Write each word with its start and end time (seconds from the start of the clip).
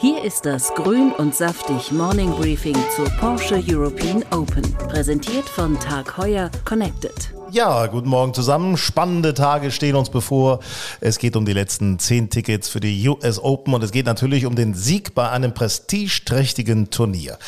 Hier 0.00 0.24
ist 0.24 0.46
das 0.46 0.72
Grün 0.74 1.12
und 1.18 1.34
Saftig 1.34 1.92
Morning 1.92 2.30
Briefing 2.30 2.76
zur 2.96 3.04
Porsche 3.20 3.62
European 3.68 4.24
Open. 4.30 4.62
Präsentiert 4.88 5.46
von 5.46 5.78
Tag 5.78 6.16
Heuer 6.16 6.50
Connected. 6.64 7.34
Ja, 7.52 7.86
guten 7.86 8.08
Morgen 8.08 8.32
zusammen. 8.32 8.76
Spannende 8.76 9.34
Tage 9.34 9.72
stehen 9.72 9.96
uns 9.96 10.08
bevor. 10.08 10.60
Es 11.00 11.18
geht 11.18 11.34
um 11.34 11.44
die 11.44 11.52
letzten 11.52 11.98
zehn 11.98 12.30
Tickets 12.30 12.68
für 12.68 12.78
die 12.78 13.08
US 13.08 13.42
Open 13.42 13.74
und 13.74 13.82
es 13.82 13.90
geht 13.90 14.06
natürlich 14.06 14.46
um 14.46 14.54
den 14.54 14.74
Sieg 14.74 15.16
bei 15.16 15.28
einem 15.30 15.52
prestigeträchtigen 15.52 16.90
Turnier. 16.90 17.38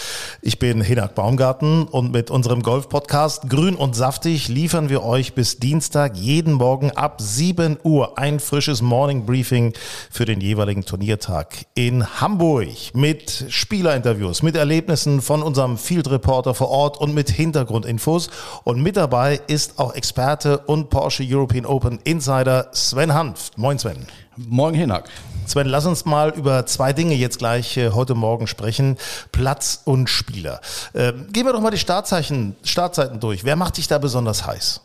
Ich 0.41 0.59
bin 0.59 0.81
Hinak 0.81 1.15
Baumgarten 1.15 1.85
und 1.85 2.11
mit 2.11 2.33
unserem 2.33 2.65
Golf-Podcast 2.65 3.49
Grün 3.49 3.77
und 3.77 3.95
Saftig 3.95 4.49
liefern 4.49 4.89
wir 4.89 5.05
euch 5.05 5.35
bis 5.35 5.59
Dienstag 5.59 6.17
jeden 6.17 6.55
Morgen 6.55 6.91
ab 6.91 7.21
7 7.21 7.79
Uhr 7.85 8.19
ein 8.19 8.41
frisches 8.41 8.83
Morning 8.83 9.25
Briefing 9.25 9.73
für 10.11 10.25
den 10.25 10.41
jeweiligen 10.41 10.85
Turniertag 10.85 11.67
in 11.75 12.21
Hamburg 12.21 12.67
mit 12.95 13.45
Spielerinterviews, 13.49 14.43
mit 14.43 14.57
Erlebnissen 14.57 15.23
von 15.23 15.45
unserem 15.45 15.79
Field 15.79 16.11
Reporter 16.11 16.55
vor 16.55 16.71
Ort 16.71 16.99
und 16.99 17.15
mit 17.15 17.31
Hintergrundinfos. 17.31 18.31
Und 18.65 18.83
mit 18.83 18.97
dabei 18.97 19.41
ist 19.47 19.79
auch 19.79 19.92
Experte 19.95 20.59
und 20.59 20.91
Porsche 20.91 21.25
European 21.27 21.67
Open 21.67 21.99
Insider 22.05 22.69
Sven 22.73 23.15
Hanft. 23.15 23.59
Moin 23.59 23.79
Sven. 23.79 24.07
Moin 24.37 24.75
Hinak. 24.75 25.09
Sven, 25.47 25.67
lass 25.67 25.87
uns 25.87 26.05
mal 26.05 26.31
über 26.31 26.67
zwei 26.67 26.93
Dinge 26.93 27.15
jetzt 27.15 27.39
gleich 27.39 27.77
äh, 27.77 27.91
heute 27.91 28.15
Morgen 28.15 28.47
sprechen. 28.47 28.97
Platz 29.33 29.83
und 29.85 30.09
Spieler. 30.09 30.61
Äh, 30.93 31.13
gehen 31.33 31.47
wir 31.47 31.53
doch 31.53 31.61
mal 31.61 31.71
die 31.71 31.79
Startzeichen, 31.79 32.57
Startzeiten 32.63 33.21
durch. 33.21 33.45
Wer 33.45 33.57
macht 33.57 33.77
dich 33.77 33.89
da 33.89 33.99
besonders 33.99 34.47
heiß? 34.47 34.81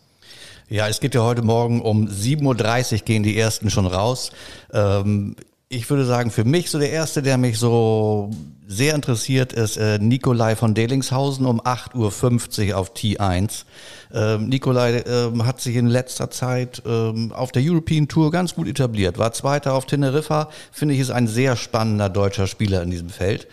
Ja, 0.70 0.88
es 0.88 1.00
geht 1.00 1.16
ja 1.16 1.22
heute 1.22 1.44
Morgen 1.44 1.82
um 1.82 2.08
7.30 2.08 2.94
Uhr 2.94 3.00
gehen 3.00 3.24
die 3.24 3.38
ersten 3.38 3.70
schon 3.70 3.86
raus. 3.86 4.32
Ähm, 4.74 5.36
ich 5.70 5.90
würde 5.90 6.06
sagen, 6.06 6.32
für 6.32 6.44
mich 6.44 6.70
so 6.70 6.80
der 6.80 6.92
erste, 6.92 7.22
der 7.22 7.38
mich 7.38 7.58
so 7.60 8.32
sehr 8.68 8.96
interessiert, 8.96 9.54
ist 9.54 9.78
äh, 9.78 9.98
Nikolai 10.00 10.56
von 10.56 10.74
Delingshausen 10.74 11.46
um 11.46 11.62
8.50 11.62 12.72
Uhr 12.72 12.78
auf 12.78 12.92
T1. 12.92 13.64
Ähm, 14.14 14.50
Nikolai 14.50 15.04
ähm, 15.08 15.46
hat 15.46 15.62
sich 15.62 15.76
in 15.76 15.88
letzter 15.88 16.30
Zeit 16.30 16.82
ähm, 16.86 17.32
auf 17.34 17.52
der 17.52 17.62
European 17.64 18.08
Tour 18.08 18.32
ganz 18.32 18.56
gut 18.56 18.68
etabliert. 18.68 19.18
War 19.18 19.34
Zweiter 19.34 19.74
auf 19.74 19.86
Teneriffa. 19.86 20.50
Finde 20.72 20.94
ich, 20.94 21.02
ist 21.02 21.12
ein 21.12 21.28
sehr 21.28 21.56
spannender 21.56 22.10
deutscher 22.10 22.48
Spieler 22.48 22.82
in 22.84 22.92
diesem 22.92 23.10
Feld. 23.10 23.48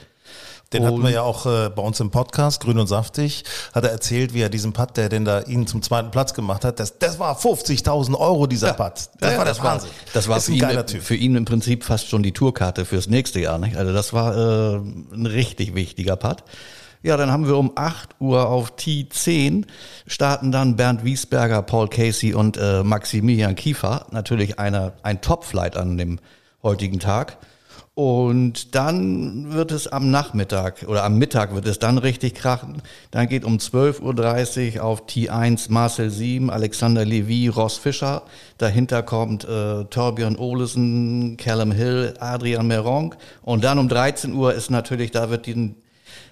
Den 0.74 0.84
hatten 0.84 1.02
wir 1.05 1.11
ja 1.11 1.22
auch 1.22 1.46
äh, 1.46 1.70
bei 1.70 1.83
uns 1.83 2.00
im 2.00 2.11
Podcast, 2.11 2.61
Grün 2.61 2.78
und 2.78 2.88
Saftig, 2.88 3.44
hat 3.72 3.84
er 3.84 3.91
erzählt, 3.91 4.34
wie 4.34 4.41
er 4.41 4.48
diesen 4.48 4.72
Putt, 4.72 4.96
der 4.96 5.08
denn 5.08 5.24
da 5.24 5.42
ihn 5.42 5.69
zum 5.69 5.83
zweiten 5.83 6.11
Platz 6.11 6.34
gemacht 6.34 6.64
hat, 6.64 6.80
das, 6.80 6.98
das 6.98 7.20
war 7.20 7.39
50.000 7.39 8.18
Euro, 8.18 8.48
dieser 8.48 8.68
ja. 8.68 8.72
Putt. 8.72 9.08
Das 9.20 9.33
ja, 9.33 9.39
war 9.39 9.44
das 9.44 9.62
Wahnsinn. 9.62 9.91
War, 9.91 10.12
das 10.14 10.28
war 10.28 10.41
für 10.41 10.52
ihn, 10.52 11.00
für 11.00 11.14
ihn, 11.14 11.36
im 11.36 11.44
Prinzip 11.44 11.84
fast 11.84 12.08
schon 12.08 12.24
die 12.24 12.33
Tourkarte 12.33 12.84
fürs 12.84 13.06
nächste 13.06 13.39
Jahr. 13.39 13.58
Nicht? 13.58 13.77
Also 13.77 13.92
das 13.92 14.12
war 14.12 14.36
äh, 14.36 14.77
ein 15.12 15.27
richtig 15.27 15.77
wichtiger 15.77 16.16
Putt. 16.16 16.42
Ja, 17.05 17.19
dann 17.19 17.30
haben 17.30 17.47
wir 17.47 17.58
um 17.58 17.72
8 17.74 18.19
Uhr 18.19 18.48
auf 18.48 18.77
T10 18.78 19.67
starten 20.06 20.52
dann 20.52 20.77
Bernd 20.77 21.05
Wiesberger, 21.05 21.61
Paul 21.61 21.89
Casey 21.89 22.33
und 22.33 22.56
äh, 22.56 22.83
Maximilian 22.83 23.56
Kiefer. 23.56 24.06
Natürlich 24.11 24.58
eine, 24.58 24.95
ein 25.02 25.20
Top-Flight 25.20 25.77
an 25.77 25.98
dem 25.98 26.18
heutigen 26.62 27.01
Tag. 27.01 27.36
Und 27.92 28.74
dann 28.74 29.52
wird 29.52 29.70
es 29.70 29.86
am 29.86 30.11
Nachmittag 30.11 30.86
oder 30.89 31.05
am 31.05 31.18
Mittag 31.18 31.55
wird 31.55 31.67
es 31.67 31.78
dann 31.78 31.98
richtig 31.98 32.36
krachen. 32.36 32.80
Dann 33.11 33.28
geht 33.28 33.45
um 33.45 33.58
12.30 33.58 34.77
Uhr 34.78 34.84
auf 34.84 35.02
T1 35.02 35.70
Marcel 35.70 36.08
Sieben, 36.08 36.48
Alexander 36.48 37.05
Levy, 37.05 37.48
Ross 37.48 37.77
Fischer. 37.77 38.23
Dahinter 38.57 39.02
kommt 39.02 39.45
äh, 39.45 39.84
Torbjörn 39.84 40.36
Olesen, 40.36 41.36
Callum 41.36 41.70
Hill, 41.70 42.14
Adrian 42.18 42.67
Meronk. 42.67 43.18
Und 43.42 43.62
dann 43.62 43.78
um 43.78 43.90
13 43.90 44.33
Uhr 44.33 44.55
ist 44.55 44.70
natürlich, 44.70 45.11
da 45.11 45.28
wird 45.28 45.45
die 45.45 45.74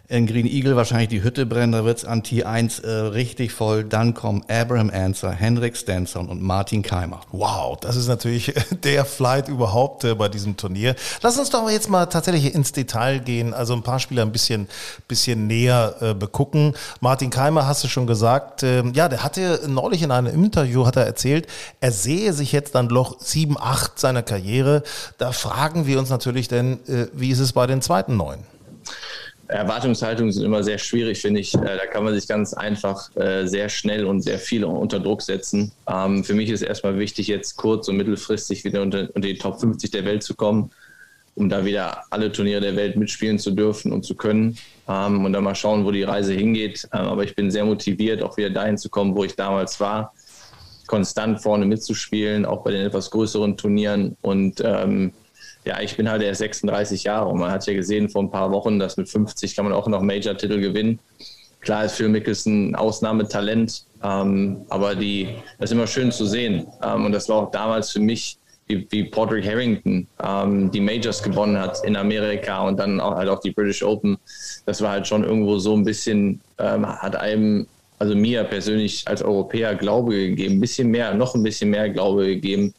in 0.08 0.26
Green 0.26 0.46
Eagle 0.46 0.76
wahrscheinlich 0.76 1.08
die 1.08 1.22
Hütte 1.22 1.46
brennen, 1.46 1.72
da 1.72 1.84
wird's 1.84 2.04
an 2.04 2.22
T1 2.22 2.84
äh, 2.84 2.90
richtig 3.08 3.52
voll. 3.52 3.84
Dann 3.84 4.14
kommen 4.14 4.44
Abraham 4.48 4.90
Anser, 4.90 5.30
Henrik 5.32 5.76
Stenson 5.76 6.28
und 6.28 6.42
Martin 6.42 6.82
Keimer. 6.82 7.20
Wow, 7.30 7.78
das 7.80 7.96
ist 7.96 8.08
natürlich 8.08 8.52
der 8.84 9.04
Flight 9.04 9.48
überhaupt 9.48 10.04
äh, 10.04 10.14
bei 10.14 10.28
diesem 10.28 10.56
Turnier. 10.56 10.96
Lass 11.22 11.38
uns 11.38 11.50
doch 11.50 11.70
jetzt 11.70 11.88
mal 11.88 12.06
tatsächlich 12.06 12.54
ins 12.54 12.72
Detail 12.72 13.20
gehen, 13.20 13.54
also 13.54 13.74
ein 13.74 13.82
paar 13.82 14.00
Spieler 14.00 14.22
ein 14.22 14.32
bisschen, 14.32 14.68
bisschen 15.08 15.46
näher 15.46 15.94
äh, 16.00 16.14
begucken. 16.14 16.74
Martin 17.00 17.30
Keimer 17.30 17.66
hast 17.66 17.82
du 17.84 17.88
schon 17.88 18.06
gesagt, 18.06 18.62
äh, 18.62 18.82
ja, 18.90 19.08
der 19.08 19.22
hatte 19.24 19.62
neulich 19.66 20.02
in 20.02 20.10
einem 20.10 20.32
Interview, 20.34 20.84
hat 20.84 20.96
er 20.96 21.06
erzählt, 21.06 21.46
er 21.80 21.92
sehe 21.92 22.32
sich 22.32 22.52
jetzt 22.52 22.74
dann 22.74 22.88
Loch 22.88 23.20
7, 23.20 23.56
8 23.58 23.98
seiner 23.98 24.22
Karriere. 24.22 24.82
Da 25.18 25.32
fragen 25.32 25.86
wir 25.86 25.98
uns 25.98 26.10
natürlich 26.10 26.48
denn, 26.48 26.80
äh, 26.86 27.06
wie 27.14 27.30
ist 27.30 27.40
es 27.40 27.52
bei 27.52 27.66
den 27.66 27.80
zweiten 27.80 28.16
Neun? 28.16 28.44
Erwartungshaltungen 29.48 30.32
sind 30.32 30.44
immer 30.44 30.62
sehr 30.62 30.78
schwierig, 30.78 31.20
finde 31.20 31.40
ich. 31.40 31.54
Äh, 31.54 31.76
da 31.76 31.86
kann 31.86 32.04
man 32.04 32.14
sich 32.14 32.28
ganz 32.28 32.54
einfach 32.54 33.14
äh, 33.16 33.46
sehr 33.46 33.68
schnell 33.68 34.04
und 34.06 34.22
sehr 34.22 34.38
viel 34.38 34.64
unter 34.64 35.00
Druck 35.00 35.22
setzen. 35.22 35.72
Ähm, 35.88 36.24
für 36.24 36.34
mich 36.34 36.50
ist 36.50 36.62
erstmal 36.62 36.98
wichtig, 36.98 37.28
jetzt 37.28 37.56
kurz- 37.56 37.88
und 37.88 37.96
mittelfristig 37.96 38.64
wieder 38.64 38.82
unter, 38.82 39.06
die 39.06 39.38
Top 39.38 39.60
50 39.60 39.90
der 39.90 40.04
Welt 40.04 40.22
zu 40.22 40.34
kommen, 40.34 40.70
um 41.34 41.48
da 41.48 41.64
wieder 41.64 42.04
alle 42.10 42.30
Turniere 42.30 42.60
der 42.60 42.76
Welt 42.76 42.96
mitspielen 42.96 43.38
zu 43.38 43.50
dürfen 43.50 43.92
und 43.92 44.04
zu 44.04 44.14
können. 44.14 44.56
Ähm, 44.88 45.24
und 45.24 45.32
dann 45.32 45.44
mal 45.44 45.54
schauen, 45.54 45.84
wo 45.84 45.90
die 45.90 46.04
Reise 46.04 46.32
hingeht. 46.32 46.88
Ähm, 46.92 47.06
aber 47.06 47.24
ich 47.24 47.34
bin 47.34 47.50
sehr 47.50 47.64
motiviert, 47.64 48.22
auch 48.22 48.36
wieder 48.36 48.50
dahin 48.50 48.78
zu 48.78 48.88
kommen, 48.88 49.14
wo 49.16 49.24
ich 49.24 49.36
damals 49.36 49.80
war. 49.80 50.14
Konstant 50.86 51.40
vorne 51.40 51.64
mitzuspielen, 51.64 52.44
auch 52.44 52.64
bei 52.64 52.70
den 52.70 52.86
etwas 52.86 53.10
größeren 53.10 53.56
Turnieren 53.56 54.16
und 54.20 54.62
ja, 55.64 55.80
ich 55.80 55.96
bin 55.96 56.10
halt 56.10 56.22
erst 56.22 56.40
36 56.40 57.04
Jahre 57.04 57.28
und 57.28 57.38
man 57.38 57.50
hat 57.50 57.66
ja 57.66 57.74
gesehen 57.74 58.08
vor 58.08 58.22
ein 58.22 58.30
paar 58.30 58.50
Wochen, 58.50 58.78
dass 58.78 58.96
mit 58.96 59.08
50 59.08 59.54
kann 59.54 59.64
man 59.64 59.74
auch 59.74 59.86
noch 59.86 60.02
Major-Titel 60.02 60.60
gewinnen. 60.60 60.98
Klar 61.60 61.84
ist 61.84 61.92
Phil 61.94 62.08
Mickelson 62.08 62.70
ein 62.70 62.74
Ausnahmetalent, 62.74 63.84
ähm, 64.02 64.62
aber 64.68 64.96
die, 64.96 65.28
das 65.58 65.70
ist 65.70 65.76
immer 65.76 65.86
schön 65.86 66.10
zu 66.10 66.26
sehen. 66.26 66.66
Ähm, 66.82 67.06
und 67.06 67.12
das 67.12 67.28
war 67.28 67.36
auch 67.36 67.50
damals 67.52 67.92
für 67.92 68.00
mich, 68.00 68.36
wie, 68.66 68.86
wie 68.90 69.04
Padraig 69.04 69.46
Harrington 69.46 70.08
ähm, 70.24 70.70
die 70.72 70.80
Majors 70.80 71.22
gewonnen 71.22 71.56
hat 71.56 71.84
in 71.84 71.94
Amerika 71.96 72.66
und 72.66 72.78
dann 72.78 73.00
auch 73.00 73.14
halt 73.14 73.28
auch 73.28 73.38
die 73.38 73.52
British 73.52 73.84
Open. 73.84 74.18
Das 74.66 74.80
war 74.80 74.90
halt 74.90 75.06
schon 75.06 75.22
irgendwo 75.22 75.58
so 75.58 75.76
ein 75.76 75.84
bisschen, 75.84 76.40
ähm, 76.58 76.84
hat 76.84 77.14
einem, 77.14 77.68
also 78.00 78.16
mir 78.16 78.42
persönlich 78.42 79.06
als 79.06 79.22
Europäer 79.22 79.76
Glaube 79.76 80.14
gegeben, 80.14 80.56
ein 80.56 80.60
bisschen 80.60 80.88
mehr, 80.88 81.14
noch 81.14 81.36
ein 81.36 81.44
bisschen 81.44 81.70
mehr 81.70 81.88
Glaube 81.88 82.26
gegeben, 82.26 82.74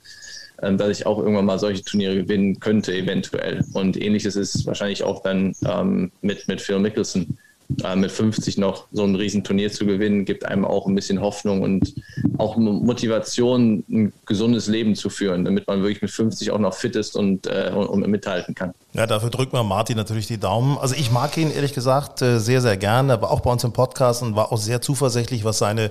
dass 0.77 0.97
ich 0.97 1.05
auch 1.05 1.19
irgendwann 1.19 1.45
mal 1.45 1.59
solche 1.59 1.83
Turniere 1.83 2.15
gewinnen 2.15 2.59
könnte, 2.59 2.93
eventuell. 2.93 3.63
Und 3.73 4.01
ähnliches 4.01 4.35
ist 4.35 4.65
wahrscheinlich 4.65 5.03
auch 5.03 5.21
dann 5.21 5.55
ähm, 5.65 6.11
mit, 6.21 6.47
mit 6.47 6.61
Phil 6.61 6.79
Mickelson 6.79 7.37
äh, 7.83 7.95
mit 7.95 8.11
50 8.11 8.57
noch 8.57 8.87
so 8.91 9.03
ein 9.03 9.15
Riesenturnier 9.15 9.71
zu 9.71 9.85
gewinnen, 9.85 10.25
gibt 10.25 10.45
einem 10.45 10.65
auch 10.65 10.87
ein 10.87 10.95
bisschen 10.95 11.21
Hoffnung 11.21 11.61
und 11.61 11.93
auch 12.37 12.57
Motivation, 12.57 13.83
ein 13.89 14.13
gesundes 14.25 14.67
Leben 14.67 14.95
zu 14.95 15.09
führen, 15.09 15.45
damit 15.45 15.67
man 15.67 15.81
wirklich 15.81 16.01
mit 16.01 16.11
50 16.11 16.51
auch 16.51 16.59
noch 16.59 16.73
fit 16.73 16.95
ist 16.95 17.15
und, 17.15 17.47
äh, 17.47 17.71
und 17.73 18.07
mithalten 18.07 18.55
kann. 18.55 18.73
Ja, 18.93 19.07
dafür 19.07 19.29
drückt 19.29 19.53
man 19.53 19.65
Martin 19.65 19.97
natürlich 19.97 20.27
die 20.27 20.37
Daumen. 20.37 20.77
Also 20.77 20.95
ich 20.95 21.11
mag 21.11 21.35
ihn 21.37 21.51
ehrlich 21.51 21.73
gesagt 21.73 22.21
äh, 22.21 22.39
sehr, 22.39 22.61
sehr 22.61 22.77
gerne, 22.77 23.13
aber 23.13 23.31
auch 23.31 23.41
bei 23.41 23.51
uns 23.51 23.63
im 23.63 23.73
Podcast 23.73 24.21
und 24.21 24.35
war 24.35 24.51
auch 24.51 24.57
sehr 24.57 24.81
zuversichtlich, 24.81 25.43
was 25.43 25.57
seine, 25.57 25.89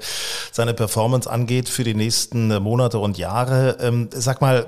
seine 0.53 0.75
Performance 0.75 1.29
angeht 1.29 1.69
für 1.69 1.85
die 1.85 1.95
nächsten 1.95 2.49
Monate 2.63 2.99
und 2.99 3.19
Jahre. 3.19 3.79
Ähm, 3.81 4.09
sag 4.13 4.41
mal, 4.41 4.67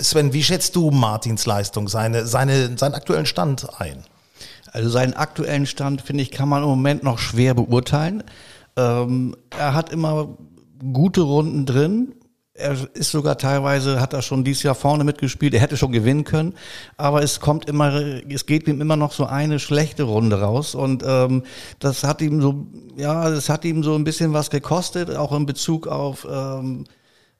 Sven, 0.00 0.32
wie 0.32 0.42
schätzt 0.42 0.76
du 0.76 0.90
Martins 0.90 1.46
Leistung, 1.46 1.88
seine, 1.88 2.26
seine, 2.26 2.76
seinen 2.78 2.94
aktuellen 2.94 3.26
Stand 3.26 3.80
ein? 3.80 4.04
Also 4.74 4.90
seinen 4.90 5.14
aktuellen 5.14 5.66
Stand, 5.66 6.02
finde 6.02 6.24
ich, 6.24 6.32
kann 6.32 6.48
man 6.48 6.64
im 6.64 6.68
Moment 6.68 7.04
noch 7.04 7.20
schwer 7.20 7.54
beurteilen. 7.54 8.24
Ähm, 8.76 9.36
er 9.56 9.72
hat 9.72 9.92
immer 9.92 10.36
gute 10.92 11.20
Runden 11.20 11.64
drin. 11.64 12.16
Er 12.54 12.76
ist 12.94 13.12
sogar 13.12 13.38
teilweise, 13.38 14.00
hat 14.00 14.12
er 14.14 14.22
schon 14.22 14.42
dieses 14.42 14.64
Jahr 14.64 14.74
vorne 14.74 15.04
mitgespielt. 15.04 15.54
Er 15.54 15.60
hätte 15.60 15.76
schon 15.76 15.92
gewinnen 15.92 16.24
können. 16.24 16.54
Aber 16.96 17.22
es 17.22 17.38
kommt 17.38 17.68
immer, 17.68 17.94
es 18.28 18.46
geht 18.46 18.66
ihm 18.66 18.80
immer 18.80 18.96
noch 18.96 19.12
so 19.12 19.26
eine 19.26 19.60
schlechte 19.60 20.02
Runde 20.02 20.40
raus. 20.40 20.74
Und 20.74 21.04
ähm, 21.06 21.44
das 21.78 22.02
hat 22.02 22.20
ihm 22.20 22.42
so, 22.42 22.66
ja, 22.96 23.30
das 23.30 23.48
hat 23.48 23.64
ihm 23.64 23.84
so 23.84 23.94
ein 23.94 24.02
bisschen 24.02 24.32
was 24.32 24.50
gekostet, 24.50 25.14
auch 25.14 25.30
in 25.30 25.46
Bezug 25.46 25.86
auf 25.86 26.26
ähm, 26.28 26.84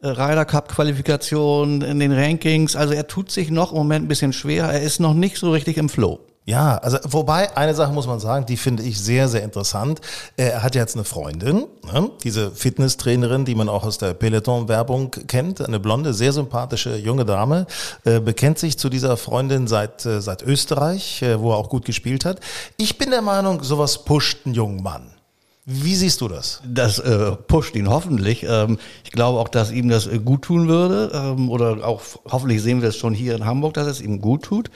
äh, 0.03 0.07
Ryder 0.07 0.45
Cup 0.45 0.69
Qualifikation 0.69 1.83
in 1.83 1.99
den 1.99 2.13
Rankings. 2.13 2.77
Also 2.77 2.95
er 2.95 3.09
tut 3.09 3.33
sich 3.33 3.51
noch 3.51 3.73
im 3.73 3.79
Moment 3.79 4.05
ein 4.05 4.09
bisschen 4.09 4.33
schwer. 4.33 4.67
Er 4.67 4.83
ist 4.83 5.01
noch 5.01 5.15
nicht 5.15 5.37
so 5.37 5.51
richtig 5.51 5.79
im 5.79 5.89
Flow. 5.89 6.21
Ja, 6.47 6.77
also 6.77 6.99
wobei 7.05 7.57
eine 7.57 7.75
Sache 7.75 7.93
muss 7.93 8.07
man 8.07 8.21
sagen, 8.21 8.45
die 8.45 8.59
finde 8.59 8.83
ich 8.83 9.01
sehr, 9.01 9.29
sehr 9.29 9.43
interessant. 9.43 10.03
Er 10.37 10.63
hat 10.63 10.75
jetzt 10.75 10.95
eine 10.95 11.05
Freundin, 11.05 11.65
ne? 11.91 12.11
diese 12.23 12.51
Fitnesstrainerin, 12.51 13.47
die 13.47 13.55
man 13.55 13.71
auch 13.71 13.83
aus 13.85 13.97
der 13.97 14.13
Peloton-Werbung 14.13 15.11
kennt, 15.27 15.63
eine 15.63 15.81
blonde, 15.81 16.13
sehr 16.13 16.33
sympathische 16.33 16.97
junge 16.97 17.25
Dame, 17.25 17.67
äh, 18.05 18.21
bekennt 18.21 18.59
sich 18.59 18.79
zu 18.79 18.91
dieser 18.91 19.17
Freundin 19.17 19.67
seit, 19.67 20.05
äh, 20.05 20.21
seit 20.21 20.43
Österreich, 20.43 21.23
äh, 21.23 21.41
wo 21.41 21.53
er 21.53 21.57
auch 21.57 21.71
gut 21.71 21.87
gespielt 21.87 22.27
hat. 22.27 22.41
Ich 22.77 22.99
bin 22.99 23.11
der 23.11 23.23
Meinung, 23.23 23.63
sowas 23.63 24.05
pusht 24.05 24.45
einen 24.45 24.55
jungen 24.55 24.83
Mann. 24.83 25.15
Wie 25.67 25.95
siehst 25.95 26.21
du 26.21 26.29
das? 26.29 26.61
Das 26.67 26.99
äh, 26.99 27.33
pusht 27.33 27.75
ihn 27.75 27.89
hoffentlich. 27.89 28.45
Ähm, 28.47 28.77
ich 29.03 29.13
glaube 29.13 29.39
auch, 29.39 29.49
dass 29.49 29.73
ihm 29.73 29.89
das 29.89 30.07
äh, 30.07 30.19
gut 30.19 30.43
tun 30.43 30.69
würde. 30.69 31.11
Ähm, 31.15 31.49
oder 31.49 31.87
auch 31.87 32.03
hoffentlich 32.31 32.61
sehen 32.63 32.83
wir 32.83 32.91
es 32.91 32.99
schon 32.99 33.15
hier 33.15 33.35
in 33.35 33.47
Hamburg, 33.47 33.73
dass 33.73 33.87
es 33.87 34.03
ihm 34.03 34.21
gut 34.21 34.43
tut. 34.43 34.71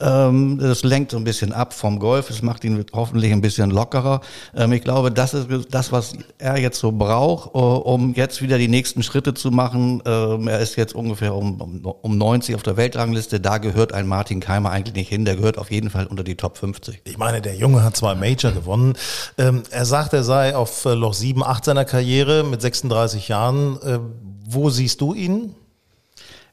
Ähm, 0.00 0.58
das 0.58 0.82
lenkt 0.82 1.10
so 1.10 1.16
ein 1.16 1.24
bisschen 1.24 1.52
ab 1.52 1.72
vom 1.72 1.98
Golf. 1.98 2.30
Es 2.30 2.42
macht 2.42 2.64
ihn 2.64 2.84
hoffentlich 2.92 3.32
ein 3.32 3.40
bisschen 3.40 3.70
lockerer. 3.70 4.20
Ähm, 4.54 4.72
ich 4.72 4.82
glaube, 4.82 5.10
das 5.10 5.34
ist 5.34 5.48
das, 5.70 5.92
was 5.92 6.14
er 6.38 6.58
jetzt 6.58 6.78
so 6.78 6.92
braucht, 6.92 7.54
uh, 7.54 7.76
um 7.76 8.14
jetzt 8.14 8.40
wieder 8.42 8.58
die 8.58 8.68
nächsten 8.68 9.02
Schritte 9.02 9.34
zu 9.34 9.50
machen. 9.50 10.02
Ähm, 10.06 10.48
er 10.48 10.60
ist 10.60 10.76
jetzt 10.76 10.94
ungefähr 10.94 11.34
um, 11.34 11.60
um, 11.60 11.84
um 11.84 12.18
90 12.18 12.54
auf 12.54 12.62
der 12.62 12.76
Weltrangliste. 12.76 13.40
Da 13.40 13.58
gehört 13.58 13.92
ein 13.92 14.06
Martin 14.06 14.40
Keimer 14.40 14.70
eigentlich 14.70 14.94
nicht 14.94 15.08
hin. 15.08 15.24
Der 15.24 15.36
gehört 15.36 15.58
auf 15.58 15.70
jeden 15.70 15.90
Fall 15.90 16.06
unter 16.06 16.24
die 16.24 16.36
Top 16.36 16.58
50. 16.58 17.02
Ich 17.04 17.18
meine, 17.18 17.40
der 17.40 17.56
Junge 17.56 17.82
hat 17.82 17.96
zwei 17.96 18.14
Major 18.14 18.52
gewonnen. 18.52 18.94
Er 19.36 19.84
sagt, 19.84 20.12
er 20.12 20.24
sei 20.24 20.56
auf 20.56 20.84
äh, 20.84 20.94
Loch 20.94 21.14
7, 21.14 21.42
8 21.42 21.64
seiner 21.64 21.84
Karriere 21.84 22.44
mit 22.44 22.62
36 22.62 23.28
Jahren. 23.28 23.80
Äh, 23.82 23.98
wo 24.46 24.70
siehst 24.70 25.00
du 25.00 25.14
ihn? 25.14 25.54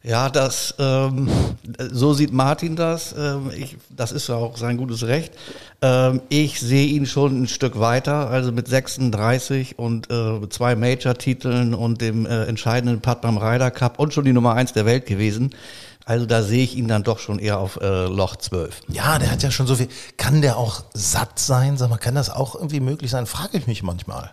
Ja, 0.03 0.29
das 0.29 0.75
ähm, 0.79 1.29
so 1.91 2.13
sieht 2.13 2.31
Martin 2.31 2.75
das. 2.75 3.13
Ähm, 3.17 3.51
ich, 3.55 3.77
das 3.89 4.11
ist 4.11 4.29
ja 4.29 4.35
auch 4.35 4.57
sein 4.57 4.77
gutes 4.77 5.05
Recht. 5.05 5.33
Ähm, 5.81 6.21
ich 6.29 6.59
sehe 6.59 6.87
ihn 6.87 7.05
schon 7.05 7.43
ein 7.43 7.47
Stück 7.47 7.79
weiter, 7.79 8.29
also 8.29 8.51
mit 8.51 8.67
36 8.67 9.77
und 9.77 10.09
äh, 10.09 10.47
zwei 10.49 10.75
Major-Titeln 10.75 11.73
und 11.73 12.01
dem 12.01 12.25
äh, 12.25 12.45
entscheidenden 12.45 13.01
Putt 13.01 13.21
beim 13.21 13.37
Ryder 13.37 13.71
Cup 13.71 13.99
und 13.99 14.13
schon 14.13 14.25
die 14.25 14.33
Nummer 14.33 14.53
eins 14.53 14.73
der 14.73 14.85
Welt 14.85 15.05
gewesen. 15.05 15.53
Also 16.07 16.25
da 16.25 16.41
sehe 16.41 16.63
ich 16.63 16.77
ihn 16.77 16.87
dann 16.87 17.03
doch 17.03 17.19
schon 17.19 17.37
eher 17.37 17.59
auf 17.59 17.77
äh, 17.81 18.05
Loch 18.05 18.37
12. 18.37 18.83
Ja, 18.87 19.19
der 19.19 19.29
hat 19.29 19.43
ja 19.43 19.51
schon 19.51 19.67
so 19.67 19.75
viel. 19.75 19.89
Kann 20.15 20.41
der 20.41 20.57
auch 20.57 20.83
satt 20.93 21.37
sein? 21.37 21.75
Sag 21.75 21.89
mal, 21.89 21.97
kann 21.97 22.15
das 22.15 22.29
auch 22.29 22.55
irgendwie 22.55 22.79
möglich 22.79 23.11
sein? 23.11 23.25
Frage 23.25 23.57
ich 23.57 23.67
mich 23.67 23.83
manchmal. 23.83 24.31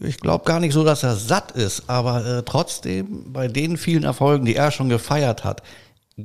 Ich 0.00 0.18
glaube 0.18 0.44
gar 0.44 0.60
nicht 0.60 0.72
so, 0.72 0.84
dass 0.84 1.02
er 1.02 1.14
satt 1.14 1.52
ist, 1.52 1.88
aber 1.88 2.24
äh, 2.26 2.42
trotzdem 2.42 3.32
bei 3.32 3.48
den 3.48 3.76
vielen 3.76 4.04
Erfolgen, 4.04 4.44
die 4.44 4.56
er 4.56 4.70
schon 4.70 4.88
gefeiert 4.88 5.44
hat, 5.44 5.62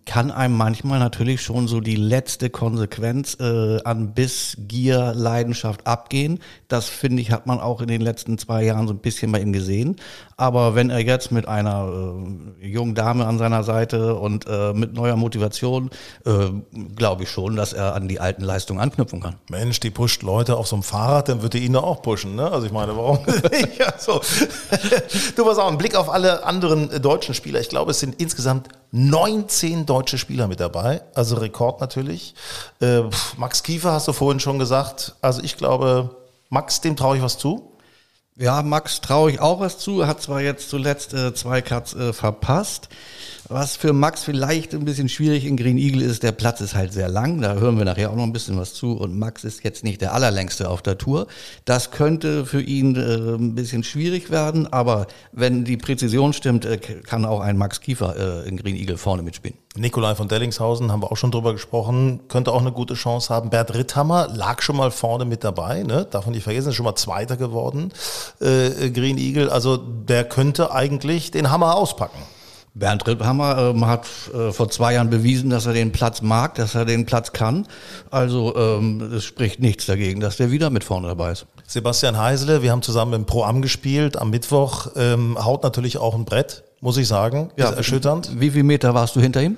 kann 0.05 0.29
einem 0.29 0.55
manchmal 0.55 0.99
natürlich 0.99 1.41
schon 1.41 1.67
so 1.67 1.81
die 1.81 1.95
letzte 1.95 2.51
Konsequenz 2.51 3.37
äh, 3.39 3.81
an 3.83 4.13
Biss, 4.13 4.55
Gier, 4.67 5.13
Leidenschaft 5.15 5.87
abgehen. 5.87 6.39
Das 6.67 6.87
finde 6.87 7.23
ich, 7.23 7.31
hat 7.31 7.47
man 7.47 7.59
auch 7.59 7.81
in 7.81 7.87
den 7.87 8.01
letzten 8.01 8.37
zwei 8.37 8.63
Jahren 8.63 8.87
so 8.87 8.93
ein 8.93 8.99
bisschen 8.99 9.31
bei 9.31 9.41
ihm 9.41 9.51
gesehen. 9.51 9.95
Aber 10.39 10.73
wenn 10.73 10.89
er 10.89 10.99
jetzt 10.99 11.33
mit 11.33 11.49
einer 11.49 12.15
äh, 12.61 12.65
jungen 12.65 12.95
Dame 12.95 13.25
an 13.27 13.37
seiner 13.37 13.65
Seite 13.65 14.15
und 14.15 14.45
äh, 14.47 14.71
mit 14.71 14.93
neuer 14.93 15.17
Motivation, 15.17 15.89
äh, 16.25 16.51
glaube 16.95 17.23
ich 17.23 17.29
schon, 17.29 17.57
dass 17.57 17.73
er 17.73 17.93
an 17.93 18.07
die 18.07 18.21
alten 18.21 18.43
Leistungen 18.43 18.79
anknüpfen 18.79 19.19
kann. 19.19 19.35
Mensch, 19.49 19.81
die 19.81 19.89
pusht 19.89 20.23
Leute 20.23 20.55
auf 20.55 20.65
so 20.65 20.77
einem 20.77 20.83
Fahrrad, 20.83 21.27
dann 21.27 21.41
wird 21.41 21.55
die 21.55 21.65
ihn 21.65 21.75
auch 21.75 22.01
pushen. 22.01 22.37
Ne? 22.37 22.49
Also 22.49 22.65
ich 22.65 22.71
meine, 22.71 22.95
warum 22.95 23.19
nicht? 23.51 23.81
Also, 23.85 24.21
du 25.35 25.43
pass 25.43 25.57
auch, 25.57 25.69
ein 25.69 25.77
Blick 25.77 25.97
auf 25.97 26.07
alle 26.07 26.45
anderen 26.45 26.89
äh, 26.89 27.01
deutschen 27.01 27.33
Spieler. 27.33 27.59
Ich 27.59 27.67
glaube, 27.67 27.91
es 27.91 27.99
sind 27.99 28.15
insgesamt 28.21 28.69
19 28.93 29.85
deutsche 29.85 30.17
Spieler 30.17 30.47
mit 30.47 30.61
dabei, 30.61 31.01
also 31.15 31.35
Rekord 31.35 31.81
natürlich. 31.81 32.33
Äh, 32.79 33.01
Max 33.35 33.61
Kiefer 33.61 33.91
hast 33.91 34.07
du 34.07 34.13
vorhin 34.13 34.39
schon 34.39 34.57
gesagt. 34.57 35.15
Also 35.19 35.43
ich 35.43 35.57
glaube, 35.57 36.15
Max, 36.47 36.79
dem 36.79 36.95
traue 36.95 37.17
ich 37.17 37.23
was 37.23 37.37
zu. 37.37 37.68
Ja, 38.35 38.61
Max 38.61 39.01
traue 39.01 39.31
ich 39.31 39.39
auch 39.41 39.59
was 39.59 39.79
zu. 39.79 40.01
Er 40.01 40.07
hat 40.07 40.21
zwar 40.21 40.41
jetzt 40.41 40.69
zuletzt 40.69 41.13
äh, 41.13 41.33
zwei 41.33 41.61
Cuts 41.61 41.93
äh, 41.93 42.13
verpasst. 42.13 42.89
Was 43.51 43.77
für 43.77 43.93
Max 43.93 44.23
vielleicht 44.25 44.75
ein 44.75 44.85
bisschen 44.85 45.09
schwierig 45.09 45.43
in 45.43 45.57
Green 45.57 45.79
Eagle 45.79 46.03
ist, 46.03 46.21
der 46.21 46.33
Platz 46.33 46.61
ist 46.61 46.75
halt 46.75 46.93
sehr 46.93 47.09
lang, 47.09 47.41
da 47.41 47.55
hören 47.55 47.79
wir 47.79 47.85
nachher 47.85 48.11
auch 48.11 48.15
noch 48.15 48.23
ein 48.23 48.31
bisschen 48.31 48.59
was 48.59 48.75
zu 48.75 48.95
und 48.95 49.17
Max 49.17 49.43
ist 49.43 49.63
jetzt 49.63 49.83
nicht 49.83 50.01
der 50.01 50.13
allerlängste 50.13 50.69
auf 50.69 50.83
der 50.83 50.99
Tour. 50.99 51.25
Das 51.65 51.89
könnte 51.89 52.45
für 52.45 52.61
ihn 52.61 52.95
äh, 52.95 53.37
ein 53.37 53.55
bisschen 53.55 53.83
schwierig 53.83 54.29
werden, 54.29 54.71
aber 54.71 55.07
wenn 55.31 55.63
die 55.63 55.77
Präzision 55.77 56.33
stimmt, 56.33 56.65
äh, 56.65 56.77
kann 56.77 57.25
auch 57.25 57.39
ein 57.39 57.57
Max 57.57 57.81
Kiefer 57.81 58.43
äh, 58.43 58.47
in 58.47 58.55
Green 58.55 58.75
Eagle 58.75 58.97
vorne 58.97 59.23
mitspielen. 59.23 59.57
Nikolai 59.75 60.13
von 60.13 60.27
Dellingshausen 60.27 60.91
haben 60.91 61.01
wir 61.01 61.11
auch 61.11 61.17
schon 61.17 61.31
drüber 61.31 61.53
gesprochen, 61.53 62.21
könnte 62.27 62.51
auch 62.51 62.61
eine 62.61 62.71
gute 62.71 62.93
Chance 62.93 63.33
haben. 63.33 63.49
Bert 63.49 63.73
Ritthammer 63.73 64.27
lag 64.27 64.61
schon 64.61 64.75
mal 64.75 64.91
vorne 64.91 65.25
mit 65.25 65.43
dabei, 65.43 65.81
ne? 65.81 66.05
darf 66.09 66.25
man 66.25 66.35
nicht 66.35 66.43
vergessen, 66.43 66.69
ist 66.69 66.75
schon 66.75 66.85
mal 66.85 66.95
Zweiter 66.95 67.37
geworden, 67.37 67.91
äh, 68.39 68.89
Green 68.89 69.17
Eagle. 69.17 69.49
Also 69.49 69.77
der 69.77 70.23
könnte 70.23 70.71
eigentlich 70.71 71.31
den 71.31 71.51
Hammer 71.51 71.75
auspacken. 71.75 72.19
Bernd 72.75 73.07
Ritthammer 73.07 73.71
ähm, 73.75 73.85
hat 73.85 74.05
äh, 74.33 74.51
vor 74.51 74.69
zwei 74.69 74.93
Jahren 74.93 75.09
bewiesen, 75.09 75.49
dass 75.49 75.65
er 75.65 75.73
den 75.73 75.91
Platz 75.91 76.21
mag, 76.21 76.55
dass 76.55 76.75
er 76.75 76.85
den 76.85 77.05
Platz 77.05 77.33
kann. 77.33 77.67
Also 78.11 78.55
ähm, 78.55 79.01
es 79.13 79.25
spricht 79.25 79.59
nichts 79.59 79.85
dagegen, 79.85 80.19
dass 80.19 80.37
der 80.37 80.51
wieder 80.51 80.69
mit 80.69 80.83
vorne 80.83 81.07
dabei 81.07 81.31
ist. 81.31 81.45
Sebastian 81.67 82.17
Heisele, 82.17 82.61
wir 82.61 82.71
haben 82.71 82.81
zusammen 82.81 83.13
im 83.13 83.25
Pro 83.25 83.43
Am 83.43 83.61
gespielt 83.61 84.17
am 84.17 84.29
Mittwoch, 84.29 84.87
ähm, 84.95 85.37
haut 85.43 85.63
natürlich 85.63 85.97
auch 85.97 86.15
ein 86.15 86.25
Brett, 86.25 86.63
muss 86.79 86.97
ich 86.97 87.07
sagen. 87.07 87.51
Ja, 87.57 87.69
ist 87.69 87.77
erschütternd. 87.77 88.31
Wie 88.39 88.51
viele 88.51 88.63
Meter 88.63 88.93
warst 88.93 89.15
du 89.15 89.19
hinter 89.19 89.41
ihm? 89.41 89.57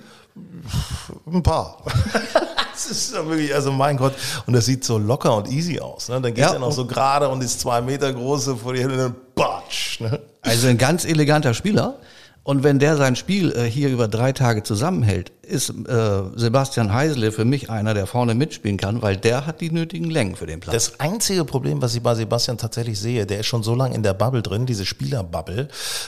Ein 1.32 1.44
paar. 1.44 1.78
das 2.90 2.98
ist 2.98 3.14
wirklich, 3.14 3.54
also 3.54 3.72
mein 3.72 3.98
Gott. 3.98 4.14
Und 4.46 4.54
das 4.54 4.66
sieht 4.66 4.84
so 4.84 4.98
locker 4.98 5.36
und 5.36 5.50
easy 5.50 5.80
aus. 5.80 6.10
Ne? 6.10 6.22
Dann 6.22 6.34
geht 6.34 6.44
ja, 6.44 6.54
er 6.54 6.60
noch 6.60 6.72
so 6.72 6.86
gerade 6.86 7.30
und 7.30 7.44
ist 7.44 7.60
zwei 7.60 7.82
Meter 7.82 8.12
groß 8.12 8.52
vor 8.62 8.74
die 8.74 8.82
Hände 8.82 9.06
und 9.08 9.36
batsch. 9.36 10.00
Ne? 10.00 10.20
Also 10.42 10.68
ein 10.68 10.78
ganz 10.78 11.06
eleganter 11.06 11.54
Spieler. 11.54 11.98
Und 12.44 12.64
wenn 12.64 12.80
der 12.80 12.98
sein 12.98 13.16
Spiel 13.16 13.52
äh, 13.52 13.66
hier 13.66 13.90
über 13.90 14.08
drei 14.08 14.32
Tage 14.32 14.64
zusammenhält, 14.64 15.32
ist 15.44 15.70
äh, 15.70 16.24
Sebastian 16.36 16.92
Heisele 16.92 17.32
für 17.32 17.46
mich 17.46 17.70
einer, 17.70 17.94
der 17.94 18.08
vorne 18.08 18.34
mitspielen 18.34 18.78
kann, 18.78 19.04
weil 19.04 19.16
der 19.16 19.46
hat 19.46 19.62
die 19.62 19.70
nötigen 19.70 20.10
Längen 20.10 20.36
für 20.36 20.48
den 20.48 20.60
Platz. 20.60 20.74
Das 20.74 21.00
einzige 21.00 21.46
Problem, 21.46 21.84
was 21.84 21.94
ich 21.94 22.02
bei 22.02 22.16
Sebastian 22.16 22.58
tatsächlich 22.58 23.00
sehe, 23.00 23.28
der 23.28 23.42
ist 23.42 23.46
schon 23.46 23.62
so 23.62 23.76
lange 23.76 23.94
in 23.94 24.02
der 24.02 24.16
Bubble 24.16 24.42
drin, 24.42 24.66
diese 24.66 24.88
Spielerbubble, 24.88 25.68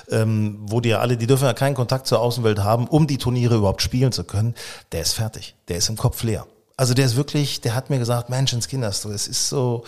ähm, 0.09 0.57
wo 0.61 0.81
die 0.81 0.89
ja 0.89 0.99
alle, 0.99 1.17
die 1.17 1.27
dürfen 1.27 1.45
ja 1.45 1.53
keinen 1.53 1.75
Kontakt 1.75 2.07
zur 2.07 2.19
Außenwelt 2.19 2.63
haben, 2.63 2.87
um 2.87 3.05
die 3.05 3.19
Turniere 3.19 3.57
überhaupt 3.57 3.83
spielen 3.83 4.11
zu 4.11 4.23
können. 4.23 4.55
Der 4.91 5.01
ist 5.01 5.13
fertig. 5.13 5.53
Der 5.67 5.77
ist 5.77 5.89
im 5.89 5.97
Kopf 5.97 6.23
leer. 6.23 6.47
Also 6.75 6.93
der 6.95 7.05
ist 7.05 7.15
wirklich, 7.15 7.61
der 7.61 7.75
hat 7.75 7.89
mir 7.89 7.99
gesagt, 7.99 8.29
Menschenskinders, 8.29 9.01
du, 9.03 9.09
es 9.09 9.27
ist 9.27 9.47
so, 9.47 9.83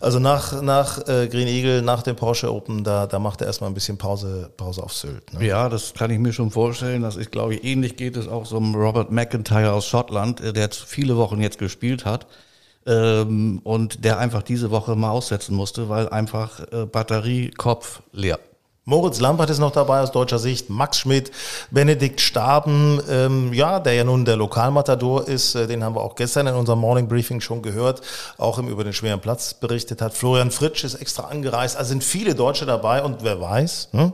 also 0.00 0.18
nach, 0.18 0.62
nach 0.62 1.06
äh, 1.08 1.28
Green 1.28 1.46
Eagle, 1.46 1.82
nach 1.82 2.02
dem 2.02 2.16
Porsche 2.16 2.52
Open, 2.52 2.84
da, 2.84 3.06
da 3.06 3.18
macht 3.18 3.42
er 3.42 3.48
erstmal 3.48 3.70
ein 3.70 3.74
bisschen 3.74 3.98
Pause, 3.98 4.50
Pause 4.56 4.82
auf 4.82 4.94
Sylt. 4.94 5.34
Ne? 5.34 5.46
Ja, 5.46 5.68
das 5.68 5.92
kann 5.92 6.10
ich 6.10 6.18
mir 6.18 6.32
schon 6.32 6.50
vorstellen. 6.50 7.02
Das 7.02 7.16
ist, 7.16 7.32
glaube 7.32 7.54
ich, 7.54 7.64
ähnlich 7.64 7.96
geht 7.96 8.16
es 8.16 8.28
auch 8.28 8.46
so 8.46 8.56
einem 8.56 8.74
Robert 8.74 9.10
McIntyre 9.10 9.72
aus 9.72 9.86
Schottland, 9.86 10.40
äh, 10.40 10.52
der 10.54 10.70
viele 10.70 11.16
Wochen 11.16 11.40
jetzt 11.40 11.58
gespielt 11.58 12.06
hat. 12.06 12.26
Ähm, 12.86 13.60
und 13.64 14.04
der 14.04 14.18
einfach 14.18 14.42
diese 14.42 14.70
Woche 14.70 14.94
mal 14.94 15.10
aussetzen 15.10 15.54
musste, 15.54 15.88
weil 15.88 16.08
einfach 16.08 16.60
äh, 16.72 16.86
Batterie, 16.86 17.50
Kopf 17.50 18.00
leer. 18.12 18.38
Moritz 18.88 19.18
Lampert 19.18 19.50
ist 19.50 19.58
noch 19.58 19.72
dabei 19.72 20.00
aus 20.00 20.12
deutscher 20.12 20.38
Sicht, 20.38 20.70
Max 20.70 21.00
Schmidt, 21.00 21.32
Benedikt 21.72 22.20
Staben, 22.20 23.00
ähm, 23.10 23.52
ja, 23.52 23.80
der 23.80 23.94
ja 23.94 24.04
nun 24.04 24.24
der 24.24 24.36
Lokalmatador 24.36 25.26
ist, 25.26 25.56
äh, 25.56 25.66
den 25.66 25.82
haben 25.82 25.96
wir 25.96 26.02
auch 26.02 26.14
gestern 26.14 26.46
in 26.46 26.54
unserem 26.54 26.78
Morning 26.78 27.08
Briefing 27.08 27.40
schon 27.40 27.62
gehört, 27.62 28.00
auch 28.38 28.58
im 28.58 28.68
über 28.68 28.84
den 28.84 28.92
schweren 28.92 29.18
Platz 29.18 29.54
berichtet 29.54 30.00
hat. 30.00 30.14
Florian 30.14 30.52
Fritsch 30.52 30.84
ist 30.84 30.94
extra 30.94 31.24
angereist, 31.24 31.76
also 31.76 31.88
sind 31.88 32.04
viele 32.04 32.36
Deutsche 32.36 32.64
dabei 32.64 33.02
und 33.02 33.24
wer 33.24 33.40
weiß. 33.40 33.88
Hm? 33.90 34.12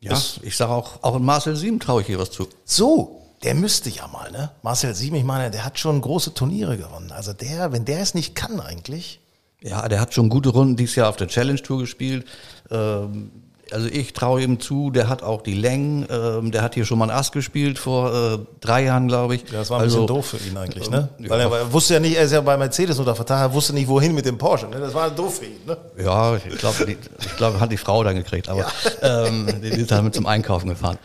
Ja, 0.00 0.12
ist, 0.14 0.40
ich 0.42 0.56
sage 0.56 0.72
auch, 0.72 1.02
auch 1.02 1.16
in 1.16 1.22
Marcel 1.22 1.54
Sieben 1.54 1.78
traue 1.78 2.00
ich 2.00 2.06
hier 2.06 2.18
was 2.18 2.30
zu. 2.30 2.48
So, 2.64 3.20
der 3.42 3.54
müsste 3.54 3.90
ja 3.90 4.06
mal, 4.06 4.30
ne? 4.30 4.50
Marcel 4.62 4.94
Sieben, 4.94 5.16
ich 5.16 5.24
meine, 5.24 5.50
der 5.50 5.62
hat 5.62 5.78
schon 5.78 6.00
große 6.00 6.32
Turniere 6.32 6.78
gewonnen. 6.78 7.12
Also 7.12 7.34
der, 7.34 7.70
wenn 7.72 7.84
der 7.84 8.00
es 8.00 8.14
nicht 8.14 8.34
kann 8.34 8.60
eigentlich. 8.60 9.20
Ja, 9.60 9.86
der 9.88 10.00
hat 10.00 10.14
schon 10.14 10.30
gute 10.30 10.48
Runden 10.50 10.76
dieses 10.76 10.96
Jahr 10.96 11.10
auf 11.10 11.16
der 11.16 11.28
Challenge 11.28 11.60
Tour 11.60 11.80
gespielt. 11.80 12.26
Ähm, 12.70 13.30
also 13.72 13.88
ich 13.88 14.12
traue 14.12 14.42
ihm 14.42 14.60
zu, 14.60 14.90
der 14.90 15.08
hat 15.08 15.22
auch 15.22 15.42
die 15.42 15.54
Längen, 15.54 16.06
ähm, 16.10 16.52
der 16.52 16.62
hat 16.62 16.74
hier 16.74 16.84
schon 16.84 16.98
mal 16.98 17.10
ein 17.10 17.16
Ass 17.16 17.32
gespielt 17.32 17.78
vor 17.78 18.14
äh, 18.14 18.38
drei 18.60 18.84
Jahren, 18.84 19.08
glaube 19.08 19.34
ich. 19.34 19.42
Ja, 19.50 19.58
das 19.58 19.70
war 19.70 19.78
ein 19.78 19.84
also, 19.84 20.02
bisschen 20.02 20.06
doof 20.06 20.26
für 20.26 20.36
ihn 20.36 20.56
eigentlich, 20.56 20.88
ne? 20.90 21.08
Äh, 21.18 21.28
Weil 21.28 21.40
er, 21.40 21.72
wusste 21.72 21.94
ja 21.94 22.00
nicht, 22.00 22.16
er 22.16 22.24
ist 22.24 22.32
ja 22.32 22.40
bei 22.40 22.56
Mercedes 22.56 22.98
unter 22.98 23.14
Vertrag, 23.14 23.40
er 23.40 23.52
wusste 23.52 23.72
nicht, 23.72 23.88
wohin 23.88 24.14
mit 24.14 24.24
dem 24.24 24.38
Porsche, 24.38 24.68
ne? 24.68 24.78
Das 24.78 24.94
war 24.94 25.10
doof 25.10 25.38
für 25.38 25.46
ihn, 25.46 25.60
ne? 25.66 25.76
Ja, 25.98 26.36
ich 26.36 26.58
glaube, 26.58 26.86
ich 26.92 27.36
glaube, 27.36 27.60
hat 27.60 27.72
die 27.72 27.76
Frau 27.76 28.04
dann 28.04 28.14
gekriegt, 28.14 28.48
aber 28.48 28.60
ja. 29.00 29.26
ähm, 29.26 29.46
die 29.60 29.68
ist 29.68 29.90
damit 29.90 30.14
zum 30.14 30.26
Einkaufen 30.26 30.68
gefahren. 30.68 30.98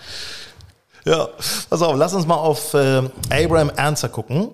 Ja, 1.03 1.30
pass 1.70 1.82
auf, 1.82 1.96
lass 1.98 2.13
uns 2.13 2.27
mal 2.27 2.36
auf 2.36 2.75
äh, 2.75 3.01
Abraham 3.32 3.72
Answer 3.75 4.10
gucken 4.10 4.50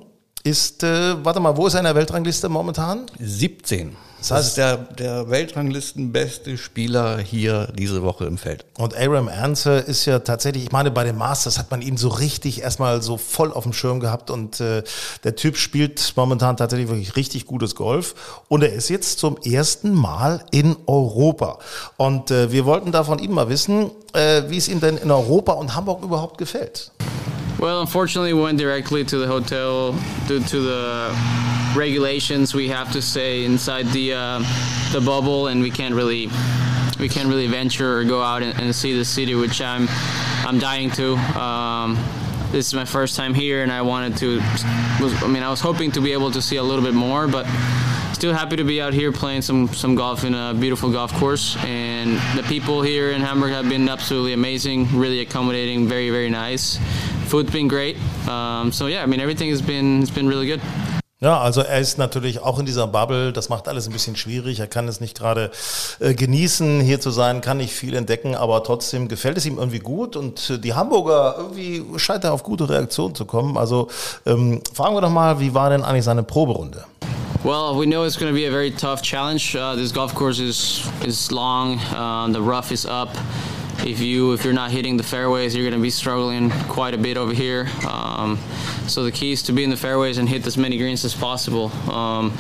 ist, 0.47 0.83
äh, 0.83 1.23
warte 1.23 1.39
mal, 1.39 1.55
wo 1.57 1.67
ist 1.67 1.73
er 1.73 1.81
in 1.81 1.85
der 1.85 1.95
Weltrangliste 1.95 2.47
momentan? 2.49 3.05
17. 3.19 3.95
Das, 4.19 4.31
heißt, 4.31 4.39
das 4.39 4.47
ist 4.47 4.57
der, 4.57 4.77
der 4.77 5.29
Weltranglistenbeste 5.29 6.57
Spieler 6.57 7.19
hier 7.19 7.67
diese 7.77 8.01
Woche 8.01 8.25
im 8.25 8.37
Feld. 8.37 8.65
Und 8.77 8.97
Aram 8.97 9.27
Ernse 9.27 9.77
ist 9.77 10.05
ja 10.05 10.19
tatsächlich, 10.19 10.63
ich 10.63 10.71
meine, 10.71 10.89
bei 10.89 11.03
den 11.03 11.17
Masters 11.17 11.59
hat 11.59 11.69
man 11.69 11.81
ihn 11.81 11.97
so 11.97 12.07
richtig 12.07 12.61
erstmal 12.61 13.01
so 13.01 13.17
voll 13.17 13.53
auf 13.53 13.63
dem 13.63 13.73
Schirm 13.73 13.99
gehabt 13.99 14.31
und 14.31 14.59
äh, 14.59 14.83
der 15.23 15.35
Typ 15.35 15.57
spielt 15.57 16.13
momentan 16.15 16.57
tatsächlich 16.57 16.89
wirklich 16.89 17.15
richtig 17.15 17.45
gutes 17.45 17.75
Golf 17.75 18.15
und 18.47 18.63
er 18.63 18.73
ist 18.73 18.89
jetzt 18.89 19.19
zum 19.19 19.37
ersten 19.37 19.93
Mal 19.93 20.43
in 20.51 20.77
Europa. 20.87 21.59
Und 21.97 22.31
äh, 22.31 22.51
wir 22.51 22.65
wollten 22.65 22.91
da 22.91 23.03
von 23.03 23.19
ihm 23.19 23.33
mal 23.33 23.49
wissen, 23.49 23.91
äh, 24.13 24.43
wie 24.47 24.57
es 24.57 24.67
ihm 24.67 24.79
denn 24.79 24.97
in 24.97 25.11
Europa 25.11 25.53
und 25.53 25.75
Hamburg 25.75 26.03
überhaupt 26.03 26.39
gefällt. 26.39 26.91
Well, 27.59 27.81
unfortunately, 27.81 28.33
we 28.33 28.41
went 28.41 28.59
directly 28.59 29.03
to 29.05 29.17
the 29.17 29.25
hotel 29.25 29.93
due 30.27 30.43
to 30.43 30.61
the 30.61 31.73
regulations. 31.75 32.53
We 32.53 32.67
have 32.67 32.91
to 32.91 33.01
stay 33.01 33.45
inside 33.45 33.87
the 33.87 34.13
uh, 34.13 34.39
the 34.91 35.01
bubble, 35.01 35.47
and 35.47 35.63
we 35.63 35.71
can't 35.71 35.95
really 35.95 36.29
we 36.99 37.09
can't 37.09 37.29
really 37.29 37.47
venture 37.47 37.97
or 37.97 38.03
go 38.03 38.21
out 38.21 38.43
and, 38.43 38.59
and 38.59 38.75
see 38.75 38.95
the 38.95 39.03
city, 39.03 39.33
which 39.33 39.59
I'm 39.59 39.87
I'm 40.45 40.59
dying 40.59 40.91
to. 40.91 41.15
Um, 41.39 41.97
this 42.51 42.67
is 42.67 42.73
my 42.75 42.85
first 42.85 43.15
time 43.15 43.33
here, 43.33 43.63
and 43.63 43.71
I 43.71 43.81
wanted 43.81 44.17
to. 44.17 44.37
Was, 45.01 45.23
I 45.23 45.27
mean, 45.27 45.41
I 45.41 45.49
was 45.49 45.59
hoping 45.59 45.91
to 45.93 45.99
be 46.01 46.13
able 46.13 46.29
to 46.31 46.41
see 46.43 46.57
a 46.57 46.63
little 46.63 46.85
bit 46.85 46.93
more, 46.93 47.27
but 47.27 47.47
still 48.13 48.33
happy 48.33 48.55
to 48.57 48.63
be 48.63 48.81
out 48.81 48.93
here 48.93 49.11
playing 49.11 49.41
some 49.41 49.67
some 49.69 49.95
golf 49.95 50.23
in 50.23 50.35
a 50.35 50.53
beautiful 50.53 50.91
golf 50.91 51.11
course. 51.13 51.57
And 51.63 52.17
the 52.37 52.43
people 52.43 52.83
here 52.83 53.09
in 53.11 53.21
Hamburg 53.21 53.51
have 53.51 53.67
been 53.67 53.89
absolutely 53.89 54.33
amazing, 54.33 54.95
really 54.95 55.21
accommodating, 55.21 55.87
very 55.87 56.11
very 56.11 56.29
nice. 56.29 56.77
Food's 57.27 57.51
been 57.51 57.67
great. 57.67 57.98
Um, 58.27 58.72
so 58.72 58.88
yeah, 58.88 59.03
I 59.03 59.05
mean 59.05 59.19
everything 59.19 59.51
has 59.51 59.62
been 59.62 60.00
has 60.00 60.10
been 60.10 60.27
really 60.27 60.48
good. 60.48 60.62
Ja, 61.19 61.39
also 61.39 61.62
er 61.62 61.79
ist 61.79 61.98
natürlich 61.98 62.41
auch 62.41 62.60
in 62.60 62.67
dieser 62.67 62.86
Bubble, 62.86 63.34
das 63.34 63.50
macht 63.50 63.67
alles 63.67 63.88
ein 63.88 63.91
bisschen 63.91 64.15
schwierig. 64.15 64.60
Er 64.60 64.67
kann 64.67 64.88
es 64.88 65.01
nicht 65.01 65.17
gerade 65.17 65.50
äh, 66.00 66.13
genießen, 66.13 66.79
hier 66.79 67.00
zu 67.00 67.10
sein, 67.10 67.41
kann 67.41 67.57
nicht 67.57 67.74
viel 67.74 67.96
entdecken, 67.96 68.36
aber 68.36 68.63
trotzdem 68.63 69.07
gefällt 69.07 69.36
es 69.36 69.48
ihm 69.48 69.57
irgendwie 69.57 69.79
gut 69.79 70.15
und 70.15 70.48
äh, 70.51 70.60
die 70.60 70.75
Hamburger 70.75 71.36
irgendwie 71.39 71.84
scheint 71.98 72.24
er 72.24 72.34
auf 72.34 72.43
gute 72.43 72.69
Reaktionen 72.69 73.15
zu 73.15 73.25
kommen. 73.25 73.57
Also 73.57 73.88
ähm, 74.27 74.62
fragen 74.72 74.96
wir 74.96 75.01
doch 75.01 75.10
mal, 75.10 75.39
wie 75.39 75.55
war 75.55 75.72
denn 75.72 75.84
eigentlich 75.84 76.05
seine 76.05 76.22
Proberunde? 76.22 76.86
Well, 77.43 77.75
we 77.75 77.88
know 77.88 78.05
it's 78.05 78.17
going 78.17 78.31
to 78.31 78.36
be 78.36 78.48
a 78.48 78.51
very 78.51 78.72
tough 78.72 79.01
challenge. 79.01 79.55
Uh, 79.55 79.75
this 79.75 79.91
golf 79.91 80.13
course 80.13 80.39
is 80.39 80.84
is 81.03 81.31
long. 81.31 81.79
Uh, 81.96 82.27
the 82.31 82.41
rough 82.41 82.72
is 82.72 82.86
up. 82.86 83.10
If 83.86 84.00
you 84.00 84.34
if 84.34 84.43
you're 84.43 84.53
not 84.53 84.72
hitting 84.72 84.98
the 84.98 85.03
fairways, 85.03 85.55
you're 85.55 85.63
going 85.63 85.79
to 85.79 85.84
be 85.84 85.89
struggling 85.89 86.50
quite 86.67 86.93
a 86.93 86.98
bit 86.98 87.17
over 87.17 87.34
here. 87.34 87.67
Um, 87.88 88.38
so 88.88 89.03
the 89.03 89.12
key 89.12 89.31
is 89.31 89.43
to 89.43 89.51
be 89.53 89.63
in 89.63 89.69
the 89.69 89.77
fairways 89.77 90.17
and 90.17 90.27
hit 90.27 90.46
as 90.48 90.57
many 90.57 90.77
greens 90.77 91.05
as 91.05 91.15
possible. 91.15 91.72
Um, 91.89 92.38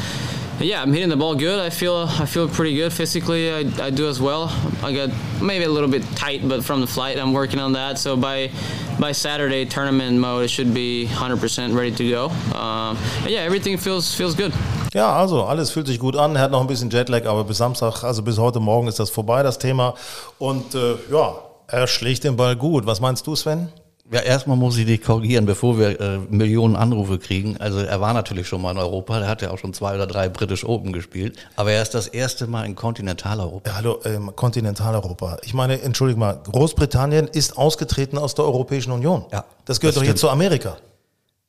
yeah, 0.59 0.81
I'm 0.81 0.91
hitting 0.91 1.09
the 1.09 1.17
ball 1.17 1.35
good. 1.35 1.59
I 1.59 1.69
feel 1.69 2.07
I 2.09 2.25
feel 2.25 2.49
pretty 2.49 2.75
good 2.75 2.91
physically. 2.91 3.51
I, 3.51 3.59
I 3.85 3.89
do 3.91 4.07
as 4.07 4.19
well. 4.19 4.49
I 4.81 4.93
got 4.93 5.11
maybe 5.41 5.65
a 5.65 5.69
little 5.69 5.89
bit 5.89 6.03
tight, 6.15 6.47
but 6.47 6.65
from 6.65 6.81
the 6.81 6.87
flight, 6.87 7.19
I'm 7.19 7.33
working 7.33 7.59
on 7.59 7.73
that. 7.73 7.99
So 7.99 8.17
by 8.17 8.51
by 8.99 9.11
Saturday 9.11 9.65
tournament 9.65 10.17
mode, 10.17 10.45
it 10.45 10.47
should 10.49 10.73
be 10.73 11.07
100% 11.07 11.75
ready 11.75 11.91
to 11.91 12.09
go. 12.09 12.29
Um, 12.57 12.97
yeah, 13.27 13.41
everything 13.41 13.77
feels 13.77 14.15
feels 14.15 14.33
good. 14.33 14.53
Ja, 14.97 15.15
also 15.15 15.43
alles 15.43 15.69
fühlt 15.69 15.85
sich 15.85 15.99
gut 15.99 16.15
an. 16.15 16.35
Er 16.35 16.41
hat 16.41 16.49
noch 16.49 16.59
ein 16.59 16.65
bisschen 16.65 16.89
Jetlag, 16.89 17.27
aber 17.27 17.43
bis 17.43 17.59
Samstag, 17.59 18.03
also 18.03 18.23
bis 18.23 18.39
heute 18.39 18.59
Morgen 18.59 18.87
ist 18.87 18.99
das 18.99 19.11
vorbei, 19.11 19.43
das 19.43 19.59
Thema. 19.59 19.93
Und 20.39 20.73
äh, 20.73 20.95
ja, 21.11 21.35
er 21.67 21.85
schlägt 21.85 22.23
den 22.23 22.35
Ball 22.35 22.55
gut. 22.55 22.87
Was 22.87 22.99
meinst 22.99 23.27
du, 23.27 23.35
Sven? 23.35 23.67
Ja, 24.11 24.21
erstmal 24.21 24.57
muss 24.57 24.75
ich 24.75 24.87
dich 24.87 25.03
korrigieren, 25.03 25.45
bevor 25.45 25.77
wir 25.77 26.01
äh, 26.01 26.17
Millionen 26.31 26.75
Anrufe 26.75 27.19
kriegen. 27.19 27.57
Also 27.57 27.77
er 27.77 28.01
war 28.01 28.15
natürlich 28.15 28.47
schon 28.47 28.59
mal 28.59 28.71
in 28.71 28.79
Europa, 28.79 29.19
er 29.19 29.27
hat 29.27 29.43
ja 29.43 29.51
auch 29.51 29.59
schon 29.59 29.71
zwei 29.75 29.93
oder 29.93 30.07
drei 30.07 30.29
British 30.29 30.63
Open 30.63 30.93
gespielt, 30.93 31.37
aber 31.57 31.73
er 31.73 31.83
ist 31.83 31.93
das 31.93 32.07
erste 32.07 32.47
Mal 32.47 32.65
in 32.65 32.73
Kontinentaleuropa. 32.73 33.69
Ja, 33.69 33.75
hallo, 33.75 33.99
ähm, 34.03 34.31
Kontinentaleuropa. 34.35 35.37
Ich 35.43 35.53
meine, 35.53 35.79
entschuldige 35.79 36.19
mal, 36.19 36.41
Großbritannien 36.51 37.27
ist 37.27 37.55
ausgetreten 37.55 38.17
aus 38.17 38.33
der 38.33 38.45
Europäischen 38.45 38.93
Union. 38.93 39.25
Ja. 39.31 39.45
Das 39.65 39.79
gehört 39.79 39.95
das 39.95 39.99
doch 39.99 40.05
stimmt. 40.05 40.07
jetzt 40.07 40.21
zu 40.21 40.29
Amerika. 40.31 40.77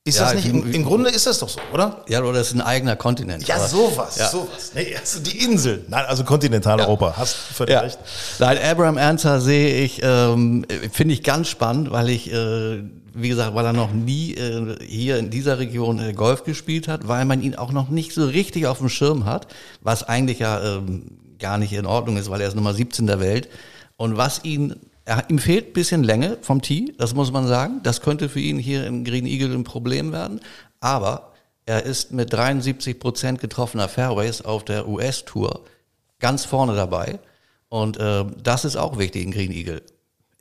Ist 0.09 0.19
ja, 0.19 0.33
das 0.33 0.35
nicht, 0.37 0.47
im, 0.47 0.73
im, 0.73 0.85
Grunde 0.85 1.11
ist 1.11 1.27
das 1.27 1.39
doch 1.39 1.51
so, 1.51 1.61
oder? 1.73 2.03
Ja, 2.09 2.21
oder 2.21 2.39
das 2.39 2.49
ist 2.49 2.55
ein 2.55 2.63
eigener 2.63 2.97
Kontinent. 2.97 3.47
Ja, 3.47 3.59
sowas, 3.59 4.17
ja. 4.17 4.29
sowas. 4.29 4.73
Nee, 4.75 4.97
also 4.99 5.21
die 5.21 5.45
Insel. 5.45 5.85
Nein, 5.89 6.05
also 6.07 6.25
Kontinentaleuropa, 6.25 7.09
ja. 7.09 7.17
hast 7.17 7.35
völlig 7.35 7.75
ja. 7.75 7.81
recht. 7.81 7.99
Nein, 8.39 8.59
Abraham 8.59 8.97
Ernster 8.97 9.41
sehe 9.41 9.83
ich, 9.83 10.01
ähm, 10.03 10.65
finde 10.91 11.13
ich 11.13 11.23
ganz 11.23 11.49
spannend, 11.49 11.91
weil 11.91 12.09
ich, 12.09 12.33
äh, 12.33 12.83
wie 13.13 13.29
gesagt, 13.29 13.55
weil 13.55 13.67
er 13.67 13.75
noch 13.75 13.93
nie 13.93 14.35
äh, 14.35 14.77
hier 14.87 15.19
in 15.19 15.29
dieser 15.29 15.59
Region 15.59 15.99
äh, 15.99 16.15
Golf 16.15 16.45
gespielt 16.45 16.89
hat, 16.89 17.07
weil 17.07 17.27
man 17.27 17.43
ihn 17.43 17.55
auch 17.55 17.73
noch 17.73 17.91
nicht 17.91 18.15
so 18.15 18.25
richtig 18.25 18.67
auf 18.67 18.79
dem 18.79 18.89
Schirm 18.89 19.27
hat, 19.27 19.47
was 19.83 20.05
eigentlich 20.05 20.39
ja 20.39 20.77
ähm, 20.77 21.19
gar 21.39 21.59
nicht 21.59 21.75
in 21.75 21.85
Ordnung 21.85 22.17
ist, 22.17 22.31
weil 22.31 22.41
er 22.41 22.49
ist 22.49 22.55
Nummer 22.55 22.73
17 22.73 23.07
der 23.07 23.21
Welt. 23.21 23.49
Und 23.97 24.17
was 24.17 24.45
ihn 24.45 24.77
er, 25.09 25.31
ihm 25.31 25.39
fehlt 25.39 25.69
ein 25.69 25.73
bisschen 25.73 26.05
Länge 26.05 26.37
vom 26.43 26.61
Tee, 26.61 26.93
das 26.99 27.15
muss 27.15 27.33
man 27.33 27.47
sagen. 27.47 27.81
Das 27.83 28.03
könnte 28.03 28.29
für 28.29 28.41
ihn 28.41 28.59
hier 28.59 28.87
im 28.87 29.05
Green 29.05 29.25
Eagle 29.25 29.55
ein 29.55 29.65
Problem 29.65 30.13
werden. 30.13 30.41
Aber 30.81 31.33
er 31.65 31.83
ist 31.85 32.13
mit 32.13 32.33
73 32.33 33.01
Prozent 33.01 33.41
getroffener 33.41 33.89
Fairways 33.89 34.43
auf 34.43 34.65
der 34.65 34.87
US-Tour 34.87 35.65
ganz 36.19 36.45
vorne 36.45 36.77
dabei. 36.77 37.21
Und 37.71 37.97
äh, 37.99 38.25
das 38.43 38.67
ist 38.67 38.77
auch 38.77 38.99
wichtig 38.99 39.25
in 39.25 39.31
Green 39.31 39.51
Eagle. 39.51 39.83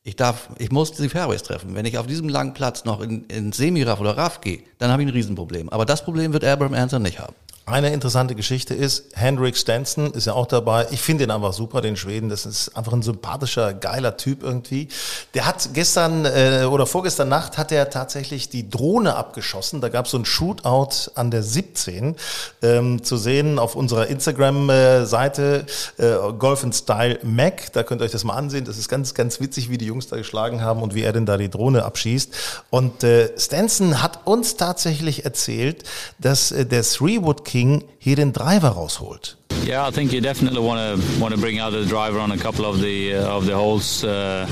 Ich 0.04 0.18
darf, 0.18 0.50
ich 0.58 0.72
muss 0.72 0.92
die 0.92 1.10
Fairways 1.10 1.44
treffen. 1.44 1.74
Wenn 1.74 1.86
ich 1.86 1.98
auf 1.98 2.08
diesem 2.08 2.28
langen 2.28 2.54
Platz 2.54 2.84
noch 2.84 3.02
in, 3.02 3.26
in 3.28 3.54
Semi-Raff 3.54 4.02
oder 4.02 4.18
Raff 4.18 4.42
gehe, 4.42 4.64
dann 4.80 4.92
habe 4.92 5.02
ich 5.02 5.08
ein 5.08 5.14
Riesenproblem. 5.14 5.70
Aber 5.70 5.86
das 5.86 6.04
Problem 6.04 6.34
wird 6.34 6.44
Abraham 6.44 6.74
Anson 6.74 7.04
nicht 7.04 7.20
haben. 7.20 7.36
Eine 7.70 7.92
interessante 7.92 8.34
Geschichte 8.34 8.74
ist, 8.74 9.08
Hendrik 9.14 9.58
Stenson 9.58 10.14
ist 10.14 10.26
ja 10.26 10.32
auch 10.32 10.46
dabei. 10.46 10.88
Ich 10.92 11.02
finde 11.02 11.26
ihn 11.26 11.32
einfach 11.32 11.52
super, 11.52 11.82
den 11.82 11.98
Schweden. 11.98 12.30
Das 12.30 12.46
ist 12.46 12.78
einfach 12.78 12.94
ein 12.94 13.02
sympathischer, 13.02 13.74
geiler 13.74 14.16
Typ 14.16 14.42
irgendwie. 14.42 14.88
Der 15.34 15.46
hat 15.46 15.72
gestern 15.74 16.24
äh, 16.24 16.64
oder 16.64 16.86
vorgestern 16.86 17.28
Nacht 17.28 17.58
hat 17.58 17.74
er 17.74 17.90
tatsächlich 17.90 18.48
die 18.48 18.70
Drohne 18.70 19.18
abgeschossen. 19.18 19.82
Da 19.82 19.90
gab 19.90 20.06
es 20.06 20.12
so 20.12 20.18
ein 20.18 20.24
Shootout 20.24 21.12
an 21.16 21.30
der 21.30 21.44
17 21.44 22.16
ähm, 22.62 23.04
zu 23.04 23.18
sehen 23.18 23.60
auf 23.60 23.76
unserer 23.76 24.08
Instagram-Seite 24.08 25.66
äh, 25.98 26.34
Golf 26.40 26.64
in 26.64 26.72
Style 26.72 27.20
Mac. 27.24 27.74
Da 27.74 27.84
könnt 27.84 28.02
ihr 28.02 28.06
euch 28.06 28.12
das 28.12 28.24
mal 28.24 28.36
ansehen. 28.36 28.64
Das 28.64 28.78
ist 28.78 28.88
ganz, 28.88 29.14
ganz 29.14 29.42
witzig, 29.42 29.70
wie 29.70 29.78
die 29.78 29.88
Jungs 29.88 30.08
da 30.08 30.16
geschlagen 30.16 30.62
haben 30.62 30.82
und 30.82 30.96
wie 30.96 31.04
er 31.04 31.12
denn 31.12 31.26
da 31.26 31.36
die 31.36 31.50
Drohne 31.50 31.84
abschießt. 31.84 32.34
Und 32.70 33.04
äh, 33.04 33.38
Stenson 33.38 34.02
hat 34.02 34.26
uns 34.26 34.56
tatsächlich 34.56 35.26
erzählt, 35.26 35.84
dass 36.18 36.54
äh, 36.54 36.66
der 36.66 36.84
Three-Wood 36.84 37.44
King 37.44 37.57
King 37.58 37.86
hier 37.98 38.16
den 38.16 38.34
Driver 38.34 38.70
rausholt. 38.70 39.37
Yeah, 39.64 39.86
I 39.86 39.92
think 39.92 40.14
you 40.14 40.22
definitely 40.22 40.62
want 40.62 41.02
to 41.02 41.20
want 41.20 41.34
to 41.34 41.40
bring 41.40 41.60
out 41.60 41.72
the 41.72 41.86
driver 41.86 42.20
on 42.20 42.32
a 42.32 42.38
couple 42.38 42.66
of 42.66 42.80
the 42.80 43.16
uh, 43.16 43.36
of 43.36 43.46
the 43.46 43.56
holes. 43.56 44.04
Uh, 44.04 44.48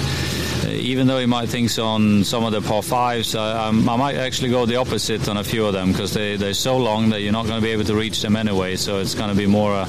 even 0.68 1.08
though 1.08 1.20
you 1.20 1.28
might 1.28 1.50
think 1.50 1.70
so 1.70 1.86
on 1.86 2.24
some 2.24 2.44
of 2.44 2.52
the 2.52 2.62
par 2.62 2.82
fives, 2.82 3.36
I, 3.36 3.68
I 3.68 3.72
might 3.72 4.16
actually 4.16 4.50
go 4.50 4.66
the 4.66 4.78
opposite 4.78 5.28
on 5.28 5.38
a 5.38 5.44
few 5.44 5.66
of 5.66 5.74
them 5.74 5.92
because 5.92 6.14
they, 6.14 6.36
they're 6.38 6.54
so 6.54 6.78
long 6.78 7.10
that 7.10 7.22
you're 7.22 7.32
not 7.32 7.46
going 7.46 7.60
to 7.60 7.64
be 7.66 7.72
able 7.72 7.86
to 7.86 7.96
reach 7.96 8.22
them 8.22 8.36
anyway. 8.36 8.76
So 8.76 9.00
it's 9.00 9.16
going 9.16 9.30
to 9.30 9.36
be 9.36 9.48
more 9.48 9.74
a 9.74 9.86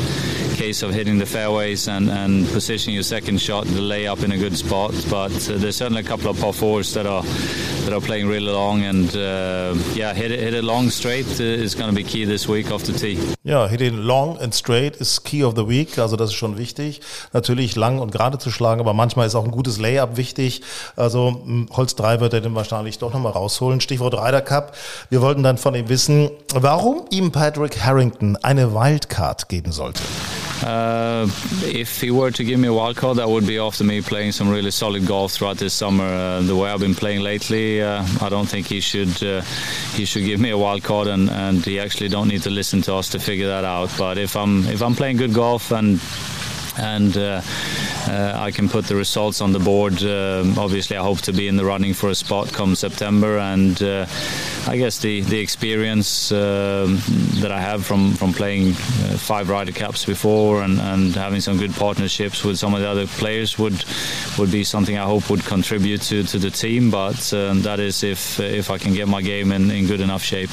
case 0.56 0.82
of 0.82 0.92
hitting 0.92 1.18
the 1.18 1.26
fairways 1.26 1.88
and, 1.88 2.10
and 2.10 2.46
positioning 2.48 2.94
your 2.94 3.02
second 3.02 3.40
shot, 3.40 3.66
the 3.66 3.80
layup 3.80 4.24
in 4.24 4.32
a 4.32 4.38
good 4.38 4.56
spot. 4.56 4.92
But 5.10 5.32
uh, 5.48 5.58
there's 5.58 5.76
certainly 5.76 6.00
a 6.00 6.04
couple 6.04 6.30
of 6.30 6.38
par 6.40 6.52
fours 6.52 6.94
that 6.94 7.06
are 7.06 7.22
that 7.22 7.92
are 7.92 8.00
playing 8.00 8.26
really 8.26 8.50
long, 8.52 8.82
and 8.82 9.14
uh, 9.16 9.74
yeah, 9.94 10.14
hit 10.14 10.30
it 10.30 10.40
hit 10.40 10.54
it 10.54 10.64
long 10.64 10.90
straight 10.90 11.40
is 11.40 11.74
going 11.74 11.90
to 11.90 11.96
be 11.96 12.04
key 12.04 12.24
this 12.24 12.48
week 12.48 12.70
off 12.70 12.82
the 12.84 12.92
tee. 12.92 13.35
Ja, 13.46 13.68
hit 13.68 13.80
it 13.80 13.94
long 13.94 14.36
and 14.40 14.52
straight 14.52 14.96
is 14.96 15.22
key 15.22 15.44
of 15.44 15.54
the 15.54 15.68
week, 15.68 16.00
also 16.00 16.16
das 16.16 16.30
ist 16.30 16.34
schon 16.34 16.58
wichtig. 16.58 17.00
Natürlich 17.32 17.76
lang 17.76 18.00
und 18.00 18.10
gerade 18.10 18.38
zu 18.38 18.50
schlagen, 18.50 18.80
aber 18.80 18.92
manchmal 18.92 19.24
ist 19.28 19.36
auch 19.36 19.44
ein 19.44 19.52
gutes 19.52 19.78
Layup 19.78 20.16
wichtig. 20.16 20.62
Also 20.96 21.42
Holz 21.70 21.94
3 21.94 22.18
wird 22.18 22.32
er 22.32 22.40
dann 22.40 22.56
wahrscheinlich 22.56 22.98
doch 22.98 23.12
nochmal 23.12 23.30
rausholen. 23.30 23.80
Stichwort 23.80 24.14
Ryder 24.14 24.40
Cup. 24.40 24.74
Wir 25.10 25.22
wollten 25.22 25.44
dann 25.44 25.58
von 25.58 25.76
ihm 25.76 25.88
wissen, 25.88 26.30
warum 26.56 27.04
ihm 27.10 27.30
Patrick 27.30 27.84
Harrington 27.84 28.36
eine 28.42 28.74
Wildcard 28.74 29.48
geben 29.48 29.70
sollte. 29.70 30.02
Uh, 30.62 31.28
if 31.64 32.00
he 32.00 32.10
were 32.10 32.30
to 32.30 32.42
give 32.42 32.58
me 32.58 32.66
a 32.66 32.72
wild 32.72 32.96
card, 32.96 33.18
that 33.18 33.28
would 33.28 33.46
be 33.46 33.58
after 33.58 33.84
me 33.84 34.00
playing 34.00 34.32
some 34.32 34.48
really 34.48 34.70
solid 34.70 35.06
golf 35.06 35.32
throughout 35.32 35.58
this 35.58 35.74
summer. 35.74 36.04
Uh, 36.04 36.40
the 36.40 36.56
way 36.56 36.70
I've 36.70 36.80
been 36.80 36.94
playing 36.94 37.20
lately, 37.20 37.82
uh, 37.82 38.02
I 38.22 38.30
don't 38.30 38.46
think 38.46 38.66
he 38.66 38.80
should 38.80 39.22
uh, 39.22 39.42
he 39.94 40.06
should 40.06 40.24
give 40.24 40.40
me 40.40 40.50
a 40.50 40.58
wild 40.58 40.82
card, 40.82 41.08
and, 41.08 41.28
and 41.28 41.62
he 41.62 41.78
actually 41.78 42.08
don't 42.08 42.28
need 42.28 42.42
to 42.44 42.50
listen 42.50 42.80
to 42.82 42.94
us 42.94 43.10
to 43.10 43.18
figure 43.18 43.35
that 43.44 43.64
out. 43.64 43.90
But 43.98 44.18
if 44.18 44.36
I'm 44.36 44.66
if 44.66 44.82
I'm 44.82 44.94
playing 44.94 45.18
good 45.18 45.34
golf 45.34 45.70
and 45.72 46.00
and 46.78 47.16
uh, 47.16 47.40
uh, 48.08 48.32
I 48.36 48.50
can 48.50 48.68
put 48.68 48.86
the 48.86 48.96
results 48.96 49.40
on 49.40 49.52
the 49.52 49.58
board. 49.58 50.02
Um, 50.02 50.58
obviously, 50.58 50.96
I 50.96 51.02
hope 51.02 51.20
to 51.22 51.32
be 51.32 51.48
in 51.48 51.56
the 51.56 51.64
running 51.64 51.94
for 51.94 52.10
a 52.10 52.14
spot 52.14 52.52
come 52.52 52.74
September, 52.74 53.38
and 53.38 53.80
uh, 53.82 54.06
I 54.66 54.76
guess 54.76 54.98
the 54.98 55.22
the 55.22 55.38
experience 55.38 56.32
um, 56.32 57.00
that 57.40 57.50
I 57.50 57.60
have 57.60 57.84
from 57.84 58.12
from 58.14 58.32
playing 58.32 58.70
uh, 58.70 59.16
five 59.16 59.48
Ryder 59.48 59.72
Cups 59.72 60.04
before 60.04 60.62
and, 60.62 60.78
and 60.80 61.14
having 61.14 61.40
some 61.40 61.56
good 61.56 61.74
partnerships 61.74 62.44
with 62.44 62.58
some 62.58 62.74
of 62.74 62.80
the 62.80 62.88
other 62.88 63.06
players 63.06 63.58
would 63.58 63.84
would 64.38 64.52
be 64.52 64.64
something 64.64 64.96
I 64.96 65.04
hope 65.04 65.30
would 65.30 65.44
contribute 65.44 66.02
to, 66.02 66.24
to 66.24 66.38
the 66.38 66.50
team. 66.50 66.90
But 66.90 67.32
um, 67.32 67.62
that 67.62 67.80
is 67.80 68.02
if 68.02 68.38
if 68.40 68.70
I 68.70 68.78
can 68.78 68.94
get 68.94 69.08
my 69.08 69.22
game 69.22 69.52
in, 69.52 69.70
in 69.70 69.86
good 69.86 70.00
enough 70.00 70.22
shape. 70.22 70.50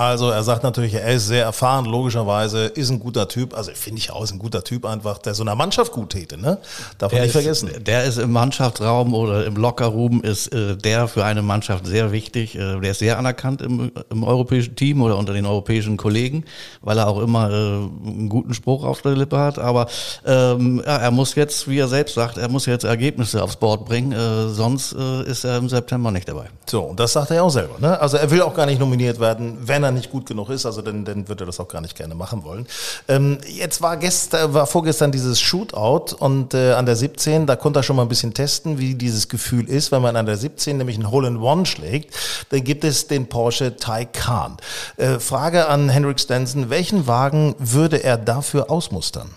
Also 0.00 0.30
er 0.30 0.42
sagt 0.42 0.62
natürlich, 0.62 0.94
er 0.94 1.12
ist 1.12 1.26
sehr 1.26 1.44
erfahren, 1.44 1.84
logischerweise, 1.84 2.64
ist 2.64 2.88
ein 2.88 3.00
guter 3.00 3.28
Typ. 3.28 3.54
Also 3.54 3.70
finde 3.74 3.98
ich 3.98 4.10
auch, 4.10 4.24
ist 4.24 4.32
ein 4.32 4.38
guter 4.38 4.64
Typ 4.64 4.86
einfach, 4.86 5.18
der 5.18 5.34
so 5.34 5.42
einer 5.42 5.54
Mannschaft 5.54 5.92
gut 5.92 6.08
täte, 6.08 6.38
ne? 6.38 6.56
Darf 6.96 7.12
man 7.12 7.20
nicht 7.20 7.28
ist, 7.28 7.32
vergessen. 7.32 7.70
Der 7.84 8.04
ist 8.04 8.16
im 8.16 8.32
Mannschaftsraum 8.32 9.12
oder 9.12 9.44
im 9.44 9.56
Lockerroom 9.56 10.22
ist 10.22 10.54
äh, 10.54 10.74
der 10.74 11.06
für 11.06 11.26
eine 11.26 11.42
Mannschaft 11.42 11.86
sehr 11.86 12.12
wichtig. 12.12 12.54
Äh, 12.54 12.80
der 12.80 12.92
ist 12.92 13.00
sehr 13.00 13.18
anerkannt 13.18 13.60
im, 13.60 13.92
im 14.08 14.24
europäischen 14.24 14.74
Team 14.74 15.02
oder 15.02 15.18
unter 15.18 15.34
den 15.34 15.44
europäischen 15.44 15.98
Kollegen, 15.98 16.44
weil 16.80 16.96
er 16.96 17.06
auch 17.06 17.20
immer 17.20 17.50
äh, 17.50 17.52
einen 17.52 18.30
guten 18.30 18.54
Spruch 18.54 18.84
auf 18.84 19.02
der 19.02 19.12
Lippe 19.12 19.36
hat. 19.36 19.58
Aber 19.58 19.86
ähm, 20.24 20.82
ja, 20.82 20.96
er 20.96 21.10
muss 21.10 21.34
jetzt, 21.34 21.68
wie 21.68 21.78
er 21.78 21.88
selbst 21.88 22.14
sagt, 22.14 22.38
er 22.38 22.48
muss 22.48 22.64
jetzt 22.64 22.84
Ergebnisse 22.84 23.42
aufs 23.42 23.56
Board 23.56 23.84
bringen, 23.84 24.12
äh, 24.12 24.48
sonst 24.48 24.94
äh, 24.94 25.24
ist 25.24 25.44
er 25.44 25.58
im 25.58 25.68
September 25.68 26.10
nicht 26.10 26.26
dabei. 26.26 26.46
So, 26.64 26.84
und 26.84 26.98
das 26.98 27.12
sagt 27.12 27.32
er 27.32 27.44
auch 27.44 27.50
selber. 27.50 27.78
Ne? 27.78 28.00
Also 28.00 28.16
er 28.16 28.30
will 28.30 28.40
auch 28.40 28.54
gar 28.54 28.64
nicht 28.64 28.80
nominiert 28.80 29.20
werden, 29.20 29.58
wenn 29.60 29.84
er 29.84 29.89
er 29.90 29.94
nicht 29.94 30.10
gut 30.10 30.26
genug 30.26 30.48
ist, 30.50 30.66
also 30.66 30.82
dann, 30.82 31.04
dann 31.04 31.28
würde 31.28 31.44
er 31.44 31.46
das 31.46 31.60
auch 31.60 31.68
gar 31.68 31.80
nicht 31.80 31.96
gerne 31.96 32.14
machen 32.14 32.44
wollen. 32.44 32.66
Ähm, 33.08 33.38
jetzt 33.46 33.82
war 33.82 33.96
gestern, 33.96 34.54
war 34.54 34.66
vorgestern 34.66 35.12
dieses 35.12 35.40
Shootout 35.40 36.14
und 36.18 36.54
äh, 36.54 36.72
an 36.72 36.86
der 36.86 36.96
17, 36.96 37.46
da 37.46 37.56
konnte 37.56 37.80
er 37.80 37.82
schon 37.82 37.96
mal 37.96 38.02
ein 38.02 38.08
bisschen 38.08 38.34
testen, 38.34 38.78
wie 38.78 38.94
dieses 38.94 39.28
Gefühl 39.28 39.68
ist, 39.68 39.92
wenn 39.92 40.02
man 40.02 40.16
an 40.16 40.26
der 40.26 40.36
17 40.36 40.76
nämlich 40.76 40.98
ein 40.98 41.10
Hole-in-One 41.10 41.66
schlägt. 41.66 42.14
Dann 42.50 42.64
gibt 42.64 42.84
es 42.84 43.06
den 43.06 43.28
Porsche 43.28 43.76
Taycan. 43.76 44.56
Äh, 44.96 45.18
Frage 45.18 45.68
an 45.68 45.88
Henrik 45.88 46.20
Stenson, 46.20 46.70
welchen 46.70 47.06
Wagen 47.06 47.54
würde 47.58 48.02
er 48.02 48.16
dafür 48.16 48.70
ausmustern? 48.70 49.30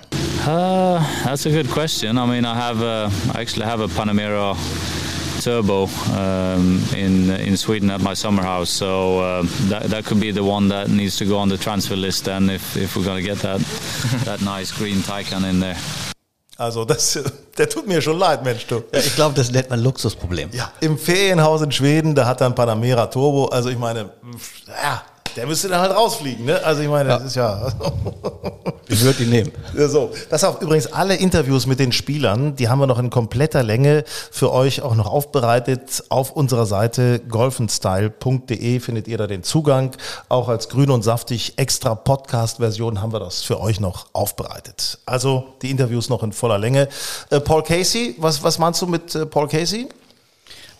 Uh, 0.45 0.99
that's 1.23 1.45
a 1.45 1.49
good 1.49 1.69
question. 1.71 2.17
I 2.17 2.25
mean, 2.25 2.45
I 2.45 2.53
have 2.53 2.81
a, 2.81 3.09
I 3.33 3.41
actually 3.41 3.65
have 3.65 3.81
a 3.81 3.87
Panamera 3.87 4.55
turbo 5.43 5.87
um, 6.11 6.81
in 6.95 7.29
in 7.29 7.57
Sweden 7.57 7.89
at 7.89 8.01
my 8.01 8.15
summer 8.15 8.43
house. 8.43 8.69
So 8.69 9.19
uh, 9.19 9.43
that 9.69 9.89
that 9.89 10.05
could 10.05 10.19
be 10.19 10.31
the 10.31 10.43
one 10.43 10.69
that 10.69 10.89
needs 10.89 11.17
to 11.17 11.25
go 11.25 11.37
on 11.37 11.49
the 11.49 11.57
transfer 11.57 11.97
list. 11.97 12.23
Then 12.23 12.49
if 12.49 12.75
if 12.75 12.95
we're 12.95 13.05
gonna 13.05 13.21
get 13.21 13.39
that 13.39 13.59
that 14.25 14.41
nice 14.41 14.71
green 14.71 15.01
Taycan 15.03 15.43
in 15.43 15.59
there. 15.59 15.77
Also 16.57 16.85
das, 16.85 17.19
der 17.57 17.69
tut 17.69 17.87
mir 17.87 18.01
schon 18.01 18.17
leid, 18.19 18.43
Mensch, 18.43 18.67
du. 18.67 18.83
Ja, 18.93 18.99
ich 18.99 19.15
glaube, 19.15 19.35
das 19.35 19.51
nennt 19.51 19.69
man 19.69 19.79
Luxusproblem. 19.81 20.49
Ja, 20.53 20.71
im 20.81 20.97
Ferienhaus 20.97 21.61
in 21.61 21.71
Schweden, 21.71 22.15
da 22.15 22.25
hat 22.25 22.41
er 22.41 22.47
ein 22.47 22.55
Panamera 22.55 23.07
Turbo. 23.07 23.45
Also 23.45 23.69
ich 23.69 23.77
meine, 23.77 24.11
ja, 24.67 25.03
der 25.35 25.47
müsste 25.47 25.67
dann 25.67 25.81
halt 25.81 25.95
rausfliegen, 25.95 26.45
ne? 26.45 26.63
Also 26.63 26.81
ich 26.81 26.89
meine, 26.89 27.09
ja. 27.09 27.17
das 27.17 27.27
ist 27.27 27.35
ja. 27.35 27.71
ich 28.87 29.01
würde 29.03 29.23
ihn 29.23 29.29
nehmen. 29.29 29.51
Ja, 29.75 29.87
so. 29.87 30.11
Das 30.29 30.43
auch 30.43 30.61
übrigens 30.61 30.87
alle 30.87 31.15
Interviews 31.15 31.65
mit 31.65 31.79
den 31.79 31.91
Spielern, 31.91 32.55
die 32.55 32.69
haben 32.69 32.79
wir 32.79 32.87
noch 32.87 32.99
in 32.99 33.09
kompletter 33.09 33.63
Länge 33.63 34.03
für 34.31 34.51
euch 34.51 34.81
auch 34.81 34.95
noch 34.95 35.07
aufbereitet. 35.07 36.03
Auf 36.09 36.31
unserer 36.31 36.65
Seite 36.65 37.19
golfenstyle.de 37.19 38.79
findet 38.79 39.07
ihr 39.07 39.17
da 39.17 39.27
den 39.27 39.43
Zugang. 39.43 39.91
Auch 40.29 40.49
als 40.49 40.69
grün 40.69 40.89
und 40.89 41.03
saftig 41.03 41.53
extra 41.57 41.95
Podcast-Version 41.95 43.01
haben 43.01 43.13
wir 43.13 43.19
das 43.19 43.41
für 43.41 43.59
euch 43.59 43.79
noch 43.79 44.07
aufbereitet. 44.13 44.99
Also 45.05 45.55
die 45.61 45.71
Interviews 45.71 46.09
noch 46.09 46.23
in 46.23 46.33
voller 46.33 46.57
Länge. 46.57 46.87
Äh, 47.29 47.39
Paul 47.39 47.63
Casey, 47.63 48.15
was, 48.17 48.43
was 48.43 48.59
meinst 48.59 48.81
du 48.81 48.87
mit 48.87 49.15
äh, 49.15 49.25
Paul 49.25 49.47
Casey? 49.47 49.87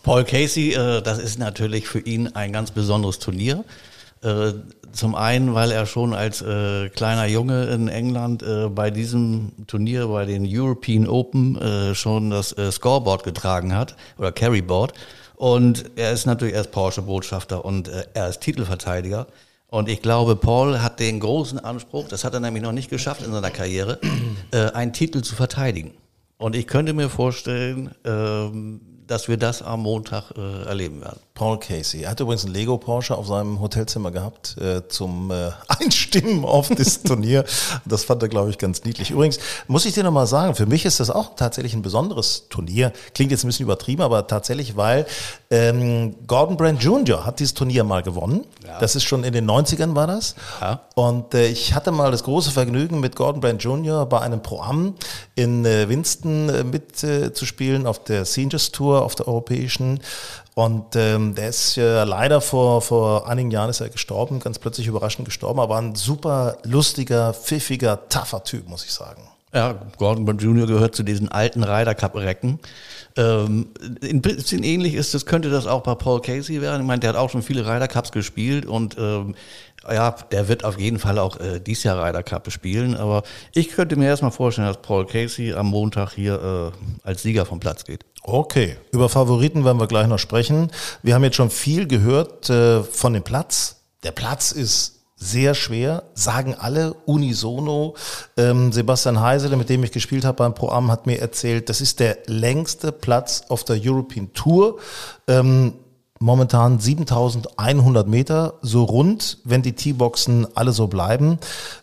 Paul 0.02 0.24
Casey, 0.24 0.74
äh, 0.74 1.00
das 1.00 1.18
ist 1.18 1.38
natürlich 1.38 1.88
für 1.88 2.00
ihn 2.00 2.28
ein 2.34 2.52
ganz 2.52 2.70
besonderes 2.70 3.18
Turnier. 3.18 3.64
Äh, 4.24 4.54
zum 4.92 5.16
einen, 5.16 5.54
weil 5.54 5.72
er 5.72 5.86
schon 5.86 6.14
als 6.14 6.40
äh, 6.40 6.88
kleiner 6.88 7.26
Junge 7.26 7.64
in 7.64 7.88
England 7.88 8.42
äh, 8.42 8.68
bei 8.68 8.90
diesem 8.90 9.52
Turnier, 9.66 10.06
bei 10.06 10.24
den 10.24 10.46
European 10.48 11.08
Open, 11.08 11.60
äh, 11.60 11.94
schon 11.94 12.30
das 12.30 12.56
äh, 12.56 12.70
Scoreboard 12.70 13.24
getragen 13.24 13.74
hat 13.74 13.96
oder 14.18 14.30
Carryboard. 14.30 14.92
Und 15.34 15.84
er 15.96 16.12
ist 16.12 16.26
natürlich 16.26 16.54
erst 16.54 16.70
Porsche-Botschafter 16.70 17.64
und 17.64 17.88
äh, 17.88 18.04
er 18.14 18.28
ist 18.28 18.40
Titelverteidiger. 18.40 19.26
Und 19.66 19.88
ich 19.88 20.00
glaube, 20.00 20.36
Paul 20.36 20.80
hat 20.80 21.00
den 21.00 21.18
großen 21.18 21.58
Anspruch, 21.58 22.06
das 22.06 22.22
hat 22.22 22.32
er 22.32 22.40
nämlich 22.40 22.62
noch 22.62 22.70
nicht 22.70 22.90
geschafft 22.90 23.22
in 23.26 23.32
seiner 23.32 23.50
Karriere, 23.50 23.98
einen 24.72 24.92
Titel 24.92 25.22
zu 25.22 25.34
verteidigen. 25.34 25.90
Und 26.44 26.54
ich 26.54 26.66
könnte 26.66 26.92
mir 26.92 27.08
vorstellen, 27.08 27.94
ähm, 28.04 28.78
dass 29.06 29.28
wir 29.28 29.38
das 29.38 29.62
am 29.62 29.80
Montag 29.80 30.30
äh, 30.36 30.64
erleben 30.64 31.00
werden. 31.00 31.18
Paul 31.32 31.58
Casey. 31.58 32.02
Er 32.02 32.10
hat 32.10 32.20
übrigens 32.20 32.44
einen 32.44 32.52
Lego 32.52 32.76
Porsche 32.76 33.16
auf 33.16 33.26
seinem 33.26 33.60
Hotelzimmer 33.60 34.10
gehabt 34.10 34.58
äh, 34.58 34.86
zum 34.86 35.30
äh, 35.30 35.52
Einstimmen 35.68 36.44
auf 36.44 36.68
das 36.68 37.02
Turnier. 37.02 37.46
Das 37.86 38.04
fand 38.04 38.22
er, 38.22 38.28
glaube 38.28 38.50
ich, 38.50 38.58
ganz 38.58 38.84
niedlich. 38.84 39.10
Übrigens 39.10 39.38
muss 39.68 39.86
ich 39.86 39.94
dir 39.94 40.04
nochmal 40.04 40.26
sagen, 40.26 40.54
für 40.54 40.66
mich 40.66 40.84
ist 40.84 41.00
das 41.00 41.08
auch 41.08 41.34
tatsächlich 41.34 41.72
ein 41.72 41.80
besonderes 41.80 42.50
Turnier. 42.50 42.92
Klingt 43.14 43.30
jetzt 43.30 43.44
ein 43.44 43.46
bisschen 43.46 43.64
übertrieben, 43.64 44.02
aber 44.02 44.26
tatsächlich, 44.26 44.76
weil 44.76 45.06
ähm, 45.54 46.16
Gordon 46.26 46.56
Brand 46.56 46.82
Jr. 46.82 47.24
hat 47.24 47.38
dieses 47.38 47.54
Turnier 47.54 47.84
mal 47.84 48.02
gewonnen. 48.02 48.44
Ja. 48.66 48.78
Das 48.80 48.96
ist 48.96 49.04
schon 49.04 49.22
in 49.22 49.32
den 49.32 49.48
90ern 49.48 49.94
war 49.94 50.08
das. 50.08 50.34
Ja. 50.60 50.80
Und 50.96 51.32
äh, 51.32 51.46
ich 51.46 51.74
hatte 51.74 51.92
mal 51.92 52.10
das 52.10 52.24
große 52.24 52.50
Vergnügen, 52.50 52.98
mit 52.98 53.14
Gordon 53.14 53.40
Brand 53.40 53.62
Jr. 53.62 54.04
bei 54.06 54.20
einem 54.20 54.42
Pro-Am 54.42 54.94
in 55.36 55.64
äh, 55.64 55.88
Winston 55.88 56.48
äh, 56.48 56.64
mitzuspielen 56.64 57.86
auf 57.86 58.02
der 58.02 58.24
Seniors 58.24 58.72
Tour, 58.72 59.02
auf 59.02 59.14
der 59.14 59.28
europäischen. 59.28 60.00
Und 60.54 60.96
ähm, 60.96 61.36
der 61.36 61.50
ist 61.50 61.78
äh, 61.78 62.02
leider 62.02 62.40
vor, 62.40 62.82
vor 62.82 63.28
einigen 63.28 63.52
Jahren 63.52 63.70
ist 63.70 63.80
er 63.80 63.90
gestorben, 63.90 64.40
ganz 64.40 64.58
plötzlich 64.58 64.88
überraschend 64.88 65.24
gestorben, 65.24 65.60
aber 65.60 65.76
ein 65.76 65.94
super 65.94 66.58
lustiger, 66.64 67.32
pfiffiger, 67.32 68.08
tougher 68.08 68.42
Typ, 68.42 68.68
muss 68.68 68.84
ich 68.84 68.92
sagen. 68.92 69.22
Ja, 69.52 69.74
Gordon 69.98 70.24
Brown 70.24 70.38
Jr. 70.38 70.66
gehört 70.66 70.96
zu 70.96 71.04
diesen 71.04 71.30
alten 71.30 71.62
Ryder 71.62 71.94
Cup 71.94 72.16
Recken. 72.16 72.58
Ähm, 73.16 73.68
ein 74.02 74.22
bisschen 74.22 74.64
ähnlich 74.64 74.94
ist 74.94 75.14
das, 75.14 75.24
könnte 75.24 75.48
das 75.48 75.66
auch 75.66 75.82
bei 75.82 75.94
Paul 75.94 76.20
Casey 76.20 76.60
werden. 76.60 76.82
Ich 76.82 76.86
meine, 76.86 77.00
der 77.00 77.10
hat 77.10 77.16
auch 77.16 77.30
schon 77.30 77.42
viele 77.42 77.64
Ryder 77.64 77.86
Cups 77.86 78.10
gespielt 78.10 78.66
und 78.66 78.96
ähm, 78.98 79.34
ja, 79.88 80.12
der 80.32 80.48
wird 80.48 80.64
auf 80.64 80.78
jeden 80.78 80.98
Fall 80.98 81.18
auch 81.18 81.38
äh, 81.38 81.60
dieses 81.60 81.84
Jahr 81.84 82.02
Ryder 82.04 82.22
Cup 82.22 82.50
spielen. 82.50 82.96
Aber 82.96 83.22
ich 83.52 83.68
könnte 83.68 83.96
mir 83.96 84.06
erstmal 84.06 84.30
vorstellen, 84.30 84.66
dass 84.66 84.80
Paul 84.80 85.06
Casey 85.06 85.52
am 85.52 85.66
Montag 85.66 86.12
hier 86.12 86.72
äh, 86.72 87.06
als 87.06 87.22
Sieger 87.22 87.46
vom 87.46 87.60
Platz 87.60 87.84
geht. 87.84 88.04
Okay, 88.22 88.76
über 88.90 89.08
Favoriten 89.08 89.64
werden 89.64 89.78
wir 89.78 89.86
gleich 89.86 90.06
noch 90.06 90.18
sprechen. 90.18 90.70
Wir 91.02 91.14
haben 91.14 91.24
jetzt 91.24 91.36
schon 91.36 91.50
viel 91.50 91.86
gehört 91.86 92.48
äh, 92.48 92.82
von 92.82 93.12
dem 93.12 93.22
Platz. 93.22 93.76
Der 94.02 94.12
Platz 94.12 94.52
ist 94.52 95.03
sehr 95.24 95.54
schwer, 95.54 96.04
sagen 96.14 96.54
alle 96.54 96.94
unisono. 97.06 97.94
Ähm, 98.36 98.72
Sebastian 98.72 99.20
Heisele, 99.20 99.56
mit 99.56 99.68
dem 99.68 99.82
ich 99.82 99.92
gespielt 99.92 100.24
habe 100.24 100.36
beim 100.36 100.54
Pro-Am, 100.54 100.90
hat 100.90 101.06
mir 101.06 101.20
erzählt, 101.20 101.68
das 101.68 101.80
ist 101.80 102.00
der 102.00 102.18
längste 102.26 102.92
Platz 102.92 103.44
auf 103.48 103.64
der 103.64 103.78
European 103.82 104.32
Tour. 104.34 104.78
Ähm, 105.26 105.74
momentan 106.20 106.78
7100 106.78 108.06
Meter, 108.06 108.54
so 108.62 108.84
rund, 108.84 109.38
wenn 109.44 109.62
die 109.62 109.72
T-Boxen 109.72 110.46
alle 110.54 110.72
so 110.72 110.86
bleiben. 110.86 111.38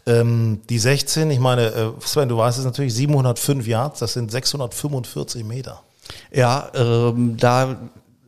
Ähm, 0.05 0.61
die 0.69 0.79
16, 0.79 1.31
ich 1.31 1.39
meine, 1.39 1.67
äh, 1.67 1.91
Sven, 1.99 2.29
du 2.29 2.37
weißt 2.37 2.59
es 2.59 2.65
natürlich, 2.65 2.93
705 2.93 3.67
Yards, 3.67 3.99
das 3.99 4.13
sind 4.13 4.31
645 4.31 5.43
Meter. 5.43 5.81
Ja, 6.31 6.69
ähm, 6.75 7.37
da, 7.37 7.77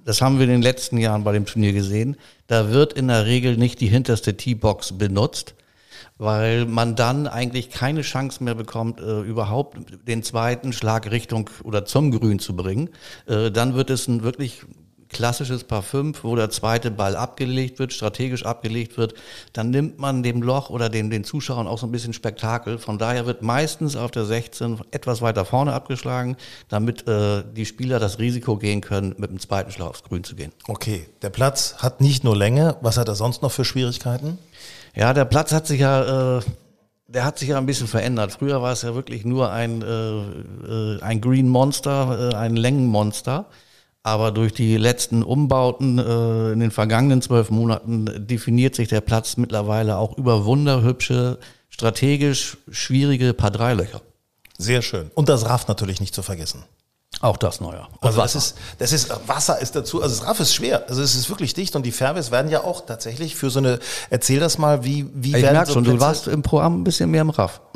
das 0.06 0.22
haben 0.22 0.38
wir 0.38 0.46
in 0.46 0.52
den 0.52 0.62
letzten 0.62 0.98
Jahren 0.98 1.24
bei 1.24 1.32
dem 1.32 1.46
Turnier 1.46 1.74
gesehen. 1.74 2.18
Da 2.54 2.70
wird 2.70 2.94
in 2.94 3.08
der 3.08 3.26
Regel 3.26 3.58
nicht 3.58 3.82
die 3.82 3.88
hinterste 3.88 4.38
T-Box 4.38 5.00
benutzt, 5.00 5.56
weil 6.20 6.68
man 6.68 6.96
dann 6.96 7.26
eigentlich 7.26 7.72
keine 7.72 8.04
Chance 8.04 8.44
mehr 8.44 8.54
bekommt, 8.54 9.00
äh, 9.00 9.22
überhaupt 9.22 9.80
den 10.08 10.22
zweiten 10.22 10.72
Schlag 10.72 11.10
Richtung 11.10 11.50
oder 11.64 11.86
zum 11.86 12.12
Grün 12.12 12.38
zu 12.38 12.56
bringen. 12.56 12.92
Äh, 13.26 13.50
dann 13.50 13.74
wird 13.74 13.90
es 13.90 14.08
ein 14.08 14.22
wirklich 14.22 14.66
klassisches 15.14 15.64
Paar 15.64 15.82
5, 15.82 16.24
wo 16.24 16.36
der 16.36 16.50
zweite 16.50 16.92
Ball 16.92 17.16
abgelegt 17.16 17.80
wird, 17.80 17.94
strategisch 17.94 18.46
abgelegt 18.46 18.98
wird, 18.98 19.14
dann 19.54 19.70
nimmt 19.70 20.00
man 20.00 20.24
dem 20.24 20.42
Loch 20.42 20.70
oder 20.70 20.90
den, 20.90 21.10
den 21.10 21.24
Zuschauern 21.24 21.68
auch 21.68 21.80
so 21.80 21.88
ein 21.88 21.92
bisschen 21.92 22.14
Spektakel. 22.14 22.78
Von 22.78 22.98
daher 22.98 23.26
wird 23.26 23.42
meistens 23.42 23.96
auf 23.96 24.12
der 24.12 24.26
16 24.26 24.82
etwas 24.92 25.22
weiter 25.22 25.46
vorne 25.46 25.74
abgeschlagen, 25.74 26.36
damit 26.68 27.08
äh, 27.08 27.44
die 27.56 27.66
Spieler 27.66 28.00
das 28.00 28.20
Risiko 28.20 28.58
gehen 28.58 28.82
können, 28.82 29.16
mit 29.18 29.30
dem 29.30 29.40
zweiten 29.40 29.72
Schlag 29.72 29.88
aufs 29.88 30.04
Grün 30.04 30.24
zu 30.24 30.36
gehen. 30.36 30.52
Okay, 30.68 31.06
der 31.22 31.30
Platz 31.30 31.76
hat 31.78 32.02
nicht 32.02 32.24
nur 32.24 32.36
Länge, 32.36 32.76
was 32.82 32.98
hat 32.98 33.08
er 33.08 33.16
sonst 33.16 33.42
noch 33.42 33.52
für 33.52 33.64
Schwierigkeiten? 33.64 34.38
Ja, 34.96 35.14
der 35.14 35.26
Platz 35.26 35.54
hat 35.54 35.68
sich 35.68 35.80
ja... 35.80 36.40
Äh, 36.40 36.42
der 37.08 37.26
hat 37.26 37.38
sich 37.38 37.50
ja 37.50 37.58
ein 37.58 37.66
bisschen 37.66 37.88
verändert. 37.88 38.32
Früher 38.32 38.62
war 38.62 38.72
es 38.72 38.82
ja 38.82 38.96
wirklich 38.96 39.24
nur 39.24 39.52
ein, 39.52 39.82
äh, 39.84 39.88
äh 39.88 41.02
ein 41.02 41.22
Green 41.22 41.48
Monster, 41.48 42.32
äh, 42.32 42.36
ein 42.36 42.56
Längenmonster. 42.56 43.46
Aber 44.06 44.32
durch 44.32 44.54
die 44.54 44.76
letzten 44.76 45.24
Umbauten 45.24 45.98
äh, 45.98 46.52
in 46.52 46.60
den 46.60 46.72
vergangenen 46.72 47.22
zwölf 47.22 47.50
Monaten 47.50 48.28
definiert 48.28 48.76
sich 48.76 48.90
der 48.90 49.00
Platz 49.00 49.38
mittlerweile 49.38 49.98
auch 49.98 50.18
über 50.18 50.44
wunderhübsche, 50.44 51.40
strategisch 51.70 52.58
schwierige 52.70 53.34
Paar 53.34 53.52
Dreilöcher. 53.52 54.02
Sehr 54.58 54.82
schön. 54.82 55.10
Und 55.16 55.30
das 55.30 55.46
Raff 55.46 55.68
natürlich 55.70 56.02
nicht 56.02 56.14
zu 56.14 56.22
vergessen. 56.22 56.66
Auch 57.22 57.38
das 57.38 57.62
neuer. 57.62 57.88
also 58.02 58.22
das 58.22 58.36
ist, 58.36 58.56
das 58.80 58.92
ist, 58.92 59.10
Wasser 59.28 59.62
ist 59.62 59.76
dazu, 59.76 60.02
also 60.02 60.16
das 60.16 60.28
Raff 60.28 60.40
ist 60.40 60.54
schwer. 60.54 60.84
Also 60.90 61.02
es 61.02 61.16
ist 61.16 61.30
wirklich 61.30 61.54
dicht 61.54 61.76
und 61.76 61.86
die 61.86 61.92
Fairways 61.92 62.32
werden 62.32 62.52
ja 62.52 62.64
auch 62.64 62.86
tatsächlich 62.86 63.36
für 63.36 63.50
so 63.50 63.60
eine, 63.60 63.80
erzähl 64.10 64.40
das 64.40 64.58
mal, 64.58 64.84
wie, 64.84 65.08
wie 65.14 65.30
ich 65.30 65.42
werden 65.42 65.54
merke 65.54 65.68
so 65.68 65.74
schon, 65.74 65.84
Plätze? 65.84 65.98
du 65.98 66.04
warst 66.04 66.28
im 66.28 66.42
Programm 66.42 66.82
ein 66.82 66.84
bisschen 66.84 67.10
mehr 67.12 67.22
im 67.22 67.30
Raff. 67.30 67.62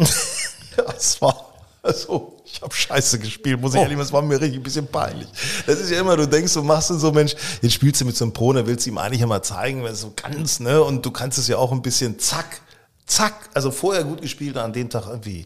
ja, 0.77 0.83
es 0.97 1.21
war, 1.21 1.46
Also, 1.87 2.35
ich 2.43 2.61
habe 2.61 2.73
scheiße 2.73 3.17
gespielt, 3.19 3.61
muss 3.61 3.73
ich 3.73 3.79
oh. 3.79 3.83
ehrlich 3.83 3.95
sagen, 3.95 4.03
das 4.03 4.11
war 4.11 4.21
mir 4.21 4.41
richtig 4.41 4.59
ein 4.59 4.63
bisschen 4.63 4.87
peinlich. 4.87 5.29
Das 5.65 5.79
ist 5.79 5.89
ja 5.89 6.01
immer, 6.01 6.17
du 6.17 6.27
denkst, 6.27 6.53
du 6.53 6.61
machst 6.61 6.89
so, 6.89 7.11
Mensch, 7.13 7.33
jetzt 7.61 7.73
spielst 7.73 8.01
du 8.01 8.05
mit 8.05 8.17
so 8.17 8.25
einem 8.25 8.33
Pro, 8.33 8.51
dann 8.51 8.67
willst 8.67 8.85
du 8.85 8.89
ihm 8.89 8.97
eigentlich 8.97 9.21
immer 9.21 9.41
zeigen, 9.41 9.83
wenn 9.83 9.91
du 9.91 9.95
so 9.95 10.11
kannst, 10.13 10.59
ne? 10.59 10.83
Und 10.83 11.05
du 11.05 11.11
kannst 11.11 11.37
es 11.37 11.47
ja 11.47 11.57
auch 11.57 11.71
ein 11.71 11.81
bisschen 11.81 12.19
zack, 12.19 12.59
zack. 13.05 13.49
Also 13.53 13.71
vorher 13.71 14.03
gut 14.03 14.21
gespielt, 14.21 14.57
an 14.57 14.73
dem 14.73 14.89
Tag 14.89 15.07
irgendwie 15.07 15.45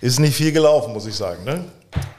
ist 0.00 0.20
nicht 0.20 0.36
viel 0.36 0.52
gelaufen, 0.52 0.92
muss 0.92 1.06
ich 1.06 1.16
sagen, 1.16 1.42
ne? 1.42 1.64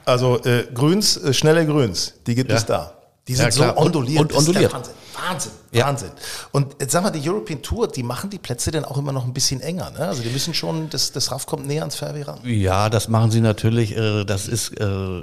Also 0.03 0.43
äh, 0.43 0.67
Grüns, 0.73 1.15
äh, 1.15 1.33
schnelle 1.33 1.65
Grüns, 1.65 2.15
die 2.25 2.35
gibt 2.35 2.51
ja. 2.51 2.57
es 2.57 2.65
da. 2.65 2.96
Die 3.27 3.35
sind 3.35 3.45
ja, 3.45 3.51
so 3.51 3.77
onduliert. 3.77 4.21
Und, 4.21 4.31
und 4.33 4.37
onduliert. 4.39 4.73
Wahnsinn. 4.73 4.93
Wahnsinn. 5.13 5.51
Ja. 5.71 5.87
Wahnsinn. 5.87 6.11
Und 6.51 6.75
jetzt 6.79 6.91
sag 6.91 7.03
mal, 7.03 7.09
die 7.11 7.27
European 7.27 7.61
Tour, 7.61 7.87
die 7.87 8.03
machen 8.03 8.29
die 8.29 8.37
Plätze 8.37 8.71
dann 8.71 8.85
auch 8.85 8.97
immer 8.97 9.11
noch 9.11 9.25
ein 9.25 9.33
bisschen 9.33 9.61
enger. 9.61 9.91
Ne? 9.91 9.99
Also 9.99 10.23
die 10.23 10.29
müssen 10.29 10.53
schon, 10.53 10.89
das, 10.89 11.11
das 11.11 11.31
Raff 11.31 11.45
kommt 11.45 11.67
näher 11.67 11.81
ans 11.81 11.95
Fairway 11.95 12.21
ran. 12.21 12.39
Ja, 12.43 12.89
das 12.89 13.07
machen 13.09 13.31
sie 13.31 13.41
natürlich. 13.41 13.95
Äh, 13.97 14.23
das 14.23 14.47
ist 14.47 14.79
äh, 14.79 15.21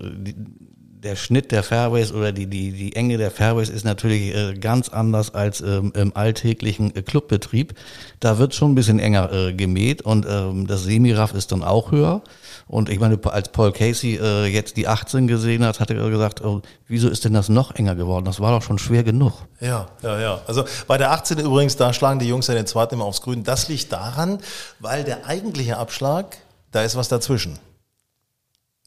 der 1.05 1.17
Schnitt 1.17 1.53
der 1.53 1.62
Fairways 1.62 2.12
oder 2.12 2.33
die, 2.33 2.47
die, 2.47 2.73
die 2.73 2.97
Enge 2.97 3.19
der 3.19 3.31
Fairways 3.31 3.69
ist 3.69 3.85
natürlich 3.85 4.35
äh, 4.35 4.55
ganz 4.55 4.88
anders 4.88 5.35
als 5.35 5.61
ähm, 5.61 5.93
im 5.95 6.17
alltäglichen 6.17 6.93
Clubbetrieb. 6.93 7.75
Da 8.21 8.38
wird 8.38 8.55
schon 8.55 8.73
ein 8.73 8.75
bisschen 8.75 8.99
enger 8.99 9.53
gemäht 9.53 10.03
und 10.03 10.27
ähm, 10.29 10.67
das 10.67 10.85
Semiraff 10.85 11.35
ist 11.35 11.53
dann 11.53 11.62
auch 11.62 11.93
höher. 11.93 12.23
Und 12.67 12.88
ich 12.88 12.99
meine, 12.99 13.19
als 13.25 13.51
Paul 13.51 13.73
Casey 13.73 14.19
äh, 14.21 14.47
jetzt 14.47 14.77
die 14.77 14.88
18 14.88 15.27
gesehen 15.27 15.64
hat, 15.64 15.81
hat 15.81 15.90
er 15.90 16.09
gesagt, 16.09 16.43
oh, 16.43 16.62
wieso 16.88 17.09
ist 17.09 17.25
denn 17.25 17.35
das 17.35 17.49
noch 17.49 17.75
enger 17.75 17.95
geworden? 17.95 18.25
Das 18.25 18.40
war 18.40 18.53
doch 18.53 18.64
schon 18.64 18.79
schwer 18.79 19.03
genug. 19.03 19.35
Ja, 19.61 19.88
ja, 20.03 20.19
ja. 20.19 20.40
Also 20.47 20.64
bei 20.87 20.97
der 20.97 21.12
18 21.12 21.38
übrigens, 21.38 21.77
da 21.77 21.93
schlagen 21.93 22.19
die 22.19 22.29
Jungs 22.29 22.47
ja 22.47 22.55
den 22.55 22.67
zweiten 22.67 22.95
immer 22.95 23.05
aufs 23.05 23.21
Grün. 23.21 23.45
Das 23.45 23.69
liegt 23.69 23.93
daran, 23.93 24.38
weil 24.81 25.05
der 25.05 25.27
eigentliche 25.27 25.77
Abschlag, 25.77 26.38
da 26.73 26.83
ist 26.83 26.97
was 26.97 27.09
dazwischen 27.09 27.59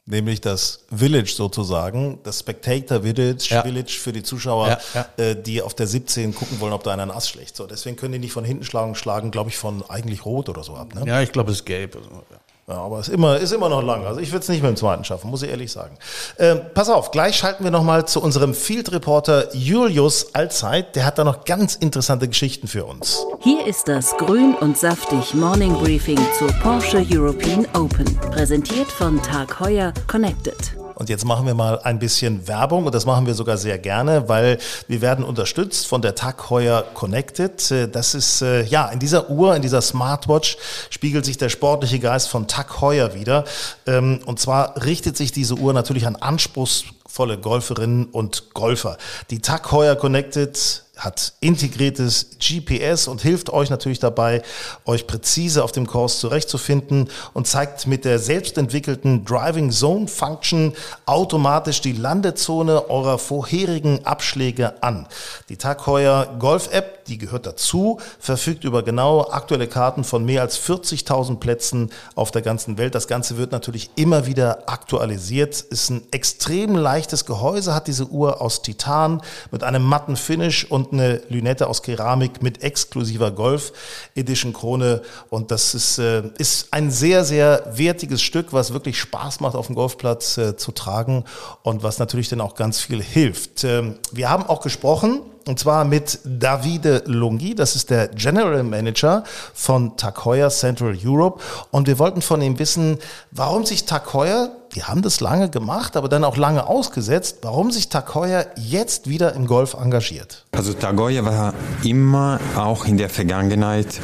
nämlich 0.08 0.42
das 0.42 0.86
Village 0.90 1.34
sozusagen, 1.36 2.20
das 2.24 2.40
Spectator 2.40 3.04
Village, 3.04 3.48
ja. 3.50 3.62
Village 3.62 4.00
für 4.02 4.14
die 4.14 4.24
Zuschauer, 4.24 4.70
ja, 4.70 4.80
ja. 4.94 5.24
Äh, 5.24 5.42
die 5.42 5.62
auf 5.62 5.76
der 5.76 5.86
17 5.86 6.34
gucken 6.34 6.60
wollen, 6.60 6.74
ob 6.74 6.84
da 6.84 6.92
einer 6.92 7.04
einen 7.04 7.12
Ass 7.12 7.30
schlägt. 7.30 7.56
So, 7.56 7.68
deswegen 7.68 7.98
können 7.98 8.14
die 8.14 8.20
nicht 8.20 8.32
von 8.32 8.46
hinten 8.46 8.64
schlagen, 8.64 8.96
schlagen, 8.96 9.32
glaube 9.32 9.50
ich, 9.50 9.58
von 9.58 9.84
eigentlich 9.90 10.26
rot 10.26 10.50
oder 10.50 10.64
so 10.64 10.76
ab. 10.76 10.96
Ne? 10.96 11.04
Ja, 11.06 11.22
ich 11.22 11.32
glaube, 11.32 11.52
es 11.52 11.60
ist 11.60 11.66
gelb. 11.66 11.96
Also, 11.96 12.10
ja. 12.10 12.40
Ja, 12.70 12.82
aber 12.82 13.00
es 13.00 13.08
ist 13.08 13.14
immer, 13.14 13.38
ist 13.38 13.54
immer 13.54 13.70
noch 13.70 13.82
lang. 13.82 14.06
Also 14.06 14.20
ich 14.20 14.34
würde 14.34 14.44
es 14.44 14.50
nicht 14.50 14.62
mit 14.62 14.70
dem 14.70 14.76
zweiten 14.76 15.06
schaffen, 15.06 15.32
muss 15.32 15.42
ich 15.42 15.50
ehrlich 15.50 15.72
sagen. 15.72 15.98
Ähm, 16.38 16.60
pass 16.74 16.90
auf, 16.90 17.12
gleich 17.12 17.38
schalten 17.38 17.64
wir 17.64 17.72
nochmal 17.72 18.06
zu 18.06 18.22
unserem 18.22 18.54
Field 18.54 18.92
Reporter 18.92 19.56
Julius 19.56 20.36
Allzeit. 20.36 20.94
Der 20.98 21.06
hat 21.06 21.18
da 21.18 21.24
noch 21.24 21.46
ganz 21.46 21.76
interessante 21.76 22.28
Geschichten 22.28 22.68
für 22.68 22.84
uns. 22.84 23.26
Hier 23.40 23.66
ist 23.66 23.88
das 23.88 24.18
Grün 24.18 24.54
und 24.60 24.78
Saftig 24.78 25.34
Morning 25.34 25.76
Briefing 25.76 26.20
zur 26.38 26.50
Porsche 26.62 27.06
European 27.10 27.66
Open. 27.74 28.18
Präsentiert 28.32 28.92
von 28.92 29.24
Tag 29.24 29.62
Heuer 29.62 29.94
Connected. 30.08 30.76
Und 30.98 31.10
jetzt 31.10 31.26
machen 31.26 31.46
wir 31.46 31.54
mal 31.54 31.80
ein 31.84 32.00
bisschen 32.00 32.48
Werbung 32.48 32.88
und 32.88 32.96
das 32.96 33.06
machen 33.06 33.28
wir 33.28 33.36
sogar 33.36 33.58
sehr 33.58 33.78
gerne, 33.78 34.28
weil 34.30 34.58
wir 34.88 35.00
werden 35.00 35.24
unterstützt 35.24 35.86
von 35.86 36.02
der 36.02 36.16
Tag 36.16 36.50
Heuer 36.50 36.84
Connected. 36.96 37.70
Äh, 37.70 37.88
das 37.88 38.16
ist, 38.16 38.42
äh, 38.42 38.64
ja, 38.64 38.88
in 38.88 38.98
dieser 38.98 39.30
Uhr, 39.30 39.56
in 39.56 39.62
dieser 39.62 39.84
Smartwatch 39.84 40.58
spiegelt 40.90 41.24
sich 41.24 41.38
der 41.38 41.50
sportliche 41.50 42.00
Geist 42.00 42.30
von 42.30 42.48
Tag 42.48 42.82
Heuer 42.82 43.14
wieder. 43.14 43.44
Ähm, 43.86 44.22
und 44.26 44.40
zwar 44.40 44.84
richtet 44.84 45.18
sich 45.18 45.32
diese 45.32 45.54
Uhr 45.54 45.72
natürlich 45.72 46.08
an 46.08 46.16
anspruchsvolle 46.16 47.38
Golferinnen 47.38 48.06
und 48.06 48.56
Golfer. 48.56 48.98
Die 49.30 49.40
Tag 49.40 49.72
Heuer 49.72 49.96
Connected 49.96 50.84
hat 50.98 51.34
integriertes 51.40 52.38
GPS 52.40 53.08
und 53.08 53.22
hilft 53.22 53.52
euch 53.52 53.70
natürlich 53.70 54.00
dabei, 54.00 54.42
euch 54.86 55.08
präzise 55.08 55.64
auf 55.64 55.72
dem 55.72 55.88
Kurs 55.88 56.20
zurechtzufinden 56.20 57.10
und 57.34 57.48
zeigt 57.48 57.88
mit 57.88 58.06
der 58.06 58.20
selbstentwickelten 58.20 59.26
Driving 59.26 59.72
Zone 59.72 60.08
Function 60.08 60.74
automatisch 61.06 61.82
die 61.82 61.94
Landezone 61.94 62.90
eurer 62.90 63.18
vorherigen 63.20 64.06
Abschläge 64.06 64.82
an. 64.82 65.08
Die 65.50 65.58
Tag 65.58 65.88
Heuer 65.88 66.36
Golf 66.40 66.70
App, 66.72 66.97
die 67.08 67.18
gehört 67.18 67.46
dazu, 67.46 68.00
verfügt 68.20 68.64
über 68.64 68.84
genau 68.84 69.30
aktuelle 69.30 69.68
Karten 69.68 70.04
von 70.04 70.26
mehr 70.26 70.42
als 70.42 70.60
40.000 70.60 71.38
Plätzen 71.38 71.92
auf 72.16 72.32
der 72.32 72.42
ganzen 72.42 72.78
Welt. 72.78 72.96
Das 72.96 73.08
Ganze 73.08 73.38
wird 73.38 73.52
natürlich 73.52 73.90
immer 73.96 74.26
wieder 74.26 74.70
aktualisiert. 74.70 75.62
Ist 75.62 75.90
ein 75.90 76.04
extrem 76.12 76.76
leichtes 76.76 77.26
Gehäuse, 77.26 77.74
hat 77.74 77.88
diese 77.88 78.08
Uhr 78.08 78.42
aus 78.42 78.62
Titan 78.62 79.22
mit 79.52 79.64
einem 79.64 79.84
matten 79.84 80.16
Finish 80.16 80.66
und 80.66 80.94
eine 80.94 81.22
Lünette 81.30 81.68
aus 81.68 81.82
Keramik 81.82 82.42
mit 82.42 82.64
exklusiver 82.64 83.32
Golf 83.32 83.74
Edition 84.16 84.54
Krone. 84.54 85.02
Und 85.30 85.52
das 85.52 85.74
ist, 85.74 85.98
äh, 86.00 86.24
ist 86.38 86.68
ein 86.72 86.92
sehr, 86.92 87.24
sehr 87.24 87.64
wertiges 87.74 88.22
Stück, 88.22 88.54
was 88.54 88.74
wirklich 88.74 89.00
Spaß 89.00 89.40
macht, 89.40 89.56
auf 89.56 89.68
dem 89.68 89.76
Golfplatz 89.76 90.38
äh, 90.38 90.58
zu 90.58 90.72
tragen 90.72 91.24
und 91.64 91.84
was 91.84 92.00
natürlich 92.00 92.30
dann 92.30 92.42
auch 92.42 92.56
ganz 92.56 92.80
viel 92.80 93.02
hilft. 93.02 93.64
Ähm, 93.64 93.96
wir 94.12 94.30
haben 94.30 94.44
auch 94.44 94.62
gesprochen 94.62 95.22
und 95.48 95.60
zwar 95.60 95.86
mit 95.86 96.20
Davide 96.26 97.04
Lungi, 97.06 97.56
das 97.56 97.76
ist 97.76 97.90
der 97.90 98.10
General 98.10 98.64
Manager 98.64 99.24
von 99.54 99.94
Heuer 100.26 100.50
Central 100.50 100.98
Europe. 101.04 101.42
Und 101.72 101.88
wir 101.88 102.00
wollten 102.00 102.22
von 102.22 102.42
ihm 102.42 102.60
wissen, 102.60 102.98
warum 103.32 103.66
sich 103.66 103.86
Heuer, 104.14 104.50
die 104.76 104.84
haben 104.84 105.02
das 105.02 105.22
lange 105.22 105.50
gemacht, 105.50 105.96
aber 105.96 106.10
dann 106.10 106.24
auch 106.24 106.38
lange 106.38 106.68
ausgesetzt, 106.68 107.38
warum 107.42 107.72
sich 107.72 107.88
Heuer 108.14 108.46
jetzt 108.58 109.08
wieder 109.08 109.34
im 109.34 109.48
Golf 109.48 109.74
engagiert. 109.74 110.46
Also 110.52 110.74
Heuer 110.74 111.26
war 111.26 111.54
immer 111.84 112.40
auch 112.56 112.86
in 112.86 112.98
der 112.98 113.10
Vergangenheit 113.10 114.00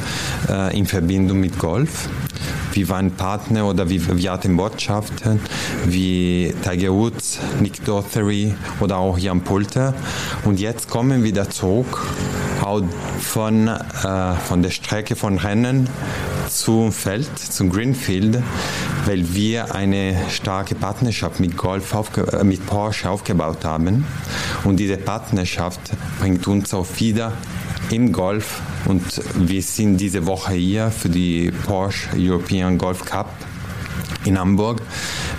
äh, 0.48 0.76
in 0.76 0.86
Verbindung 0.86 1.40
mit 1.40 1.58
Golf. 1.58 2.08
Wir 2.74 2.88
waren 2.88 3.12
Partner 3.12 3.66
oder 3.66 3.88
wir, 3.88 4.18
wir 4.18 4.32
hatten 4.32 4.56
Botschaften 4.56 5.38
wie 5.86 6.52
Tiger 6.64 6.92
Woods, 6.92 7.38
Nick 7.60 7.84
Dothery 7.84 8.52
oder 8.80 8.96
auch 8.96 9.16
Jan 9.16 9.42
Pulter. 9.42 9.94
Und 10.44 10.58
jetzt 10.58 10.90
kommen 10.90 11.18
wir 11.18 11.22
wieder 11.22 11.48
zurück 11.48 12.04
von, 13.20 13.68
äh, 13.68 14.34
von 14.34 14.62
der 14.62 14.70
Strecke 14.70 15.14
von 15.14 15.38
Rennen 15.38 15.88
zum 16.48 16.90
Feld, 16.90 17.38
zum 17.38 17.70
Greenfield, 17.70 18.42
weil 19.06 19.34
wir 19.34 19.72
eine 19.72 20.16
starke 20.28 20.74
Partnerschaft 20.74 21.38
mit, 21.38 21.56
Golf 21.56 21.94
äh, 22.16 22.42
mit 22.42 22.66
Porsche 22.66 23.08
aufgebaut 23.08 23.64
haben. 23.64 24.04
Und 24.64 24.80
diese 24.80 24.96
Partnerschaft 24.96 25.80
bringt 26.18 26.48
uns 26.48 26.74
auch 26.74 26.88
wieder 26.98 27.34
im 27.90 28.12
Golf 28.12 28.60
und 28.86 29.02
wir 29.36 29.62
sind 29.62 29.98
diese 29.98 30.26
Woche 30.26 30.54
hier 30.54 30.90
für 30.90 31.08
die 31.08 31.50
Porsche 31.50 32.08
European 32.16 32.78
Golf 32.78 33.04
Cup 33.04 33.30
in 34.24 34.38
Hamburg 34.38 34.80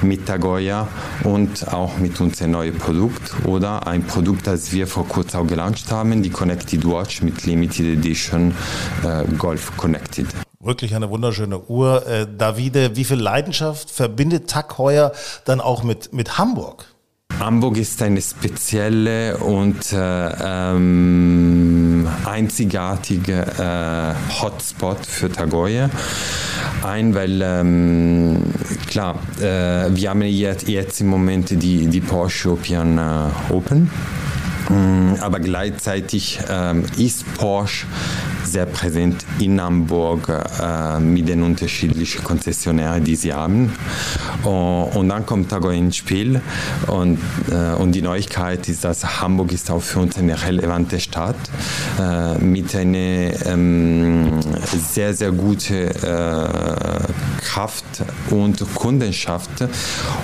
mit 0.01 0.25
Tagoya 0.25 0.87
und 1.23 1.67
auch 1.67 1.97
mit 1.97 2.19
unserem 2.21 2.51
neuen 2.51 2.77
Produkt 2.77 3.33
oder 3.45 3.87
ein 3.87 4.03
Produkt, 4.03 4.47
das 4.47 4.71
wir 4.71 4.87
vor 4.87 5.07
kurzem 5.07 5.41
auch 5.41 5.47
gelauncht 5.47 5.91
haben, 5.91 6.21
die 6.21 6.29
Connected 6.29 6.85
Watch 6.85 7.21
mit 7.21 7.45
Limited 7.45 7.97
Edition 7.97 8.53
äh, 9.03 9.23
Golf 9.37 9.75
Connected. 9.77 10.27
Wirklich 10.59 10.95
eine 10.95 11.09
wunderschöne 11.09 11.59
Uhr. 11.59 12.05
Äh, 12.07 12.27
Davide, 12.37 12.95
wie 12.95 13.03
viel 13.03 13.19
Leidenschaft 13.19 13.91
verbindet 13.91 14.49
Tag 14.49 14.77
Heuer 14.77 15.11
dann 15.45 15.61
auch 15.61 15.83
mit, 15.83 16.13
mit 16.13 16.37
Hamburg? 16.37 16.94
Hamburg 17.39 17.77
ist 17.77 18.01
eine 18.01 18.21
spezielle 18.21 19.37
und 19.37 19.91
äh, 19.91 20.29
ähm, 20.43 22.07
einzigartige 22.25 23.45
äh, 23.57 24.41
Hotspot 24.41 25.05
für 25.05 25.29
Tagoye. 25.29 25.89
Ein, 26.81 27.13
weil 27.13 27.41
ähm, 27.41 28.43
klar, 28.87 29.19
äh, 29.39 29.43
wir 29.93 30.09
haben 30.09 30.21
jetzt, 30.21 30.67
jetzt 30.69 31.01
im 31.01 31.07
Moment 31.07 31.49
die, 31.49 31.87
die 31.87 32.01
Porsche 32.01 32.49
European 32.49 32.97
äh, 32.97 33.53
Open. 33.53 33.89
Mm, 34.69 35.15
aber 35.21 35.39
gleichzeitig 35.39 36.39
ähm, 36.49 36.83
ist 36.97 37.25
Porsche 37.35 37.85
sehr 38.45 38.65
präsent 38.65 39.25
in 39.39 39.61
Hamburg 39.61 40.29
äh, 40.29 40.99
mit 40.99 41.27
den 41.27 41.43
unterschiedlichen 41.43 42.23
Konzessionären, 42.23 43.03
die 43.03 43.15
sie 43.15 43.33
haben. 43.33 43.73
Und, 44.43 45.09
dann 45.09 45.25
kommt 45.25 45.49
Tago 45.49 45.69
ins 45.69 45.97
Spiel 45.97 46.41
und, 46.87 47.19
äh, 47.51 47.73
und 47.75 47.93
die 47.93 48.01
Neuigkeit 48.01 48.67
ist, 48.69 48.83
dass 48.83 49.21
Hamburg 49.21 49.51
ist 49.51 49.69
auch 49.71 49.81
für 49.81 49.99
uns 49.99 50.17
eine 50.17 50.41
relevante 50.41 50.99
Stadt 50.99 51.35
äh, 51.99 52.37
mit 52.39 52.75
einer 52.75 53.45
ähm, 53.45 54.39
sehr, 54.93 55.13
sehr 55.13 55.31
guten 55.31 55.89
Kraft 57.45 57.85
und 58.31 58.61
Kundenschaft. 58.75 59.49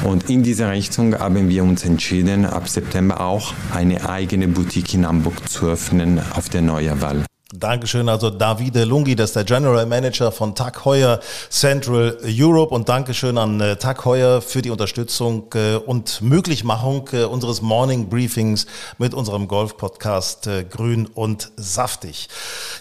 Und 0.04 0.30
in 0.30 0.44
dieser 0.44 0.72
Richtung 0.72 1.18
haben 1.18 1.48
wir 1.48 1.64
uns 1.64 1.86
entschieden, 1.86 2.46
ab 2.46 2.68
September 2.68 3.22
auch 3.22 3.54
eine 3.74 4.10
eigene 4.10 4.48
Boutique 4.48 4.96
in 4.96 5.08
Hamburg 5.08 5.48
zu 5.48 5.68
öffnen 5.68 6.20
auf 6.34 6.50
der 6.50 6.62
Neuerwahl. 6.62 7.24
Dankeschön, 7.54 8.08
also 8.08 8.30
Davide 8.30 8.86
Lungi, 8.86 9.14
das 9.14 9.32
ist 9.32 9.36
der 9.36 9.44
General 9.44 9.86
Manager 9.86 10.32
von 10.32 10.56
Tag 10.56 10.86
Heuer 10.86 11.20
Central 11.50 12.18
Europe 12.24 12.74
und 12.74 12.88
Dankeschön 12.88 13.38
an 13.38 13.60
äh, 13.60 13.76
Tag 13.76 14.06
Heuer 14.06 14.42
für 14.42 14.62
die 14.62 14.70
Unterstützung 14.70 15.48
äh, 15.56 15.76
und 15.76 16.22
Möglichmachung 16.22 17.10
äh, 17.12 17.26
unseres 17.26 17.62
Morning 17.62 18.08
Briefings 18.08 18.68
mit 19.00 19.14
unserem 19.14 19.50
Golf-Podcast 19.50 20.50
Grün 20.70 21.08
und 21.08 21.52
Saftig. 21.58 22.30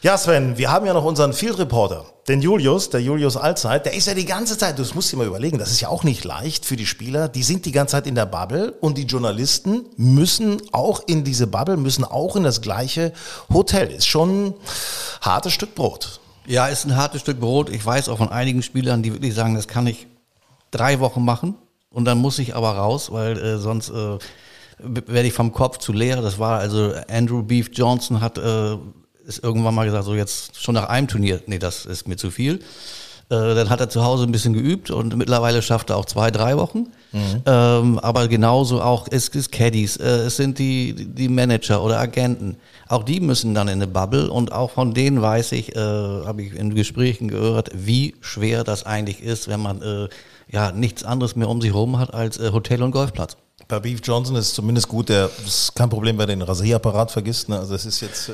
Ja, 0.02 0.16
Sven, 0.16 0.56
wir 0.56 0.70
haben 0.70 0.86
ja 0.86 0.94
noch 0.94 1.04
unseren 1.04 1.32
Field 1.32 1.58
Reporter. 1.58 2.04
Den 2.28 2.42
Julius, 2.42 2.90
der 2.90 3.00
Julius 3.00 3.36
Allzeit, 3.36 3.86
der 3.86 3.94
ist 3.94 4.06
ja 4.06 4.14
die 4.14 4.24
ganze 4.24 4.56
Zeit, 4.58 4.78
das 4.78 4.94
musst 4.94 5.10
du 5.10 5.16
dir 5.16 5.22
mal 5.22 5.28
überlegen, 5.28 5.58
das 5.58 5.70
ist 5.70 5.80
ja 5.80 5.88
auch 5.88 6.04
nicht 6.04 6.24
leicht 6.24 6.64
für 6.64 6.76
die 6.76 6.86
Spieler, 6.86 7.28
die 7.28 7.42
sind 7.42 7.64
die 7.66 7.72
ganze 7.72 7.92
Zeit 7.92 8.06
in 8.06 8.14
der 8.14 8.26
Bubble 8.26 8.72
und 8.80 8.98
die 8.98 9.04
Journalisten 9.04 9.86
müssen 9.96 10.60
auch 10.72 11.02
in 11.06 11.24
diese 11.24 11.46
Bubble, 11.46 11.76
müssen 11.76 12.04
auch 12.04 12.36
in 12.36 12.42
das 12.42 12.60
gleiche 12.60 13.12
Hotel. 13.52 13.90
Ist 13.90 14.06
schon 14.06 14.48
ein 14.48 14.54
hartes 15.22 15.52
Stück 15.52 15.74
Brot. 15.74 16.20
Ja, 16.46 16.66
ist 16.66 16.84
ein 16.84 16.96
hartes 16.96 17.22
Stück 17.22 17.40
Brot. 17.40 17.70
Ich 17.70 17.84
weiß 17.84 18.08
auch 18.08 18.18
von 18.18 18.28
einigen 18.28 18.62
Spielern, 18.62 19.02
die 19.02 19.12
wirklich 19.12 19.34
sagen, 19.34 19.54
das 19.54 19.68
kann 19.68 19.86
ich 19.86 20.06
drei 20.70 21.00
Wochen 21.00 21.24
machen 21.24 21.54
und 21.90 22.04
dann 22.04 22.18
muss 22.18 22.38
ich 22.38 22.54
aber 22.54 22.72
raus, 22.72 23.10
weil 23.12 23.38
äh, 23.38 23.58
sonst 23.58 23.90
äh, 23.90 24.18
werde 24.78 25.26
ich 25.26 25.32
vom 25.32 25.52
Kopf 25.52 25.78
zu 25.78 25.92
leer. 25.92 26.22
Das 26.22 26.38
war 26.38 26.58
also 26.58 26.92
Andrew 27.08 27.42
Beef 27.42 27.70
Johnson 27.72 28.20
hat 28.20 28.38
äh, 28.38 28.76
ist 29.30 29.44
irgendwann 29.44 29.74
mal 29.74 29.86
gesagt, 29.86 30.04
so 30.04 30.14
jetzt 30.14 30.60
schon 30.60 30.74
nach 30.74 30.88
einem 30.88 31.08
Turnier, 31.08 31.40
nee, 31.46 31.58
das 31.58 31.86
ist 31.86 32.08
mir 32.08 32.16
zu 32.16 32.30
viel. 32.30 32.60
Äh, 33.30 33.54
dann 33.54 33.70
hat 33.70 33.80
er 33.80 33.88
zu 33.88 34.04
Hause 34.04 34.24
ein 34.24 34.32
bisschen 34.32 34.54
geübt 34.54 34.90
und 34.90 35.16
mittlerweile 35.16 35.62
schafft 35.62 35.90
er 35.90 35.96
auch 35.96 36.04
zwei, 36.04 36.32
drei 36.32 36.56
Wochen. 36.56 36.88
Mhm. 37.12 37.42
Ähm, 37.46 37.98
aber 38.00 38.26
genauso 38.26 38.82
auch, 38.82 39.06
es 39.08 39.28
ist 39.28 39.52
Caddies, 39.52 39.96
äh, 39.98 40.26
es 40.26 40.36
sind 40.36 40.58
die, 40.58 40.94
die 40.94 41.28
Manager 41.28 41.82
oder 41.84 42.00
Agenten. 42.00 42.56
Auch 42.88 43.04
die 43.04 43.20
müssen 43.20 43.54
dann 43.54 43.68
in 43.68 43.74
eine 43.74 43.86
Bubble 43.86 44.28
und 44.32 44.50
auch 44.50 44.72
von 44.72 44.94
denen 44.94 45.22
weiß 45.22 45.52
ich, 45.52 45.76
äh, 45.76 45.78
habe 45.78 46.42
ich 46.42 46.56
in 46.56 46.74
Gesprächen 46.74 47.28
gehört, 47.28 47.70
wie 47.72 48.16
schwer 48.20 48.64
das 48.64 48.84
eigentlich 48.84 49.22
ist, 49.22 49.46
wenn 49.46 49.60
man 49.60 49.80
äh, 49.80 50.08
ja 50.50 50.72
nichts 50.72 51.04
anderes 51.04 51.36
mehr 51.36 51.48
um 51.48 51.60
sich 51.60 51.72
herum 51.72 52.00
hat 52.00 52.12
als 52.12 52.36
äh, 52.38 52.50
Hotel 52.50 52.82
und 52.82 52.90
Golfplatz. 52.90 53.36
Bei 53.70 53.78
Beef 53.78 54.00
Johnson 54.02 54.34
ist 54.34 54.54
zumindest 54.54 54.88
gut, 54.88 55.08
der 55.08 55.30
ist 55.46 55.76
kein 55.76 55.88
Problem, 55.88 56.18
wenn 56.18 56.28
er 56.28 56.34
den 56.34 56.42
Rasierapparat 56.42 57.12
vergisst. 57.12 57.48
Ne? 57.48 57.56
Also 57.56 57.72
das 57.72 57.86
ist 57.86 58.00
jetzt. 58.00 58.28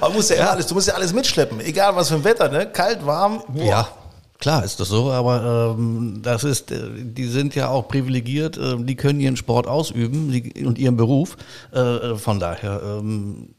Aber 0.00 0.12
musst 0.12 0.30
ja, 0.30 0.50
alles, 0.50 0.66
du 0.66 0.74
musst 0.74 0.88
ja 0.88 0.94
alles 0.94 1.12
mitschleppen, 1.12 1.60
egal 1.60 1.94
was 1.94 2.08
für 2.08 2.16
ein 2.16 2.24
Wetter, 2.24 2.48
ne? 2.48 2.66
Kalt, 2.66 3.06
warm. 3.06 3.42
Boah. 3.48 3.64
Ja. 3.64 3.88
Klar 4.38 4.64
ist 4.64 4.80
das 4.80 4.88
so, 4.88 5.10
aber 5.10 5.76
ähm, 5.78 6.20
das 6.22 6.44
ist, 6.44 6.70
äh, 6.70 6.82
die 6.92 7.28
sind 7.28 7.54
ja 7.54 7.68
auch 7.68 7.88
privilegiert, 7.88 8.58
äh, 8.58 8.76
die 8.78 8.96
können 8.96 9.20
ihren 9.20 9.36
Sport 9.36 9.66
ausüben 9.66 10.32
die, 10.32 10.66
und 10.66 10.76
ihren 10.76 10.96
Beruf. 10.96 11.36
Äh, 11.72 11.78
äh 11.78 12.16
von 12.16 12.40
daher 12.40 12.82
ähm, 12.82 13.54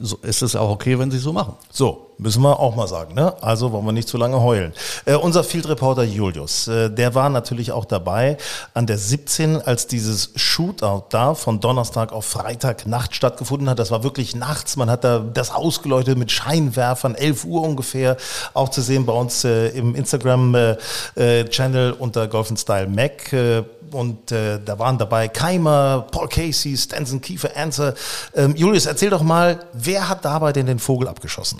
so 0.00 0.16
ist 0.22 0.42
es 0.42 0.56
auch 0.56 0.70
okay, 0.70 0.98
wenn 0.98 1.10
sie 1.10 1.18
so 1.18 1.32
machen. 1.32 1.54
So, 1.70 2.09
müssen 2.20 2.42
wir 2.42 2.60
auch 2.60 2.76
mal 2.76 2.88
sagen. 2.88 3.14
Ne? 3.14 3.34
Also 3.42 3.72
wollen 3.72 3.84
wir 3.84 3.92
nicht 3.92 4.08
zu 4.08 4.16
lange 4.16 4.40
heulen. 4.40 4.72
Äh, 5.04 5.14
unser 5.14 5.44
Field 5.44 5.68
Reporter 5.68 6.02
Julius, 6.02 6.68
äh, 6.68 6.90
der 6.90 7.14
war 7.14 7.28
natürlich 7.28 7.72
auch 7.72 7.84
dabei 7.84 8.36
an 8.74 8.86
der 8.86 8.98
17, 8.98 9.62
als 9.62 9.86
dieses 9.86 10.30
Shootout 10.36 11.04
da 11.10 11.34
von 11.34 11.60
Donnerstag 11.60 12.12
auf 12.12 12.26
Freitag 12.26 12.86
Nacht 12.86 13.14
stattgefunden 13.14 13.68
hat. 13.68 13.78
Das 13.78 13.90
war 13.90 14.02
wirklich 14.02 14.34
nachts. 14.36 14.76
Man 14.76 14.90
hat 14.90 15.04
da 15.04 15.18
das 15.18 15.50
ausgeleuchtet 15.50 16.18
mit 16.18 16.30
Scheinwerfern, 16.30 17.14
11 17.14 17.44
Uhr 17.44 17.62
ungefähr. 17.62 18.16
Auch 18.54 18.68
zu 18.68 18.82
sehen 18.82 19.06
bei 19.06 19.12
uns 19.12 19.44
äh, 19.44 19.68
im 19.68 19.94
Instagram-Channel 19.94 21.90
äh, 21.90 21.94
äh, 21.94 21.98
unter 21.98 22.28
Golf 22.28 22.50
Style 22.56 22.88
Mac 22.88 23.32
äh, 23.32 23.62
und 23.92 24.30
äh, 24.32 24.58
da 24.64 24.78
waren 24.78 24.98
dabei 24.98 25.28
Keimer, 25.28 26.06
Paul 26.10 26.28
Casey, 26.28 26.76
Stanson 26.76 27.20
Kiefer, 27.20 27.56
Answer. 27.56 27.94
Ähm, 28.34 28.54
Julius, 28.56 28.86
erzähl 28.86 29.10
doch 29.10 29.22
mal, 29.22 29.66
wer 29.72 30.08
hat 30.08 30.24
dabei 30.24 30.52
denn 30.52 30.66
den 30.66 30.78
Vogel 30.78 31.08
abgeschossen? 31.08 31.58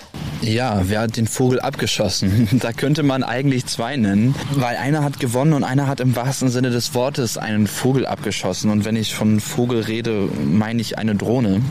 Ja, 0.51 0.81
wer 0.83 0.99
hat 0.99 1.15
den 1.15 1.27
Vogel 1.27 1.61
abgeschossen? 1.61 2.49
Da 2.61 2.73
könnte 2.73 3.03
man 3.03 3.23
eigentlich 3.23 3.65
zwei 3.67 3.95
nennen, 3.95 4.35
weil 4.53 4.75
einer 4.75 5.03
hat 5.03 5.19
gewonnen 5.19 5.53
und 5.53 5.63
einer 5.63 5.87
hat 5.87 6.01
im 6.01 6.15
wahrsten 6.15 6.49
Sinne 6.49 6.69
des 6.69 6.93
Wortes 6.93 7.37
einen 7.37 7.67
Vogel 7.67 8.05
abgeschossen. 8.05 8.69
Und 8.69 8.83
wenn 8.83 8.97
ich 8.97 9.15
von 9.15 9.39
Vogel 9.39 9.81
rede, 9.81 10.27
meine 10.45 10.81
ich 10.81 10.97
eine 10.97 11.15
Drohne, 11.15 11.61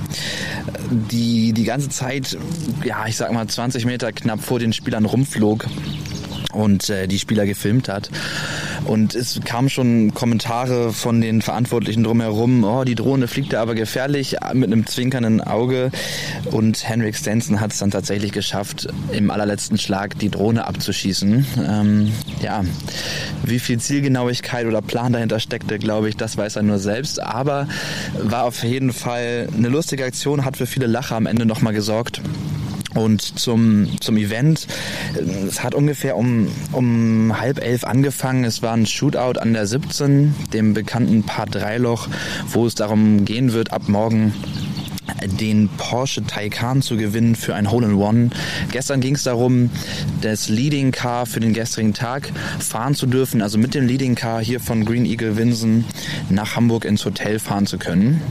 die 0.90 1.53
die 1.53 1.64
ganze 1.64 1.90
Zeit, 1.90 2.38
ja, 2.83 3.07
ich 3.07 3.16
sag 3.16 3.31
mal 3.33 3.47
20 3.47 3.85
Meter 3.85 4.12
knapp 4.12 4.40
vor 4.43 4.59
den 4.59 4.73
Spielern 4.73 5.05
rumflog 5.05 5.66
und 6.53 6.89
äh, 6.91 7.07
die 7.07 7.19
Spieler 7.19 7.47
gefilmt 7.47 7.89
hat. 7.89 8.11
Und 8.85 9.15
es 9.15 9.41
kamen 9.45 9.69
schon 9.69 10.15
Kommentare 10.15 10.93
von 10.93 11.21
den 11.21 11.43
Verantwortlichen 11.43 12.05
drumherum, 12.05 12.65
oh, 12.65 12.85
die 12.85 12.95
Drohne 12.95 13.29
fliegt 13.29 13.53
da 13.53 13.63
aber 13.63 13.75
gefährlich, 13.75 14.37
mit 14.55 14.73
einem 14.73 14.87
zwinkernden 14.87 15.41
Auge. 15.41 15.91
Und 16.51 16.89
Henrik 16.89 17.17
Stenson 17.17 17.61
hat 17.61 17.73
es 17.73 17.79
dann 17.79 17.91
tatsächlich 17.91 18.33
geschafft, 18.33 18.89
im 19.13 19.31
allerletzten 19.31 19.79
Schlag 19.79 20.19
die 20.19 20.31
Drohne 20.31 20.67
abzuschießen. 20.67 21.47
Ähm, 21.69 22.13
ja, 22.43 22.65
wie 23.45 23.59
viel 23.59 23.79
Zielgenauigkeit 23.79 24.67
oder 24.67 24.83
Plan 24.83 25.13
dahinter 25.13 25.41
steckte, 25.41 25.79
glaube 25.79 26.09
ich, 26.09 26.17
das 26.17 26.37
weiß 26.37 26.57
er 26.57 26.63
nur 26.63 26.79
selbst. 26.79 27.23
Aber 27.23 27.69
war 28.23 28.45
auf 28.45 28.63
jeden 28.65 28.93
Fall 28.93 29.49
eine 29.57 29.69
lustige 29.69 30.05
Aktion, 30.05 30.45
hat 30.45 30.57
für 30.57 30.67
viele 30.67 30.87
Lacher 30.87 31.17
am 31.17 31.27
Ende 31.27 31.47
nochmal 31.47 31.75
gesorgt. 31.75 32.21
Und 32.94 33.38
zum, 33.38 33.88
zum 34.00 34.16
Event, 34.16 34.66
es 35.46 35.62
hat 35.62 35.74
ungefähr 35.74 36.16
um, 36.16 36.48
um 36.72 37.38
halb 37.38 37.62
elf 37.62 37.85
angefangen. 37.85 38.44
Es 38.44 38.62
war 38.62 38.72
ein 38.72 38.87
Shootout 38.87 39.38
an 39.38 39.53
der 39.53 39.66
17, 39.66 40.35
dem 40.53 40.74
bekannten 40.74 41.22
Paar 41.22 41.46
3 41.46 41.79
Loch, 41.79 42.09
wo 42.48 42.66
es 42.66 42.74
darum 42.74 43.24
gehen 43.24 43.53
wird, 43.53 43.72
ab 43.72 43.88
morgen 43.88 44.33
den 45.40 45.68
Porsche 45.76 46.24
Taycan 46.24 46.83
zu 46.83 46.96
gewinnen 46.96 47.35
für 47.35 47.55
ein 47.55 47.70
Hole-in-One. 47.70 48.31
Gestern 48.72 49.00
ging 49.00 49.14
es 49.14 49.24
darum, 49.24 49.70
das 50.20 50.48
Leading 50.48 50.92
Car 50.92 51.26
für 51.26 51.40
den 51.40 51.53
gestrigen 51.53 51.94
Tag 51.94 52.31
fahren 52.59 52.94
zu 52.94 53.07
dürfen, 53.07 53.42
also 53.42 53.59
mit 53.59 53.74
dem 53.74 53.87
Leading 53.87 54.14
Car 54.14 54.42
hier 54.42 54.61
von 54.61 54.85
Green 54.85 55.05
Eagle 55.05 55.37
Winsen 55.37 55.85
nach 56.29 56.57
Hamburg 56.57 56.85
ins 56.85 57.05
Hotel 57.05 57.38
fahren 57.38 57.66
zu 57.66 57.79
können. 57.79 58.22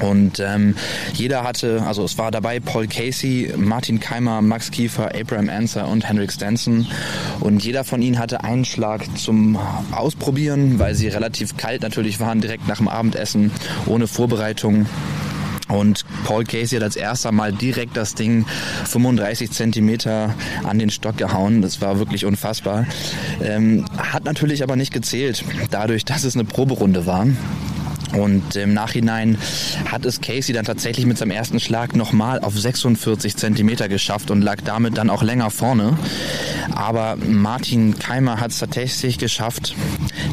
Und 0.00 0.40
ähm, 0.40 0.74
jeder 1.12 1.44
hatte, 1.44 1.82
also 1.86 2.04
es 2.04 2.18
war 2.18 2.30
dabei 2.30 2.60
Paul 2.60 2.86
Casey, 2.86 3.52
Martin 3.56 4.00
Keimer, 4.00 4.42
Max 4.42 4.70
Kiefer, 4.70 5.14
Abraham 5.14 5.48
Anser 5.48 5.88
und 5.88 6.08
Henrik 6.08 6.32
Stenson. 6.32 6.86
Und 7.40 7.64
jeder 7.64 7.84
von 7.84 8.02
ihnen 8.02 8.18
hatte 8.18 8.42
einen 8.44 8.64
Schlag 8.64 9.02
zum 9.18 9.58
Ausprobieren, 9.92 10.78
weil 10.78 10.94
sie 10.94 11.08
relativ 11.08 11.56
kalt 11.56 11.82
natürlich 11.82 12.20
waren, 12.20 12.40
direkt 12.40 12.66
nach 12.68 12.78
dem 12.78 12.88
Abendessen, 12.88 13.50
ohne 13.86 14.06
Vorbereitung. 14.06 14.86
Und 15.70 16.04
Paul 16.24 16.44
Casey 16.44 16.78
hat 16.78 16.82
als 16.82 16.96
erster 16.96 17.30
mal 17.30 17.52
direkt 17.52 17.96
das 17.96 18.14
Ding 18.14 18.44
35 18.86 19.52
Zentimeter 19.52 20.34
an 20.64 20.78
den 20.78 20.90
Stock 20.90 21.16
gehauen. 21.16 21.62
Das 21.62 21.80
war 21.80 21.98
wirklich 21.98 22.24
unfassbar. 22.24 22.86
Ähm, 23.42 23.84
hat 23.96 24.24
natürlich 24.24 24.62
aber 24.62 24.76
nicht 24.76 24.92
gezählt, 24.92 25.44
dadurch, 25.70 26.04
dass 26.04 26.24
es 26.24 26.34
eine 26.34 26.44
Proberunde 26.44 27.06
war. 27.06 27.26
Und 28.12 28.56
im 28.56 28.74
Nachhinein 28.74 29.38
hat 29.86 30.04
es 30.04 30.20
Casey 30.20 30.52
dann 30.52 30.64
tatsächlich 30.64 31.06
mit 31.06 31.18
seinem 31.18 31.30
ersten 31.30 31.60
Schlag 31.60 31.94
nochmal 31.94 32.40
auf 32.40 32.58
46 32.58 33.36
Zentimeter 33.36 33.88
geschafft 33.88 34.30
und 34.30 34.42
lag 34.42 34.58
damit 34.64 34.98
dann 34.98 35.10
auch 35.10 35.22
länger 35.22 35.50
vorne. 35.50 35.96
Aber 36.74 37.16
Martin 37.16 37.98
Keimer 37.98 38.40
hat 38.40 38.50
es 38.50 38.58
tatsächlich 38.58 39.18
geschafft, 39.18 39.74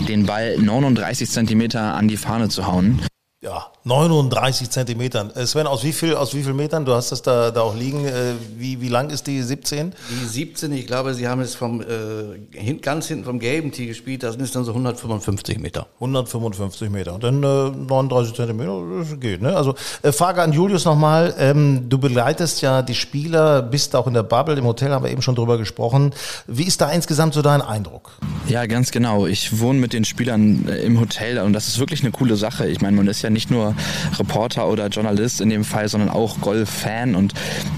den 0.07 0.25
Ball 0.25 0.57
39 0.57 1.29
Zentimeter 1.29 1.95
an 1.95 2.07
die 2.07 2.17
Fahne 2.17 2.49
zu 2.49 2.67
hauen. 2.67 2.99
Ja, 3.39 3.67
39 3.83 4.71
Zentimetern. 4.71 5.29
Äh, 5.35 5.45
Sven, 5.45 5.67
aus 5.67 5.83
wie 5.83 5.93
viel, 5.93 6.15
aus 6.15 6.33
wie 6.33 6.41
viel 6.41 6.55
Metern? 6.55 6.85
Du 6.85 6.93
hast 6.93 7.11
das 7.11 7.21
da, 7.21 7.51
da 7.51 7.61
auch 7.61 7.75
liegen. 7.75 8.03
Äh, 8.03 8.33
wie, 8.57 8.81
wie 8.81 8.89
lang 8.89 9.11
ist 9.11 9.27
die 9.27 9.43
17? 9.43 9.93
Die 10.09 10.25
17, 10.25 10.71
ich 10.71 10.87
glaube, 10.87 11.13
sie 11.13 11.27
haben 11.27 11.41
es 11.41 11.53
vom, 11.53 11.81
äh, 11.81 12.75
ganz 12.81 13.05
hinten 13.05 13.25
vom 13.25 13.37
gelben 13.37 13.71
Tee 13.71 13.85
gespielt. 13.85 14.23
Das 14.23 14.33
sind 14.33 14.55
dann 14.55 14.63
so 14.63 14.71
155 14.71 15.59
Meter. 15.59 15.85
155 15.99 16.89
Meter. 16.89 17.13
Und 17.13 17.23
dann 17.23 17.43
äh, 17.43 17.69
39 17.69 18.33
Zentimeter, 18.33 18.81
das 18.97 19.19
geht, 19.19 19.43
ne? 19.43 19.55
Also, 19.55 19.75
äh, 20.01 20.11
Frage 20.11 20.41
an 20.41 20.51
Julius 20.51 20.85
nochmal. 20.85 21.35
Ähm, 21.37 21.89
du 21.89 21.99
begleitest 21.99 22.63
ja 22.63 22.81
die 22.81 22.95
Spieler, 22.95 23.61
bist 23.61 23.95
auch 23.95 24.07
in 24.07 24.15
der 24.15 24.23
Bubble, 24.23 24.55
im 24.55 24.65
Hotel 24.65 24.89
haben 24.89 25.05
wir 25.05 25.11
eben 25.11 25.21
schon 25.21 25.35
drüber 25.35 25.59
gesprochen. 25.59 26.11
Wie 26.47 26.63
ist 26.63 26.81
da 26.81 26.89
insgesamt 26.89 27.35
so 27.35 27.43
dein 27.43 27.61
Eindruck? 27.61 28.17
Ja, 28.47 28.65
ganz 28.65 28.89
genau. 28.89 29.27
Ich 29.27 29.59
wohne 29.59 29.79
mit 29.79 29.93
den 29.93 30.05
Spielern 30.05 30.67
äh, 30.67 30.79
im 30.79 30.99
Hotel 30.99 31.37
und 31.37 31.53
das 31.53 31.67
ist 31.67 31.77
wirklich 31.77 32.01
eine 32.01 32.09
coole 32.09 32.35
Sache. 32.35 32.67
Ich 32.67 32.81
meine, 32.81 32.97
man 32.97 33.05
ist 33.05 33.21
ja 33.21 33.26
ja 33.27 33.31
nicht 33.31 33.51
nur 33.51 33.75
Reporter 34.17 34.67
oder 34.67 34.87
Journalist 34.87 35.41
in 35.41 35.49
dem 35.49 35.63
Fall, 35.63 35.89
sondern 35.89 36.09
auch 36.09 36.39
Golf-Fan 36.39 37.15
und 37.15 37.33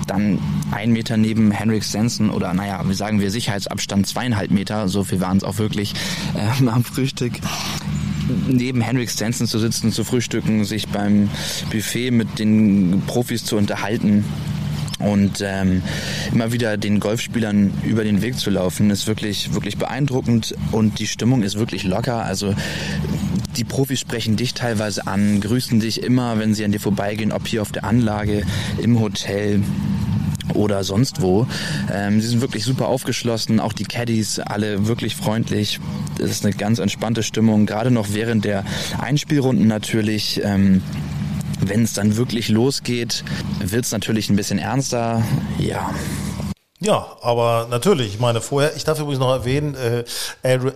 dann 0.08 0.40
ein 0.72 0.92
Meter 0.92 1.18
neben 1.18 1.52
Henrik 1.52 1.84
Stenson 1.84 2.30
oder 2.30 2.54
naja, 2.54 2.82
wie 2.88 2.94
sagen 2.94 3.20
wir, 3.20 3.32
Sicherheitsabstand 3.32 4.08
zweieinhalb 4.08 4.52
Meter, 4.52 4.88
so 4.88 5.04
viel 5.04 5.20
waren 5.20 5.38
es 5.38 5.44
auch 5.44 5.58
wirklich 5.58 5.94
äh, 6.36 6.68
am 6.68 6.84
Frühstück 6.84 7.34
neben 8.48 8.82
Henrik 8.82 9.10
Stenson 9.10 9.48
zu 9.48 9.58
sitzen, 9.58 9.92
zu 9.92 10.04
frühstücken, 10.04 10.64
sich 10.64 10.88
beim 10.88 11.30
Buffet 11.72 12.12
mit 12.12 12.38
den 12.38 13.02
Profis 13.08 13.44
zu 13.44 13.58
unterhalten 13.58 14.24
und 15.00 15.42
ähm, 15.42 15.82
immer 16.32 16.52
wieder 16.52 16.78
den 16.78 17.00
Golfspielern 17.00 17.74
über 17.84 18.04
den 18.04 18.22
Weg 18.22 18.38
zu 18.38 18.50
laufen, 18.50 18.90
ist 18.90 19.08
wirklich, 19.08 19.54
wirklich 19.54 19.78
beeindruckend 19.78 20.56
und 20.72 21.00
die 21.00 21.08
Stimmung 21.08 21.42
ist 21.42 21.58
wirklich 21.58 21.86
locker. 21.86 22.26
Also 22.26 22.54
die 23.58 23.64
Profis 23.64 24.00
sprechen 24.00 24.36
dich 24.36 24.54
teilweise 24.54 25.08
an, 25.08 25.42
grüßen 25.42 25.80
dich 25.80 26.04
immer, 26.04 26.40
wenn 26.40 26.54
sie 26.54 26.66
an 26.66 26.72
dir 26.72 26.80
vorbeigehen, 26.80 27.32
ob 27.32 27.48
hier 27.48 27.62
auf 27.62 27.72
der 27.72 27.84
Anlage, 27.84 28.44
im 28.82 29.00
Hotel 29.00 29.62
oder 30.54 30.84
sonst 30.84 31.22
wo. 31.22 31.48
Ähm, 31.92 32.22
sie 32.22 32.28
sind 32.28 32.42
wirklich 32.42 32.64
super 32.64 32.88
aufgeschlossen, 32.88 33.60
auch 33.60 33.74
die 33.74 33.84
Caddies, 33.84 34.40
alle 34.40 34.88
wirklich 34.88 35.16
freundlich. 35.16 35.80
Es 36.18 36.32
ist 36.32 36.46
eine 36.46 36.56
ganz 36.56 36.80
entspannte 36.80 37.24
Stimmung, 37.24 37.66
gerade 37.66 37.92
noch 37.92 38.08
während 38.14 38.46
der 38.46 38.66
Einspielrunden 39.00 39.68
natürlich. 39.68 40.42
Ähm, 40.44 40.82
wenn 41.62 41.84
es 41.84 41.94
dann 41.94 42.16
wirklich 42.16 42.50
losgeht, 42.50 43.24
wird 43.60 43.84
es 43.86 43.92
natürlich 43.92 44.30
ein 44.30 44.38
bisschen 44.38 44.60
ernster. 44.60 45.24
Ja, 45.60 45.94
Ja, 46.82 47.18
aber 47.22 47.68
natürlich, 47.70 48.14
ich 48.14 48.20
meine, 48.22 48.40
vorher, 48.40 48.74
ich 48.74 48.86
darf 48.86 48.98
übrigens 49.02 49.20
noch 49.20 49.34
erwähnen, 49.34 49.76
äh, 49.76 50.06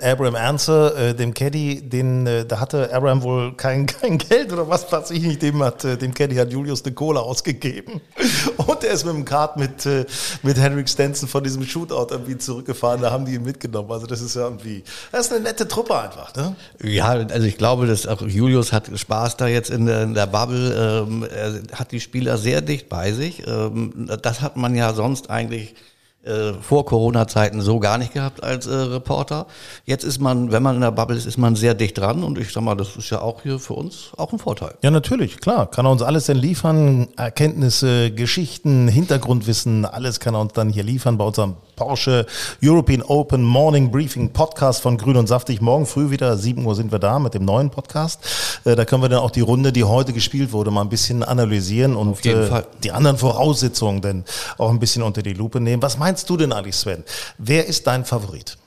Abraham 0.02 0.36
Answer, 0.36 0.98
äh, 0.98 1.16
dem 1.16 1.34
Caddy, 1.34 1.82
den, 1.82 2.28
äh, 2.28 2.46
da 2.46 2.60
hatte 2.60 2.94
Abraham 2.94 3.24
wohl 3.24 3.54
kein, 3.56 3.86
kein 4.02 4.18
Geld 4.18 4.52
oder 4.52 4.68
was 4.68 4.92
weiß 4.92 5.12
ich 5.12 5.24
nicht, 5.24 5.42
dem 5.42 5.64
hat, 5.64 5.86
äh, 5.86 5.98
dem 5.98 6.14
Caddy 6.14 6.36
hat 6.36 6.52
Julius 6.52 6.84
eine 6.84 6.94
Cola 6.94 7.22
ausgegeben. 7.22 8.02
Und 8.58 8.84
er 8.84 8.92
ist 8.92 9.06
mit 9.06 9.16
dem 9.16 9.24
Kart 9.24 9.56
mit, 9.56 9.86
äh, 9.86 10.06
mit 10.42 10.58
Henrik 10.58 10.90
Stenson 10.90 11.30
von 11.30 11.42
diesem 11.42 11.64
Shootout 11.64 12.08
irgendwie 12.12 12.38
zurückgefahren, 12.38 13.02
da 13.02 13.10
haben 13.10 13.26
die 13.26 13.36
ihn 13.36 13.44
mitgenommen. 13.44 13.90
Also 13.90 14.06
das 14.06 14.20
ist 14.20 14.36
ja 14.36 14.42
irgendwie, 14.42 14.84
das 15.14 15.28
ist 15.28 15.32
eine 15.32 15.44
nette 15.44 15.70
Truppe 15.70 15.98
einfach, 15.98 16.36
ne? 16.36 16.58
Ja, 16.84 17.12
also 17.12 17.48
ich 17.48 17.58
glaube, 17.58 17.88
dass 17.88 18.08
auch 18.08 18.22
Julius 18.24 18.74
hat 18.74 18.92
Spaß 18.94 19.38
da 19.38 19.48
jetzt 19.48 19.70
in 19.70 19.86
der, 19.86 20.04
in 20.04 20.14
der 20.14 20.28
Bubble, 20.28 21.06
ähm, 21.08 21.24
er 21.24 21.62
hat 21.80 21.94
die 21.94 22.02
Spieler 22.02 22.38
sehr 22.38 22.62
dicht 22.62 22.90
bei 22.90 23.14
sich. 23.14 23.48
Ähm, 23.48 24.10
das 24.22 24.42
hat 24.42 24.58
man 24.58 24.76
ja 24.76 24.94
sonst 24.94 25.30
eigentlich 25.30 25.76
äh, 26.24 26.54
vor 26.54 26.86
Corona-Zeiten 26.86 27.62
so 27.62 27.80
gar 27.80 27.98
nicht 27.98 28.14
gehabt 28.14 28.44
als 28.44 28.66
äh, 28.66 28.74
Reporter. 28.74 29.46
Jetzt 29.86 30.04
ist 30.04 30.20
man, 30.20 30.52
wenn 30.52 30.64
man 30.64 30.76
in 30.76 30.82
der 30.82 30.92
Bubble 30.92 31.18
ist, 31.18 31.26
ist 31.26 31.38
man 31.38 31.56
sehr 31.56 31.74
dicht 31.74 31.98
dran 31.98 32.24
und 32.24 32.38
ich 32.38 32.54
sag 32.54 32.64
mal, 32.64 32.76
das 32.76 32.96
ist 32.96 33.10
ja 33.10 33.22
auch 33.22 33.42
hier 33.44 33.60
für 33.60 33.74
uns 33.74 34.12
auch 34.18 34.32
ein 34.32 34.40
Vorteil. 34.40 34.76
Ja, 34.82 34.92
natürlich, 34.92 35.40
klar. 35.40 35.70
Kann 35.70 35.86
er 35.86 35.92
uns 35.92 36.02
alles 36.02 36.26
denn 36.26 36.38
liefern? 36.38 37.10
Erkenntnisse, 37.18 38.12
Geschichten, 38.12 38.88
Hintergrundwissen, 38.88 39.86
alles 39.86 40.20
kann 40.20 40.34
er 40.34 40.42
uns 40.42 40.54
dann 40.54 40.70
hier 40.70 40.84
liefern 40.84 41.18
bei 41.18 41.26
unserem 41.26 41.56
Porsche 41.84 42.26
European 42.64 43.02
Open 43.02 43.44
Morning 43.44 43.92
Briefing 43.92 44.30
Podcast 44.30 44.82
von 44.82 44.98
Grün 44.98 45.18
und 45.18 45.28
Saftig. 45.28 45.60
Morgen 45.60 45.86
früh 45.86 46.12
wieder, 46.12 46.38
7 46.38 46.66
Uhr 46.66 46.76
sind 46.76 46.94
wir 46.94 47.00
da 47.00 47.20
mit 47.20 47.34
dem 47.34 47.44
neuen 47.44 47.72
Podcast. 47.72 48.22
Äh, 48.64 48.78
da 48.78 48.86
können 48.86 49.02
wir 49.02 49.10
dann 49.10 49.20
auch 49.20 49.32
die 49.32 49.42
Runde, 49.42 49.74
die 49.74 49.84
heute 49.84 50.14
gespielt 50.14 50.54
wurde, 50.54 50.72
mal 50.72 50.80
ein 50.80 50.88
bisschen 50.88 51.24
analysieren 51.24 51.98
und 51.98 52.26
äh, 52.26 52.64
die 52.84 52.94
anderen 52.94 53.18
Voraussetzungen 53.18 54.02
denn 54.02 54.24
auch 54.58 54.70
ein 54.70 54.80
bisschen 54.80 55.04
unter 55.04 55.22
die 55.24 55.34
Lupe 55.34 55.60
nehmen. 55.60 55.82
Was 55.82 55.98
meinst 55.98 56.30
du 56.30 56.38
denn 56.38 56.54
eigentlich, 56.54 56.78
Sven? 56.78 57.04
Wer 57.38 57.66
ist 57.66 57.86
dein 57.86 58.06
Favorit? 58.06 58.58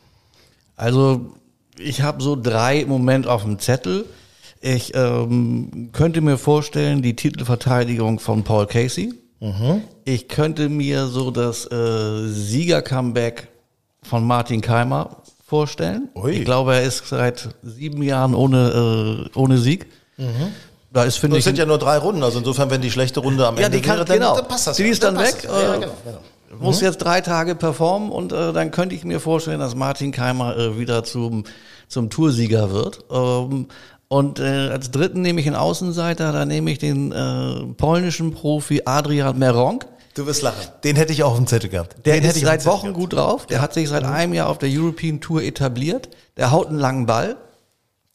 Also, 0.77 1.33
ich 1.79 2.03
habe 2.03 2.23
so 2.23 2.37
drei 2.37 2.81
im 2.81 2.91
Moment 2.91 3.27
auf 3.27 3.45
dem 3.45 3.59
Zettel. 3.59 4.05
Ich 4.61 4.95
ähm, 4.95 5.89
könnte 5.95 6.21
mir 6.21 6.37
vorstellen, 6.37 7.01
die 7.01 7.17
Titelverteidigung 7.17 8.19
von 8.19 8.45
Paul 8.45 8.67
Casey. 8.67 9.15
Mhm. 9.41 9.83
Ich 10.05 10.29
könnte 10.29 10.69
mir 10.69 11.07
so 11.07 11.31
das 11.31 11.71
äh, 11.71 12.29
Sieger-Comeback 12.29 13.49
von 14.03 14.25
Martin 14.25 14.61
Keimer 14.61 15.23
vorstellen. 15.47 16.09
Ui. 16.15 16.33
Ich 16.33 16.45
glaube, 16.45 16.75
er 16.75 16.83
ist 16.83 17.07
seit 17.07 17.51
sieben 17.63 18.03
Jahren 18.03 18.35
ohne, 18.35 19.29
äh, 19.35 19.39
ohne 19.39 19.59
Sieg. 19.59 19.87
Mhm. 20.17 20.53
Da 20.93 21.05
ist, 21.05 21.19
finde 21.19 21.37
ich. 21.39 21.45
Sind 21.45 21.59
ja 21.59 21.67
nur 21.67 21.79
drei 21.79 21.99
Runden, 21.99 22.23
also 22.23 22.39
insofern, 22.39 22.71
wenn 22.71 22.81
die 22.81 22.91
schlechte 22.91 23.21
Runde 23.21 23.47
am 23.47 23.57
ja, 23.59 23.67
Ende 23.67 23.79
die 23.79 23.83
kann, 23.83 23.97
wäre, 23.97 24.07
dann, 24.07 24.19
genau. 24.19 24.37
dann 24.37 24.49
passt 24.49 24.67
das. 24.67 24.77
Die 24.77 24.85
ja. 24.85 24.89
ist 24.89 25.03
dann, 25.03 25.15
dann 25.15 25.25
weg. 25.25 25.45
Ja, 25.45 25.75
genau, 25.75 25.93
genau. 26.05 26.19
Muss 26.59 26.81
mhm. 26.81 26.87
jetzt 26.87 26.99
drei 26.99 27.21
Tage 27.21 27.55
performen 27.55 28.11
und 28.11 28.33
äh, 28.33 28.53
dann 28.53 28.71
könnte 28.71 28.95
ich 28.95 29.05
mir 29.05 29.21
vorstellen, 29.21 29.61
dass 29.61 29.75
Martin 29.75 30.13
Keimer 30.13 30.57
äh, 30.57 30.79
wieder 30.79 31.05
zum, 31.05 31.45
zum 31.89 32.09
Toursieger 32.09 32.71
wird. 32.71 33.05
Ähm, 33.11 33.67
und 34.09 34.39
äh, 34.39 34.69
als 34.71 34.91
dritten 34.91 35.23
nehme 35.23 35.41
ich 35.41 35.47
einen 35.47 35.57
Außenseiter, 35.57 36.33
da 36.33 36.45
nehme 36.45 36.71
ich 36.71 36.79
den 36.79 37.13
äh, 37.13 37.73
polnischen 37.77 38.33
Profi 38.33 38.83
Adrian 38.85 39.39
Meronk. 39.39 39.87
Du 40.15 40.27
wirst 40.27 40.43
lachen. 40.43 40.69
Den 40.85 40.97
hätte 40.97 41.13
ich 41.13 41.25
auch 41.25 41.33
auf 41.33 41.37
dem 41.37 41.47
Zettel 41.47 41.69
gehabt. 41.69 41.97
Der 42.07 42.15
Den 42.15 42.25
ist 42.25 42.41
seit 42.41 42.65
Wochen 42.65 42.93
gut 42.93 43.13
drauf. 43.13 43.47
Der 43.47 43.59
ja. 43.59 43.63
hat 43.63 43.75
sich 43.75 43.89
seit 43.89 44.05
einem 44.05 44.33
Jahr 44.33 44.49
auf 44.49 44.59
der 44.59 44.71
European 44.73 45.21
Tour 45.21 45.43
etabliert. 45.43 46.09
Der 46.37 46.53
haut 46.53 46.69
einen 46.69 46.79
langen 46.79 47.05
Ball. 47.05 47.37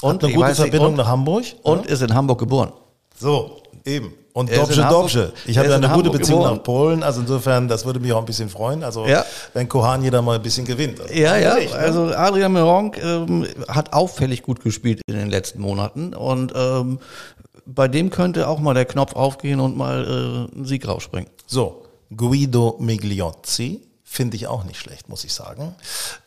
Und 0.01 0.15
hat 0.15 0.23
eine 0.23 0.33
gute 0.33 0.55
Verbindung 0.55 0.93
nicht, 0.93 0.99
und, 0.99 1.05
nach 1.05 1.07
Hamburg. 1.07 1.45
Und 1.61 1.85
ja. 1.85 1.91
ist 1.91 2.01
in 2.01 2.15
Hamburg 2.15 2.39
geboren. 2.39 2.71
So, 3.19 3.61
eben. 3.85 4.13
Und 4.33 4.55
Dobsche 4.55 4.81
Dobsche. 4.89 5.33
Ich 5.45 5.57
habe 5.57 5.69
ja 5.69 5.75
eine 5.75 5.89
gute 5.89 6.09
Beziehung 6.09 6.39
geboren. 6.39 6.55
nach 6.57 6.63
Polen, 6.63 7.03
also 7.03 7.21
insofern, 7.21 7.67
das 7.67 7.85
würde 7.85 7.99
mich 7.99 8.13
auch 8.13 8.19
ein 8.19 8.25
bisschen 8.25 8.49
freuen. 8.49 8.83
Also 8.83 9.05
ja. 9.05 9.25
wenn 9.53 9.67
Kohan 9.67 10.03
jeder 10.03 10.21
mal 10.21 10.35
ein 10.35 10.41
bisschen 10.41 10.65
gewinnt. 10.65 11.01
Also 11.01 11.13
ja, 11.13 11.37
ja. 11.37 11.55
Nicht, 11.55 11.73
ne? 11.73 11.79
Also 11.79 12.13
Adrian 12.15 12.53
Meronk 12.53 12.97
ähm, 13.03 13.47
hat 13.67 13.93
auffällig 13.93 14.41
gut 14.43 14.63
gespielt 14.63 15.01
in 15.07 15.15
den 15.15 15.29
letzten 15.29 15.61
Monaten 15.61 16.13
und 16.13 16.53
ähm, 16.55 16.99
bei 17.65 17.87
dem 17.87 18.09
könnte 18.09 18.47
auch 18.47 18.59
mal 18.59 18.73
der 18.73 18.85
Knopf 18.85 19.15
aufgehen 19.15 19.59
und 19.59 19.77
mal 19.77 20.47
äh, 20.53 20.57
ein 20.57 20.65
Sieg 20.65 20.87
rausspringen. 20.87 21.29
So, 21.45 21.83
Guido 22.15 22.77
Migliozzi 22.79 23.81
finde 24.11 24.35
ich 24.35 24.47
auch 24.47 24.65
nicht 24.65 24.77
schlecht, 24.77 25.07
muss 25.07 25.23
ich 25.23 25.33
sagen. 25.33 25.73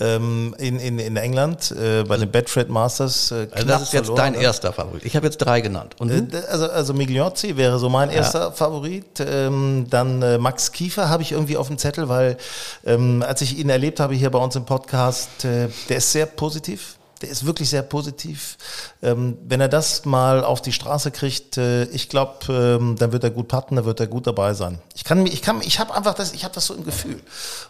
Ähm, 0.00 0.54
in, 0.56 0.78
in, 0.78 0.98
in 0.98 1.18
England 1.18 1.70
äh, 1.70 2.02
bei 2.04 2.16
den 2.16 2.30
Bedford 2.30 2.70
Masters. 2.70 3.30
Äh, 3.30 3.48
also 3.50 3.68
das 3.68 3.82
ist 3.82 3.92
jetzt 3.92 4.06
verloren. 4.06 4.32
dein 4.32 4.42
erster 4.42 4.72
Favorit. 4.72 5.04
Ich 5.04 5.14
habe 5.16 5.26
jetzt 5.26 5.36
drei 5.36 5.60
genannt. 5.60 5.94
Und 5.98 6.32
äh, 6.32 6.38
also, 6.48 6.70
also 6.70 6.94
Migliozzi 6.94 7.58
wäre 7.58 7.78
so 7.78 7.90
mein 7.90 8.08
erster 8.08 8.40
ja. 8.40 8.50
Favorit. 8.52 9.20
Ähm, 9.20 9.86
dann 9.90 10.22
äh, 10.22 10.38
Max 10.38 10.72
Kiefer 10.72 11.10
habe 11.10 11.22
ich 11.22 11.32
irgendwie 11.32 11.58
auf 11.58 11.66
dem 11.66 11.76
Zettel, 11.76 12.08
weil 12.08 12.38
ähm, 12.86 13.22
als 13.22 13.42
ich 13.42 13.58
ihn 13.58 13.68
erlebt 13.68 14.00
habe 14.00 14.14
hier 14.14 14.30
bei 14.30 14.38
uns 14.38 14.56
im 14.56 14.64
Podcast, 14.64 15.44
äh, 15.44 15.68
der 15.90 15.98
ist 15.98 16.10
sehr 16.10 16.24
positiv 16.24 16.96
der 17.24 17.32
ist 17.32 17.46
wirklich 17.46 17.70
sehr 17.70 17.82
positiv. 17.82 18.58
Ähm, 19.02 19.38
wenn 19.46 19.60
er 19.60 19.68
das 19.68 20.04
mal 20.04 20.44
auf 20.44 20.60
die 20.60 20.72
Straße 20.72 21.10
kriegt, 21.10 21.56
äh, 21.56 21.84
ich 21.84 22.08
glaube, 22.08 22.52
ähm, 22.52 22.96
dann 22.98 23.12
wird 23.12 23.24
er 23.24 23.30
gut 23.30 23.48
patten, 23.48 23.76
dann 23.76 23.86
wird 23.86 23.98
er 24.00 24.06
gut 24.06 24.26
dabei 24.26 24.52
sein. 24.52 24.78
Ich 24.94 25.04
kann, 25.04 25.26
ich 25.26 25.40
kann, 25.40 25.62
ich 25.62 25.80
habe 25.80 25.94
einfach 25.94 26.14
das, 26.14 26.34
ich 26.34 26.44
habe 26.44 26.54
das 26.54 26.66
so 26.66 26.74
im 26.74 26.84
Gefühl. 26.84 27.20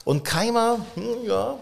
Und 0.05 0.25
Keimer, 0.25 0.79
hm, 0.95 1.05
ja, 1.27 1.55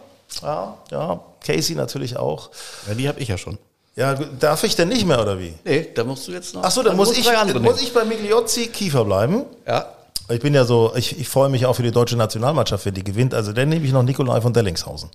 ja, 0.43 0.79
ja, 0.91 1.21
Casey 1.45 1.77
natürlich 1.77 2.17
auch. 2.17 2.51
Ja, 2.89 2.95
die 2.95 3.09
habe 3.09 3.21
ich 3.21 3.29
ja 3.29 3.37
schon. 3.37 3.59
Ja, 3.95 4.15
darf 4.15 4.65
ich 4.65 4.75
denn 4.75 4.89
nicht 4.89 5.05
mehr 5.05 5.21
oder 5.21 5.39
wie? 5.39 5.53
Nee, 5.65 5.91
da 5.95 6.05
musst 6.05 6.27
du 6.27 6.33
jetzt 6.33 6.55
noch. 6.55 6.63
Ach 6.65 6.71
so, 6.71 6.83
dann, 6.83 6.97
muss 6.97 7.17
ich, 7.17 7.29
muss 7.61 7.83
ich 7.83 7.93
bei 7.93 8.07
Migliozzi 8.07 8.69
Kiefer 8.69 9.05
bleiben. 9.05 9.45
Ja. 9.67 9.93
Ich 10.31 10.41
bin 10.41 10.55
ja 10.55 10.65
so, 10.65 10.95
ich, 10.97 11.21
ich 11.21 11.29
freue 11.29 11.51
mich 11.51 11.67
auch 11.67 11.75
für 11.75 11.83
die 11.83 11.91
deutsche 11.91 12.17
Nationalmannschaft, 12.17 12.87
wenn 12.87 12.95
die 12.95 13.05
gewinnt. 13.05 13.35
Also 13.35 13.53
dann 13.53 13.69
nehme 13.69 13.85
ich 13.85 13.93
noch 13.93 14.03
Nikolai 14.03 14.41
von 14.41 14.55
Dellingshausen. 14.55 15.11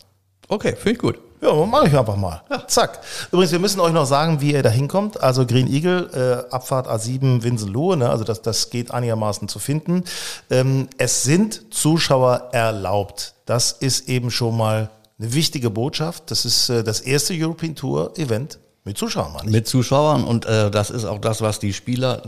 Okay, 0.48 0.76
finde 0.76 0.92
ich 0.92 1.00
gut. 1.00 1.20
Ja, 1.42 1.54
mache 1.66 1.88
ich 1.88 1.98
einfach 1.98 2.16
mal. 2.16 2.42
Ja. 2.50 2.68
Zack. 2.68 3.00
Übrigens, 3.32 3.52
wir 3.52 3.60
müssen 3.60 3.80
euch 3.80 3.94
noch 3.94 4.06
sagen, 4.06 4.42
wie 4.42 4.54
ihr 4.54 4.64
da 4.64 4.70
hinkommt. 4.70 5.22
Also 5.22 5.46
Green 5.46 5.68
Eagle, 5.68 6.46
äh, 6.50 6.54
Abfahrt 6.54 6.88
A7 6.88 7.44
Winsenlohe, 7.44 7.96
ne? 7.96 8.10
also 8.10 8.24
das, 8.24 8.42
das 8.42 8.70
geht 8.72 8.92
einigermaßen 8.92 9.48
zu 9.48 9.60
finden. 9.60 10.04
Ähm, 10.50 10.88
es 10.98 11.24
sind 11.24 11.74
Zuschauer 11.74 12.50
erlaubt. 12.54 13.36
Das 13.46 13.72
ist 13.72 14.10
eben 14.10 14.32
schon 14.32 14.58
mal 14.58 14.90
eine 15.20 15.34
wichtige 15.34 15.70
Botschaft. 15.70 16.32
Das 16.32 16.44
ist 16.44 16.70
äh, 16.70 16.84
das 16.84 17.02
erste 17.02 17.36
European 17.36 17.76
Tour 17.76 18.18
Event 18.18 18.58
mit 18.84 18.98
Zuschauern. 18.98 19.36
Ich. 19.46 19.52
Mit 19.52 19.68
Zuschauern 19.68 20.24
und 20.24 20.46
äh, 20.46 20.72
das 20.72 20.90
ist 20.90 21.06
auch 21.06 21.20
das, 21.20 21.42
was 21.42 21.60
die 21.60 21.74
Spieler 21.74 22.24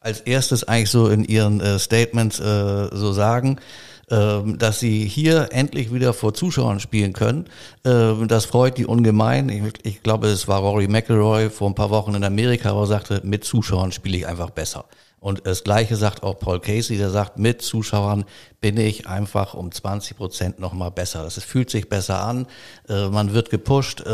als 0.00 0.20
erstes 0.20 0.64
eigentlich 0.64 0.90
so 0.90 1.08
in 1.08 1.24
ihren 1.24 1.60
äh, 1.60 1.78
Statements 1.78 2.38
äh, 2.38 2.88
so 2.92 3.12
sagen. 3.12 3.58
Ähm, 4.08 4.56
dass 4.56 4.78
sie 4.78 5.04
hier 5.04 5.48
endlich 5.50 5.92
wieder 5.92 6.12
vor 6.12 6.32
Zuschauern 6.32 6.78
spielen 6.78 7.12
können. 7.12 7.46
Ähm, 7.84 8.28
das 8.28 8.44
freut 8.44 8.78
die 8.78 8.86
ungemein. 8.86 9.48
Ich, 9.48 9.62
ich 9.82 10.02
glaube, 10.04 10.28
es 10.28 10.46
war 10.46 10.60
Rory 10.60 10.86
McIlroy 10.86 11.50
vor 11.50 11.68
ein 11.68 11.74
paar 11.74 11.90
Wochen 11.90 12.14
in 12.14 12.22
Amerika, 12.22 12.72
wo 12.72 12.82
er 12.82 12.86
sagte, 12.86 13.20
mit 13.24 13.42
Zuschauern 13.42 13.90
spiele 13.90 14.18
ich 14.18 14.26
einfach 14.28 14.50
besser. 14.50 14.84
Und 15.18 15.44
das 15.44 15.64
Gleiche 15.64 15.96
sagt 15.96 16.22
auch 16.22 16.38
Paul 16.38 16.60
Casey, 16.60 16.98
der 16.98 17.10
sagt, 17.10 17.40
mit 17.40 17.62
Zuschauern 17.62 18.26
bin 18.60 18.76
ich 18.76 19.08
einfach 19.08 19.54
um 19.54 19.72
20 19.72 20.16
Prozent 20.16 20.60
nochmal 20.60 20.92
besser. 20.92 21.24
Das 21.24 21.42
fühlt 21.42 21.68
sich 21.68 21.88
besser 21.88 22.22
an, 22.22 22.46
äh, 22.88 23.08
man 23.08 23.34
wird 23.34 23.50
gepusht. 23.50 24.04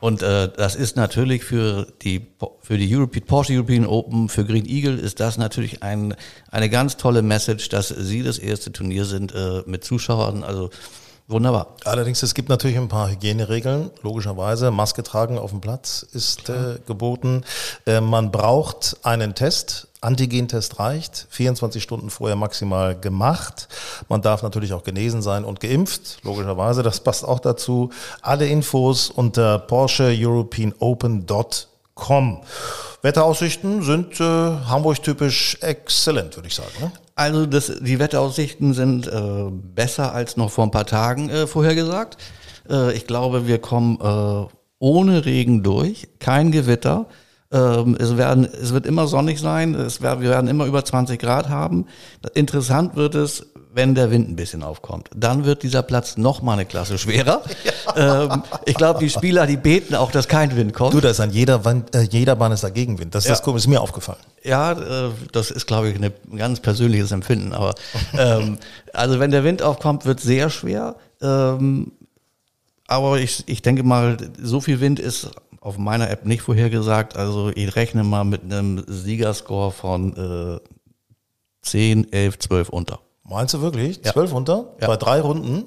Und 0.00 0.22
äh, 0.22 0.50
das 0.54 0.74
ist 0.74 0.96
natürlich 0.96 1.44
für 1.44 1.86
die 2.02 2.26
für 2.60 2.78
die 2.78 2.94
European, 2.94 3.26
Porsche 3.26 3.54
European 3.54 3.86
Open, 3.86 4.28
für 4.28 4.44
Green 4.44 4.66
Eagle 4.66 4.98
ist 4.98 5.20
das 5.20 5.38
natürlich 5.38 5.82
ein, 5.82 6.14
eine 6.50 6.70
ganz 6.70 6.96
tolle 6.96 7.22
Message, 7.22 7.68
dass 7.68 7.88
sie 7.88 8.22
das 8.22 8.38
erste 8.38 8.72
Turnier 8.72 9.04
sind 9.04 9.34
äh, 9.34 9.62
mit 9.66 9.84
Zuschauern. 9.84 10.42
Also 10.44 10.70
Wunderbar. 11.30 11.76
Allerdings, 11.84 12.24
es 12.24 12.34
gibt 12.34 12.48
natürlich 12.48 12.76
ein 12.76 12.88
paar 12.88 13.08
Hygieneregeln, 13.08 13.92
logischerweise. 14.02 14.72
Maske 14.72 15.04
tragen 15.04 15.38
auf 15.38 15.50
dem 15.50 15.60
Platz 15.60 16.04
ist 16.12 16.48
äh, 16.48 16.80
geboten. 16.86 17.44
Äh, 17.86 18.00
man 18.00 18.32
braucht 18.32 18.96
einen 19.04 19.36
Test. 19.36 19.86
Antigentest 20.00 20.78
reicht. 20.78 21.26
24 21.30 21.82
Stunden 21.82 22.10
vorher 22.10 22.36
maximal 22.36 22.98
gemacht. 22.98 23.68
Man 24.08 24.22
darf 24.22 24.42
natürlich 24.42 24.72
auch 24.72 24.82
genesen 24.82 25.20
sein 25.20 25.44
und 25.44 25.60
geimpft. 25.60 26.18
Logischerweise, 26.22 26.82
das 26.82 27.00
passt 27.00 27.24
auch 27.24 27.40
dazu. 27.40 27.90
Alle 28.22 28.46
Infos 28.46 29.10
unter 29.10 29.58
Porsche 29.58 30.14
European 30.16 30.74
Open.com. 30.78 32.42
Wetteraussichten 33.02 33.82
sind 33.82 34.20
äh, 34.20 34.24
Hamburg-typisch 34.24 35.58
exzellent, 35.60 36.36
würde 36.36 36.48
ich 36.48 36.54
sagen. 36.54 36.70
Ne? 36.80 36.92
Also 37.14 37.46
das, 37.46 37.72
die 37.80 37.98
Wetteraussichten 37.98 38.72
sind 38.72 39.06
äh, 39.06 39.50
besser 39.50 40.14
als 40.14 40.36
noch 40.36 40.50
vor 40.50 40.64
ein 40.64 40.70
paar 40.70 40.86
Tagen 40.86 41.28
äh, 41.28 41.46
vorhergesagt. 41.46 42.16
Äh, 42.68 42.94
ich 42.94 43.06
glaube, 43.06 43.46
wir 43.46 43.58
kommen 43.58 43.98
äh, 44.00 44.46
ohne 44.78 45.24
Regen 45.26 45.62
durch, 45.62 46.08
kein 46.18 46.52
Gewitter. 46.52 47.06
Ähm, 47.52 47.96
es, 47.98 48.16
werden, 48.16 48.44
es 48.44 48.72
wird 48.72 48.86
immer 48.86 49.08
sonnig 49.08 49.40
sein, 49.40 49.74
es 49.74 50.00
werden, 50.00 50.20
wir 50.20 50.30
werden 50.30 50.48
immer 50.48 50.66
über 50.66 50.84
20 50.84 51.18
Grad 51.18 51.48
haben. 51.48 51.86
Interessant 52.34 52.94
wird 52.94 53.16
es, 53.16 53.46
wenn 53.72 53.94
der 53.96 54.10
Wind 54.12 54.28
ein 54.28 54.36
bisschen 54.36 54.62
aufkommt, 54.62 55.10
dann 55.16 55.44
wird 55.44 55.64
dieser 55.64 55.82
Platz 55.82 56.16
noch 56.16 56.42
mal 56.42 56.54
eine 56.54 56.66
Klasse 56.66 56.98
schwerer. 56.98 57.42
Ja. 57.96 58.24
Ähm, 58.24 58.42
ich 58.66 58.76
glaube, 58.76 59.00
die 59.00 59.10
Spieler, 59.10 59.46
die 59.46 59.56
beten 59.56 59.96
auch, 59.96 60.12
dass 60.12 60.28
kein 60.28 60.54
Wind 60.54 60.74
kommt. 60.74 60.94
Du, 60.94 61.00
da 61.00 61.10
ist 61.10 61.18
an 61.18 61.30
jeder, 61.30 61.64
Wand, 61.64 61.94
äh, 61.94 62.02
jeder 62.02 62.36
Bahn 62.36 62.52
ist 62.52 62.62
da 62.62 62.70
Gegenwind. 62.70 63.14
Das 63.14 63.24
ist 63.24 63.44
ja. 63.44 63.52
das 63.52 63.62
ist 63.62 63.66
mir 63.66 63.80
aufgefallen. 63.80 64.20
Ja, 64.44 64.72
äh, 64.72 65.10
das 65.32 65.50
ist, 65.50 65.66
glaube 65.66 65.90
ich, 65.90 66.00
ein 66.00 66.12
ganz 66.36 66.60
persönliches 66.60 67.10
Empfinden. 67.10 67.52
Aber 67.52 67.74
ähm, 68.16 68.58
also 68.92 69.18
wenn 69.18 69.32
der 69.32 69.42
Wind 69.42 69.62
aufkommt, 69.62 70.04
wird 70.04 70.20
sehr 70.20 70.50
schwer. 70.50 70.96
Ähm, 71.20 71.92
aber 72.86 73.18
ich, 73.18 73.42
ich 73.46 73.60
denke 73.62 73.82
mal, 73.82 74.16
so 74.40 74.60
viel 74.60 74.80
Wind 74.80 75.00
ist 75.00 75.30
auf 75.60 75.78
meiner 75.78 76.10
App 76.10 76.24
nicht 76.24 76.42
vorhergesagt. 76.42 77.16
Also 77.16 77.50
ich 77.54 77.76
rechne 77.76 78.02
mal 78.02 78.24
mit 78.24 78.42
einem 78.42 78.84
Siegerscore 78.86 79.70
von 79.70 80.60
äh, 80.60 80.60
10, 81.62 82.12
11, 82.12 82.38
12 82.38 82.68
unter. 82.70 83.00
Meinst 83.24 83.54
du 83.54 83.60
wirklich? 83.60 84.00
Ja. 84.04 84.12
12 84.12 84.32
unter? 84.32 84.74
Ja. 84.80 84.88
Bei 84.88 84.96
drei 84.96 85.20
Runden? 85.20 85.66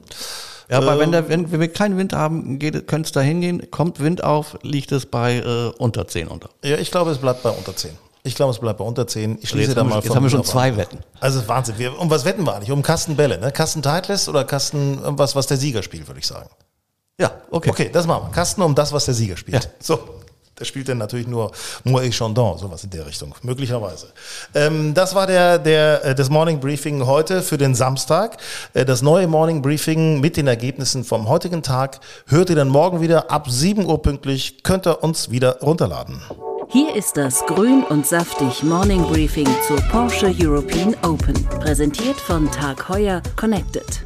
Ja, 0.69 0.77
aber 0.77 0.93
ähm, 0.93 0.99
wenn, 0.99 1.11
der, 1.11 1.29
wenn, 1.29 1.51
wenn 1.51 1.59
wir 1.59 1.71
keinen 1.71 1.97
Wind 1.97 2.13
haben, 2.13 2.57
könnte 2.59 3.01
es 3.01 3.11
da 3.11 3.21
hingehen. 3.21 3.69
Kommt 3.69 3.99
Wind 3.99 4.23
auf, 4.23 4.57
liegt 4.63 4.91
es 4.91 5.05
bei 5.05 5.37
äh, 5.37 5.71
unter 5.77 6.07
10 6.07 6.27
unter. 6.27 6.49
Ja, 6.63 6.77
ich 6.77 6.89
glaube, 6.89 7.11
es 7.11 7.19
bleibt 7.19 7.43
bei 7.43 7.51
unter 7.51 7.75
10. 7.75 7.91
Ich 8.25 8.35
glaube, 8.35 8.51
es 8.51 8.59
bleibt 8.59 8.79
bei 8.79 8.85
unter 8.85 9.05
10. 9.05 9.39
Ich 9.41 9.49
schließe 9.49 9.75
da 9.75 9.83
mal 9.83 9.99
Jetzt 10.01 10.15
haben 10.15 10.23
wir 10.23 10.29
schon 10.29 10.45
zwei 10.45 10.77
Wetten. 10.77 10.99
Also 11.19 11.45
Wahnsinn. 11.47 11.77
Wir, 11.77 11.99
um 11.99 12.09
was 12.09 12.23
wetten 12.23 12.45
wir 12.45 12.55
eigentlich? 12.55 12.71
Um 12.71 12.81
Kasten 12.81 13.17
Bälle, 13.17 13.37
ne? 13.37 13.51
Kasten 13.51 13.81
Titles 13.81 14.29
oder 14.29 14.45
Kasten 14.45 14.99
was, 15.03 15.35
was 15.35 15.47
der 15.47 15.57
Sieger 15.57 15.83
spielt, 15.83 16.07
würde 16.07 16.21
ich 16.21 16.27
sagen. 16.27 16.49
Ja, 17.19 17.31
okay. 17.51 17.69
Okay, 17.69 17.89
das 17.91 18.07
machen 18.07 18.27
wir. 18.27 18.31
Kasten 18.31 18.61
um 18.61 18.73
das, 18.73 18.91
was 18.91 19.05
der 19.05 19.13
Sieger 19.13 19.37
spielt. 19.37 19.63
Ja. 19.63 19.69
So. 19.79 19.99
Der 20.59 20.65
spielt 20.65 20.87
dann 20.87 20.99
natürlich 20.99 21.25
nur 21.25 21.51
Moët 21.83 22.11
Chandon, 22.13 22.59
sowas 22.59 22.83
in 22.83 22.91
der 22.91 23.07
Richtung, 23.07 23.33
möglicherweise. 23.41 24.07
Ähm, 24.53 24.93
das 24.93 25.15
war 25.15 25.25
der, 25.25 25.57
der, 25.57 26.05
äh, 26.05 26.15
das 26.15 26.29
Morning 26.29 26.59
Briefing 26.59 27.07
heute 27.07 27.41
für 27.41 27.57
den 27.57 27.73
Samstag. 27.73 28.37
Äh, 28.75 28.85
das 28.85 29.01
neue 29.01 29.27
Morning 29.27 29.63
Briefing 29.63 30.21
mit 30.21 30.37
den 30.37 30.45
Ergebnissen 30.45 31.03
vom 31.05 31.27
heutigen 31.27 31.63
Tag 31.63 31.99
hört 32.27 32.51
ihr 32.51 32.55
dann 32.55 32.69
morgen 32.69 33.01
wieder 33.01 33.31
ab 33.31 33.49
7 33.49 33.85
Uhr 33.85 33.99
pünktlich. 34.03 34.61
Könnt 34.61 34.85
ihr 34.85 35.03
uns 35.03 35.31
wieder 35.31 35.59
runterladen. 35.61 36.21
Hier 36.69 36.95
ist 36.95 37.17
das 37.17 37.43
Grün 37.47 37.83
und 37.89 38.05
Saftig 38.05 38.61
Morning 38.61 39.01
Briefing 39.07 39.49
zur 39.67 39.77
Porsche 39.91 40.33
European 40.39 40.95
Open. 41.01 41.33
Präsentiert 41.61 42.19
von 42.19 42.49
Tag 42.51 42.89
Heuer 42.89 43.23
Connected. 43.35 44.05